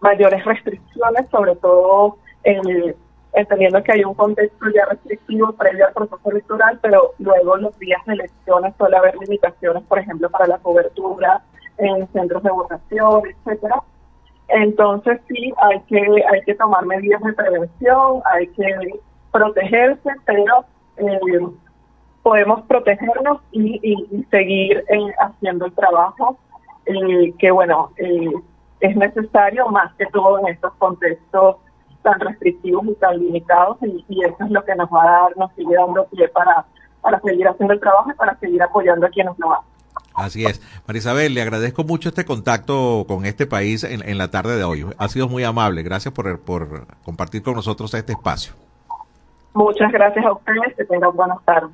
mayores 0.00 0.44
restricciones, 0.44 1.28
sobre 1.30 1.56
todo 1.56 2.18
eh, 2.44 2.94
entendiendo 3.34 3.82
que 3.82 3.92
hay 3.92 4.04
un 4.04 4.14
contexto 4.14 4.66
ya 4.74 4.86
restrictivo 4.86 5.52
previo 5.52 5.86
al 5.86 5.92
proceso 5.92 6.30
electoral, 6.30 6.78
pero 6.82 7.12
luego 7.18 7.56
los 7.56 7.78
días 7.78 8.00
de 8.06 8.14
elecciones 8.14 8.74
suele 8.78 8.96
haber 8.96 9.16
limitaciones, 9.18 9.82
por 9.84 9.98
ejemplo, 9.98 10.30
para 10.30 10.46
la 10.46 10.58
cobertura 10.58 11.42
en 11.78 12.06
centros 12.12 12.42
de 12.42 12.50
votación, 12.50 13.22
etcétera. 13.26 13.82
Entonces 14.48 15.20
sí, 15.28 15.52
hay 15.56 15.80
que 15.82 16.00
hay 16.00 16.42
que 16.46 16.54
tomar 16.54 16.84
medidas 16.86 17.22
de 17.22 17.32
prevención, 17.32 18.22
hay 18.32 18.46
que 18.48 19.00
protegerse, 19.32 20.10
pero 20.26 20.64
eh, 20.98 21.40
podemos 22.24 22.62
protegernos 22.62 23.40
y, 23.52 24.26
seguir 24.30 24.84
eh, 24.88 25.12
haciendo 25.18 25.66
el 25.66 25.72
trabajo 25.74 26.38
eh, 26.86 27.34
que, 27.38 27.50
bueno, 27.50 27.92
eh, 27.98 28.32
es 28.80 28.96
necesario 28.96 29.68
más 29.68 29.94
que 29.94 30.06
todo 30.06 30.38
en 30.40 30.48
estos 30.48 30.72
contextos 30.74 31.56
tan 32.04 32.20
restrictivos 32.20 32.86
y 32.86 32.94
tan 32.94 33.18
limitados 33.18 33.78
y, 33.82 34.04
y 34.08 34.24
eso 34.24 34.36
es 34.44 34.50
lo 34.50 34.64
que 34.64 34.76
nos 34.76 34.88
va 34.90 35.02
a 35.02 35.20
dar, 35.22 35.36
nos 35.36 35.52
sigue 35.54 35.74
dando 35.74 36.06
pie 36.06 36.28
para, 36.28 36.64
para 37.00 37.20
seguir 37.20 37.48
haciendo 37.48 37.74
el 37.74 37.80
trabajo 37.80 38.10
y 38.10 38.14
para 38.14 38.38
seguir 38.38 38.62
apoyando 38.62 39.06
a 39.06 39.10
quienes 39.10 39.36
lo 39.38 39.52
hacen. 39.52 39.74
Así 40.14 40.44
es. 40.44 40.62
Marisabel, 40.86 41.34
le 41.34 41.42
agradezco 41.42 41.82
mucho 41.82 42.10
este 42.10 42.24
contacto 42.24 43.04
con 43.08 43.26
este 43.26 43.46
país 43.46 43.82
en, 43.82 44.08
en 44.08 44.16
la 44.16 44.30
tarde 44.30 44.56
de 44.56 44.62
hoy. 44.62 44.86
Ha 44.96 45.08
sido 45.08 45.28
muy 45.28 45.42
amable. 45.42 45.82
Gracias 45.82 46.14
por, 46.14 46.38
por 46.40 46.86
compartir 47.04 47.42
con 47.42 47.54
nosotros 47.54 47.92
este 47.94 48.12
espacio. 48.12 48.52
Muchas 49.54 49.90
gracias 49.90 50.24
a 50.24 50.32
ustedes, 50.32 50.76
que 50.76 50.84
tengan 50.84 51.14
buenas 51.16 51.38
tardes. 51.44 51.70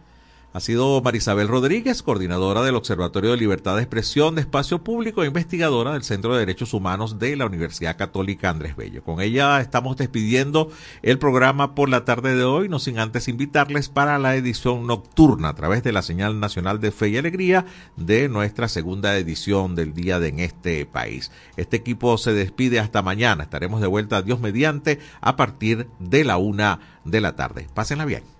Ha 0.52 0.58
sido 0.58 1.00
Marisabel 1.00 1.46
Rodríguez, 1.46 2.02
coordinadora 2.02 2.62
del 2.62 2.74
Observatorio 2.74 3.30
de 3.30 3.36
Libertad 3.36 3.76
de 3.76 3.82
Expresión 3.82 4.34
de 4.34 4.40
Espacio 4.40 4.82
Público 4.82 5.22
e 5.22 5.28
investigadora 5.28 5.92
del 5.92 6.02
Centro 6.02 6.32
de 6.32 6.40
Derechos 6.40 6.74
Humanos 6.74 7.20
de 7.20 7.36
la 7.36 7.46
Universidad 7.46 7.96
Católica 7.96 8.50
Andrés 8.50 8.74
Bello. 8.74 9.04
Con 9.04 9.20
ella 9.20 9.60
estamos 9.60 9.96
despidiendo 9.96 10.68
el 11.02 11.20
programa 11.20 11.76
por 11.76 11.88
la 11.88 12.04
tarde 12.04 12.34
de 12.34 12.42
hoy, 12.42 12.68
no 12.68 12.80
sin 12.80 12.98
antes 12.98 13.28
invitarles 13.28 13.88
para 13.88 14.18
la 14.18 14.34
edición 14.34 14.88
nocturna 14.88 15.50
a 15.50 15.54
través 15.54 15.84
de 15.84 15.92
la 15.92 16.02
señal 16.02 16.40
nacional 16.40 16.80
de 16.80 16.90
Fe 16.90 17.10
y 17.10 17.16
Alegría 17.16 17.64
de 17.96 18.28
nuestra 18.28 18.66
segunda 18.66 19.16
edición 19.16 19.76
del 19.76 19.94
día 19.94 20.18
de 20.18 20.30
en 20.30 20.40
este 20.40 20.84
país. 20.84 21.30
Este 21.56 21.76
equipo 21.76 22.18
se 22.18 22.32
despide 22.32 22.80
hasta 22.80 23.02
mañana. 23.02 23.44
Estaremos 23.44 23.80
de 23.80 23.86
vuelta, 23.86 24.22
Dios 24.22 24.40
mediante, 24.40 24.98
a 25.20 25.36
partir 25.36 25.88
de 26.00 26.24
la 26.24 26.38
una 26.38 26.80
de 27.04 27.20
la 27.20 27.36
tarde. 27.36 27.68
Pásenla 27.72 28.04
bien. 28.04 28.39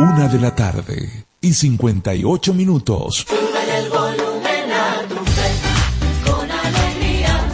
Una 0.00 0.26
de 0.26 0.40
la 0.40 0.52
tarde 0.52 1.24
y 1.40 1.52
58 1.52 2.52
minutos. 2.52 3.24
Súbele 3.28 3.78
el 3.78 3.88
volumen 3.90 4.72
a 4.72 5.02
tu 5.08 5.14
fe, 5.14 5.52
con 6.24 6.50
alegría. 6.50 7.48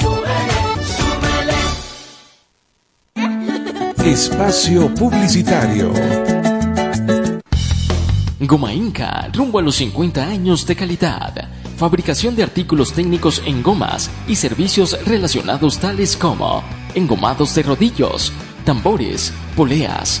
Súbele, 0.00 0.58
súbele. 3.94 4.10
Espacio 4.10 4.92
Publicitario. 4.96 5.92
Goma 8.40 8.74
Inca, 8.74 9.30
rumbo 9.32 9.60
a 9.60 9.62
los 9.62 9.76
50 9.76 10.24
años 10.24 10.66
de 10.66 10.74
calidad. 10.74 11.48
Fabricación 11.76 12.34
de 12.34 12.42
artículos 12.42 12.92
técnicos 12.92 13.42
en 13.46 13.62
gomas 13.62 14.10
y 14.26 14.34
servicios 14.34 14.98
relacionados 15.06 15.78
tales 15.78 16.16
como 16.16 16.64
engomados 16.96 17.54
de 17.54 17.62
rodillos, 17.62 18.32
tambores, 18.64 19.32
poleas, 19.54 20.20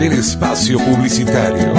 del 0.00 0.14
espacio 0.14 0.78
publicitario. 0.78 1.74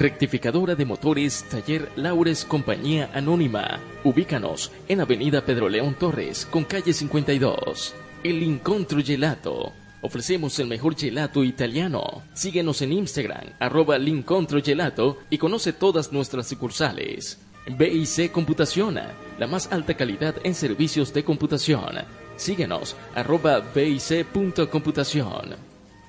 Rectificadora 0.00 0.74
de 0.74 0.86
motores 0.86 1.44
Taller 1.50 1.90
Laures 1.94 2.46
Compañía 2.46 3.10
Anónima. 3.12 3.78
Ubícanos 4.02 4.72
en 4.88 5.02
Avenida 5.02 5.44
Pedro 5.44 5.68
León 5.68 5.92
Torres 5.92 6.46
con 6.50 6.64
calle 6.64 6.94
52. 6.94 7.94
El 8.24 8.42
Incontro 8.42 9.02
Gelato. 9.02 9.74
Ofrecemos 10.00 10.58
el 10.58 10.68
mejor 10.68 10.96
gelato 10.96 11.44
italiano. 11.44 12.22
Síguenos 12.32 12.80
en 12.80 12.94
Instagram, 12.94 13.48
arroba 13.58 13.98
Lincontro 13.98 14.62
Gelato 14.62 15.18
y 15.28 15.36
conoce 15.36 15.74
todas 15.74 16.10
nuestras 16.14 16.48
sucursales. 16.48 17.38
BIC 17.66 18.32
Computación, 18.32 18.98
la 19.38 19.46
más 19.46 19.70
alta 19.70 19.92
calidad 19.92 20.34
en 20.44 20.54
servicios 20.54 21.12
de 21.12 21.24
computación. 21.24 21.96
Síguenos, 22.36 22.96
arroba 23.14 23.60
BIC.computación. 23.74 25.56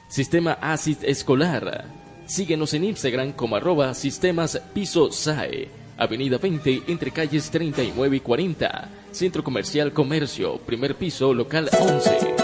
Sistema 0.08 0.54
ACID 0.62 1.04
Escolar. 1.04 2.01
Síguenos 2.32 2.74
en 2.74 2.86
Instagram 2.86 3.34
como 3.34 3.58
arroba 3.58 3.94
sistemas 3.94 4.58
piso 4.74 5.12
SAE. 5.12 5.68
Avenida 5.98 6.38
20 6.38 6.84
entre 6.88 7.12
calles 7.12 7.52
39 7.52 8.16
y 8.16 8.20
40. 8.22 8.90
Centro 9.12 9.44
Comercial 9.44 9.92
Comercio, 9.92 10.58
primer 10.60 10.96
piso, 10.96 11.34
local 11.34 11.70
11. 11.78 12.36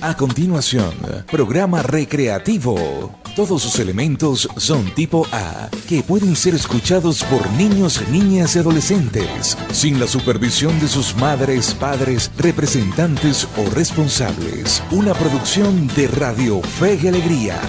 A 0.00 0.16
continuación, 0.16 0.94
programa 1.28 1.82
recreativo. 1.82 3.19
Todos 3.36 3.62
sus 3.62 3.78
elementos 3.78 4.48
son 4.56 4.92
tipo 4.94 5.26
A, 5.30 5.68
que 5.88 6.02
pueden 6.02 6.34
ser 6.34 6.54
escuchados 6.54 7.22
por 7.24 7.48
niños, 7.52 8.02
niñas 8.10 8.56
y 8.56 8.58
adolescentes, 8.58 9.56
sin 9.72 10.00
la 10.00 10.06
supervisión 10.08 10.78
de 10.80 10.88
sus 10.88 11.14
madres, 11.16 11.74
padres, 11.74 12.30
representantes 12.36 13.46
o 13.56 13.70
responsables. 13.70 14.82
Una 14.90 15.14
producción 15.14 15.86
de 15.94 16.08
Radio 16.08 16.60
Fe 16.60 16.98
y 17.00 17.08
Alegría. 17.08 17.60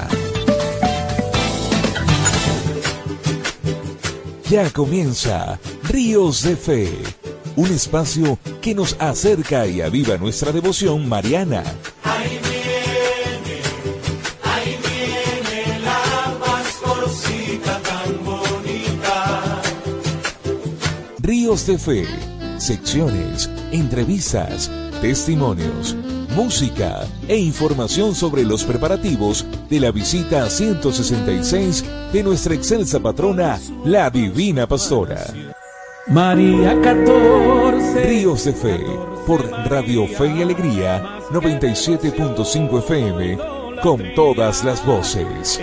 Ya 4.49 4.69
comienza 4.71 5.59
Ríos 5.83 6.41
de 6.41 6.55
Fe, 6.55 6.91
un 7.55 7.67
espacio 7.67 8.39
que 8.61 8.73
nos 8.73 8.95
acerca 8.99 9.67
y 9.67 9.81
aviva 9.81 10.17
nuestra 10.17 10.51
devoción 10.51 11.07
mariana. 11.07 11.63
Ríos 21.51 21.67
de 21.67 21.77
Fe, 21.77 22.05
secciones, 22.57 23.49
entrevistas, 23.73 24.71
testimonios, 25.01 25.97
música 26.33 27.05
e 27.27 27.35
información 27.35 28.15
sobre 28.15 28.45
los 28.45 28.63
preparativos 28.63 29.45
de 29.69 29.81
la 29.81 29.91
visita 29.91 30.49
166 30.49 31.83
de 32.13 32.23
nuestra 32.23 32.53
excelsa 32.53 33.01
patrona, 33.01 33.59
la 33.83 34.09
Divina 34.09 34.65
Pastora. 34.65 35.25
María 36.07 36.79
14. 36.81 38.01
Ríos 38.05 38.45
de 38.45 38.53
Fe, 38.53 38.85
por 39.27 39.45
Radio 39.69 40.07
Fe 40.07 40.33
y 40.33 40.41
Alegría 40.41 41.19
97.5 41.31 42.79
FM, 42.79 43.37
con 43.83 44.01
todas 44.15 44.63
las 44.63 44.85
voces. 44.85 45.59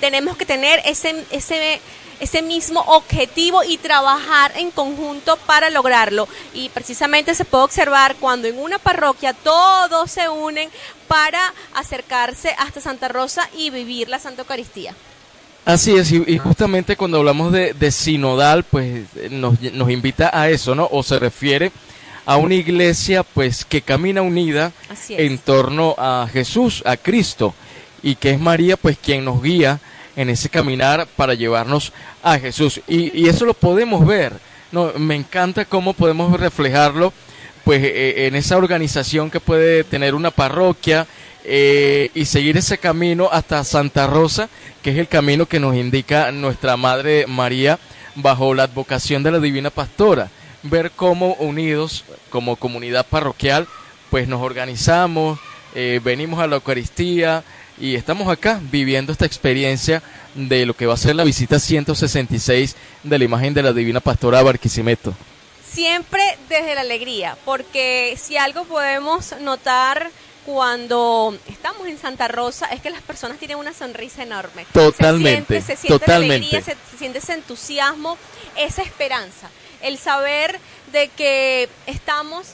Tenemos 0.00 0.36
que 0.36 0.46
tener 0.46 0.80
ese, 0.84 1.24
ese, 1.30 1.80
ese 2.20 2.42
mismo 2.42 2.80
objetivo 2.80 3.62
y 3.64 3.78
trabajar 3.78 4.52
en 4.56 4.70
conjunto 4.70 5.36
para 5.46 5.70
lograrlo. 5.70 6.28
Y 6.54 6.68
precisamente 6.70 7.34
se 7.34 7.44
puede 7.44 7.64
observar 7.64 8.16
cuando 8.16 8.48
en 8.48 8.58
una 8.58 8.78
parroquia 8.78 9.32
todos 9.32 10.10
se 10.10 10.28
unen 10.28 10.70
para 11.06 11.40
acercarse 11.74 12.54
hasta 12.58 12.80
Santa 12.80 13.08
Rosa 13.08 13.48
y 13.56 13.70
vivir 13.70 14.08
la 14.08 14.18
Santa 14.18 14.42
Eucaristía. 14.42 14.94
Así 15.64 15.94
es, 15.94 16.10
y, 16.12 16.22
y 16.26 16.38
justamente 16.38 16.96
cuando 16.96 17.18
hablamos 17.18 17.52
de, 17.52 17.74
de 17.74 17.90
sinodal, 17.90 18.64
pues 18.64 19.04
nos, 19.30 19.60
nos 19.60 19.90
invita 19.90 20.30
a 20.32 20.48
eso, 20.48 20.74
¿no? 20.74 20.88
O 20.90 21.02
se 21.02 21.18
refiere 21.18 21.72
a 22.24 22.36
una 22.36 22.54
iglesia 22.54 23.22
pues 23.22 23.64
que 23.64 23.80
camina 23.80 24.22
unida 24.22 24.72
en 25.10 25.38
torno 25.38 25.94
a 25.98 26.28
Jesús, 26.30 26.82
a 26.84 26.96
Cristo, 26.96 27.54
y 28.02 28.14
que 28.14 28.30
es 28.30 28.40
María 28.40 28.76
pues 28.76 28.98
quien 28.98 29.24
nos 29.24 29.42
guía 29.42 29.80
en 30.16 30.30
ese 30.30 30.48
caminar 30.48 31.06
para 31.16 31.34
llevarnos 31.34 31.92
a 32.22 32.38
Jesús. 32.38 32.80
Y, 32.88 33.28
eso 33.28 33.44
lo 33.44 33.54
podemos 33.54 34.04
ver, 34.06 34.32
no, 34.72 34.92
me 34.98 35.14
encanta 35.14 35.64
cómo 35.64 35.92
podemos 35.92 36.38
reflejarlo 36.38 37.12
pues 37.64 37.82
eh, 37.84 38.26
en 38.26 38.34
esa 38.34 38.56
organización 38.56 39.30
que 39.30 39.40
puede 39.40 39.84
tener 39.84 40.14
una 40.14 40.30
parroquia 40.30 41.06
eh, 41.44 42.10
y 42.14 42.24
seguir 42.24 42.56
ese 42.56 42.78
camino 42.78 43.28
hasta 43.30 43.62
Santa 43.62 44.06
Rosa, 44.06 44.48
que 44.82 44.90
es 44.90 44.98
el 44.98 45.08
camino 45.08 45.46
que 45.46 45.60
nos 45.60 45.76
indica 45.76 46.32
nuestra 46.32 46.76
Madre 46.76 47.26
María 47.26 47.78
bajo 48.16 48.54
la 48.54 48.64
advocación 48.64 49.22
de 49.22 49.30
la 49.30 49.38
Divina 49.38 49.70
Pastora. 49.70 50.30
Ver 50.62 50.90
cómo 50.90 51.34
unidos 51.34 52.04
como 52.30 52.56
comunidad 52.56 53.06
parroquial, 53.06 53.68
pues 54.10 54.26
nos 54.26 54.42
organizamos, 54.42 55.38
eh, 55.74 56.00
venimos 56.02 56.40
a 56.40 56.46
la 56.46 56.56
Eucaristía 56.56 57.44
y 57.80 57.94
estamos 57.94 58.28
acá 58.28 58.60
viviendo 58.70 59.12
esta 59.12 59.26
experiencia 59.26 60.02
de 60.34 60.66
lo 60.66 60.74
que 60.74 60.86
va 60.86 60.94
a 60.94 60.98
ser 60.98 61.16
la 61.16 61.24
visita 61.24 61.58
166 61.58 62.76
de 63.02 63.18
la 63.18 63.24
imagen 63.24 63.54
de 63.54 63.62
la 63.62 63.72
Divina 63.72 64.00
Pastora 64.00 64.42
Barquisimeto. 64.42 65.14
Siempre 65.70 66.22
desde 66.48 66.74
la 66.74 66.80
alegría, 66.80 67.36
porque 67.44 68.18
si 68.20 68.36
algo 68.36 68.64
podemos 68.64 69.34
notar 69.40 70.10
cuando 70.46 71.36
estamos 71.46 71.86
en 71.88 71.98
Santa 71.98 72.26
Rosa 72.26 72.66
es 72.66 72.80
que 72.80 72.88
las 72.88 73.02
personas 73.02 73.38
tienen 73.38 73.58
una 73.58 73.74
sonrisa 73.74 74.22
enorme. 74.22 74.64
Totalmente, 74.72 75.60
Se 75.60 75.60
siente, 75.60 75.60
se 75.60 75.76
siente 75.76 75.98
totalmente. 75.98 76.34
alegría, 76.36 76.62
se, 76.62 76.76
se 76.90 76.98
siente 76.98 77.18
ese 77.18 77.34
entusiasmo, 77.34 78.16
esa 78.56 78.82
esperanza. 78.82 79.50
El 79.82 79.98
saber 79.98 80.58
de 80.90 81.08
que 81.08 81.68
estamos 81.86 82.46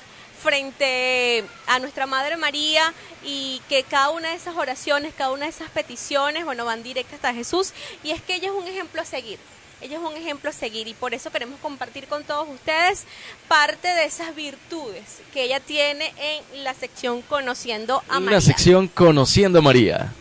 frente 0.44 1.42
a 1.66 1.78
nuestra 1.78 2.06
Madre 2.06 2.36
María 2.36 2.92
y 3.24 3.62
que 3.70 3.82
cada 3.82 4.10
una 4.10 4.28
de 4.28 4.36
esas 4.36 4.54
oraciones, 4.56 5.14
cada 5.16 5.32
una 5.32 5.44
de 5.44 5.50
esas 5.50 5.70
peticiones, 5.70 6.44
bueno, 6.44 6.66
van 6.66 6.82
directas 6.82 7.14
hasta 7.14 7.32
Jesús 7.32 7.72
y 8.02 8.10
es 8.10 8.20
que 8.20 8.34
ella 8.34 8.48
es 8.48 8.54
un 8.54 8.68
ejemplo 8.68 9.00
a 9.00 9.06
seguir. 9.06 9.38
Ella 9.80 9.96
es 9.96 10.02
un 10.02 10.16
ejemplo 10.16 10.50
a 10.50 10.52
seguir 10.52 10.86
y 10.86 10.94
por 10.94 11.14
eso 11.14 11.30
queremos 11.30 11.58
compartir 11.60 12.06
con 12.06 12.24
todos 12.24 12.46
ustedes 12.48 13.04
parte 13.48 13.88
de 13.88 14.04
esas 14.04 14.34
virtudes 14.36 15.22
que 15.32 15.44
ella 15.44 15.60
tiene 15.60 16.12
en 16.18 16.62
la 16.62 16.74
sección 16.74 17.22
Conociendo 17.22 18.02
a 18.08 18.20
María. 18.20 18.40
sección 18.42 18.88
Conociendo 18.88 19.58
a 19.58 19.62
María. 19.62 20.12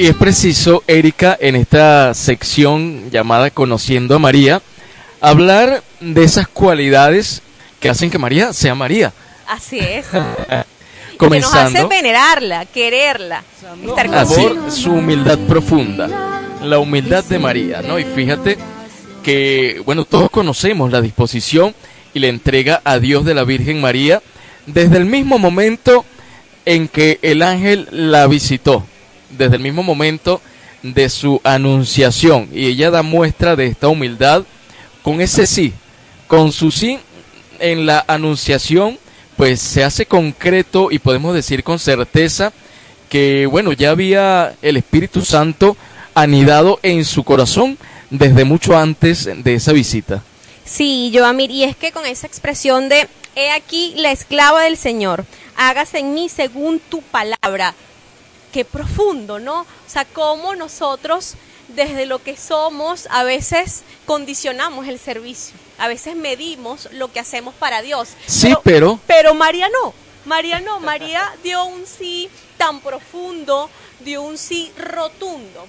Y 0.00 0.06
es 0.06 0.14
preciso, 0.14 0.82
Erika, 0.86 1.36
en 1.38 1.56
esta 1.56 2.14
sección 2.14 3.10
llamada 3.10 3.50
Conociendo 3.50 4.14
a 4.14 4.18
María, 4.18 4.62
hablar 5.20 5.82
de 6.00 6.24
esas 6.24 6.48
cualidades 6.48 7.42
que 7.80 7.90
hacen 7.90 8.10
que 8.10 8.16
María 8.16 8.54
sea 8.54 8.74
María. 8.74 9.12
Así 9.46 9.78
es. 9.78 10.06
Que 11.18 11.28
nos 11.28 11.52
hace 11.52 11.58
Comenzando 11.58 11.88
venerarla, 11.90 12.64
quererla, 12.64 13.44
estar 13.86 14.06
con 14.06 14.14
así 14.14 14.48
su 14.70 14.90
humildad 14.90 15.38
profunda, 15.40 16.08
la 16.62 16.78
humildad 16.78 17.22
de 17.24 17.38
María, 17.38 17.82
¿no? 17.82 17.98
Y 17.98 18.04
fíjate 18.04 18.56
que, 19.22 19.82
bueno, 19.84 20.06
todos 20.06 20.30
conocemos 20.30 20.90
la 20.90 21.02
disposición 21.02 21.74
y 22.14 22.20
la 22.20 22.28
entrega 22.28 22.80
a 22.84 22.98
Dios 22.98 23.26
de 23.26 23.34
la 23.34 23.44
Virgen 23.44 23.82
María 23.82 24.22
desde 24.64 24.96
el 24.96 25.04
mismo 25.04 25.38
momento 25.38 26.06
en 26.64 26.88
que 26.88 27.18
el 27.20 27.42
ángel 27.42 27.86
la 27.90 28.26
visitó, 28.26 28.86
desde 29.30 29.56
el 29.56 29.62
mismo 29.62 29.82
momento 29.82 30.40
de 30.82 31.08
su 31.08 31.40
anunciación. 31.44 32.48
Y 32.52 32.66
ella 32.66 32.90
da 32.90 33.02
muestra 33.02 33.56
de 33.56 33.66
esta 33.66 33.88
humildad 33.88 34.44
con 35.02 35.20
ese 35.20 35.46
sí, 35.46 35.72
con 36.26 36.52
su 36.52 36.70
sí 36.70 36.98
en 37.58 37.86
la 37.86 38.04
anunciación, 38.08 38.98
pues 39.36 39.60
se 39.60 39.84
hace 39.84 40.06
concreto 40.06 40.90
y 40.90 40.98
podemos 40.98 41.34
decir 41.34 41.62
con 41.62 41.78
certeza 41.78 42.52
que, 43.08 43.46
bueno, 43.46 43.72
ya 43.72 43.90
había 43.90 44.54
el 44.62 44.76
Espíritu 44.76 45.22
Santo 45.22 45.76
anidado 46.14 46.78
en 46.82 47.04
su 47.04 47.24
corazón 47.24 47.78
desde 48.10 48.44
mucho 48.44 48.76
antes 48.76 49.28
de 49.42 49.54
esa 49.54 49.72
visita. 49.72 50.22
Sí, 50.64 51.10
Joamir, 51.14 51.50
y 51.50 51.64
es 51.64 51.76
que 51.76 51.92
con 51.92 52.06
esa 52.06 52.26
expresión 52.26 52.88
de 52.88 53.08
he 53.34 53.50
aquí 53.50 53.94
la 53.96 54.12
esclava 54.12 54.62
del 54.62 54.76
Señor, 54.76 55.24
hágase 55.56 55.98
en 55.98 56.14
mí 56.14 56.28
según 56.28 56.80
tu 56.80 57.02
palabra. 57.02 57.74
Qué 58.52 58.64
profundo, 58.64 59.38
¿no? 59.38 59.60
O 59.60 59.66
sea, 59.86 60.04
cómo 60.04 60.54
nosotros 60.54 61.34
desde 61.68 62.04
lo 62.06 62.20
que 62.22 62.36
somos 62.36 63.06
a 63.10 63.22
veces 63.22 63.82
condicionamos 64.06 64.88
el 64.88 64.98
servicio, 64.98 65.54
a 65.78 65.86
veces 65.86 66.16
medimos 66.16 66.88
lo 66.92 67.12
que 67.12 67.20
hacemos 67.20 67.54
para 67.54 67.80
Dios. 67.80 68.08
Sí, 68.26 68.54
pero- 68.64 68.98
Pero 69.06 69.34
María 69.34 69.68
no, 69.68 69.94
María 70.24 70.60
no, 70.60 70.80
María 70.80 71.32
dio 71.44 71.64
un 71.64 71.86
sí 71.86 72.28
tan 72.58 72.80
profundo, 72.80 73.70
dio 74.00 74.22
un 74.22 74.36
sí 74.36 74.72
rotundo. 74.76 75.66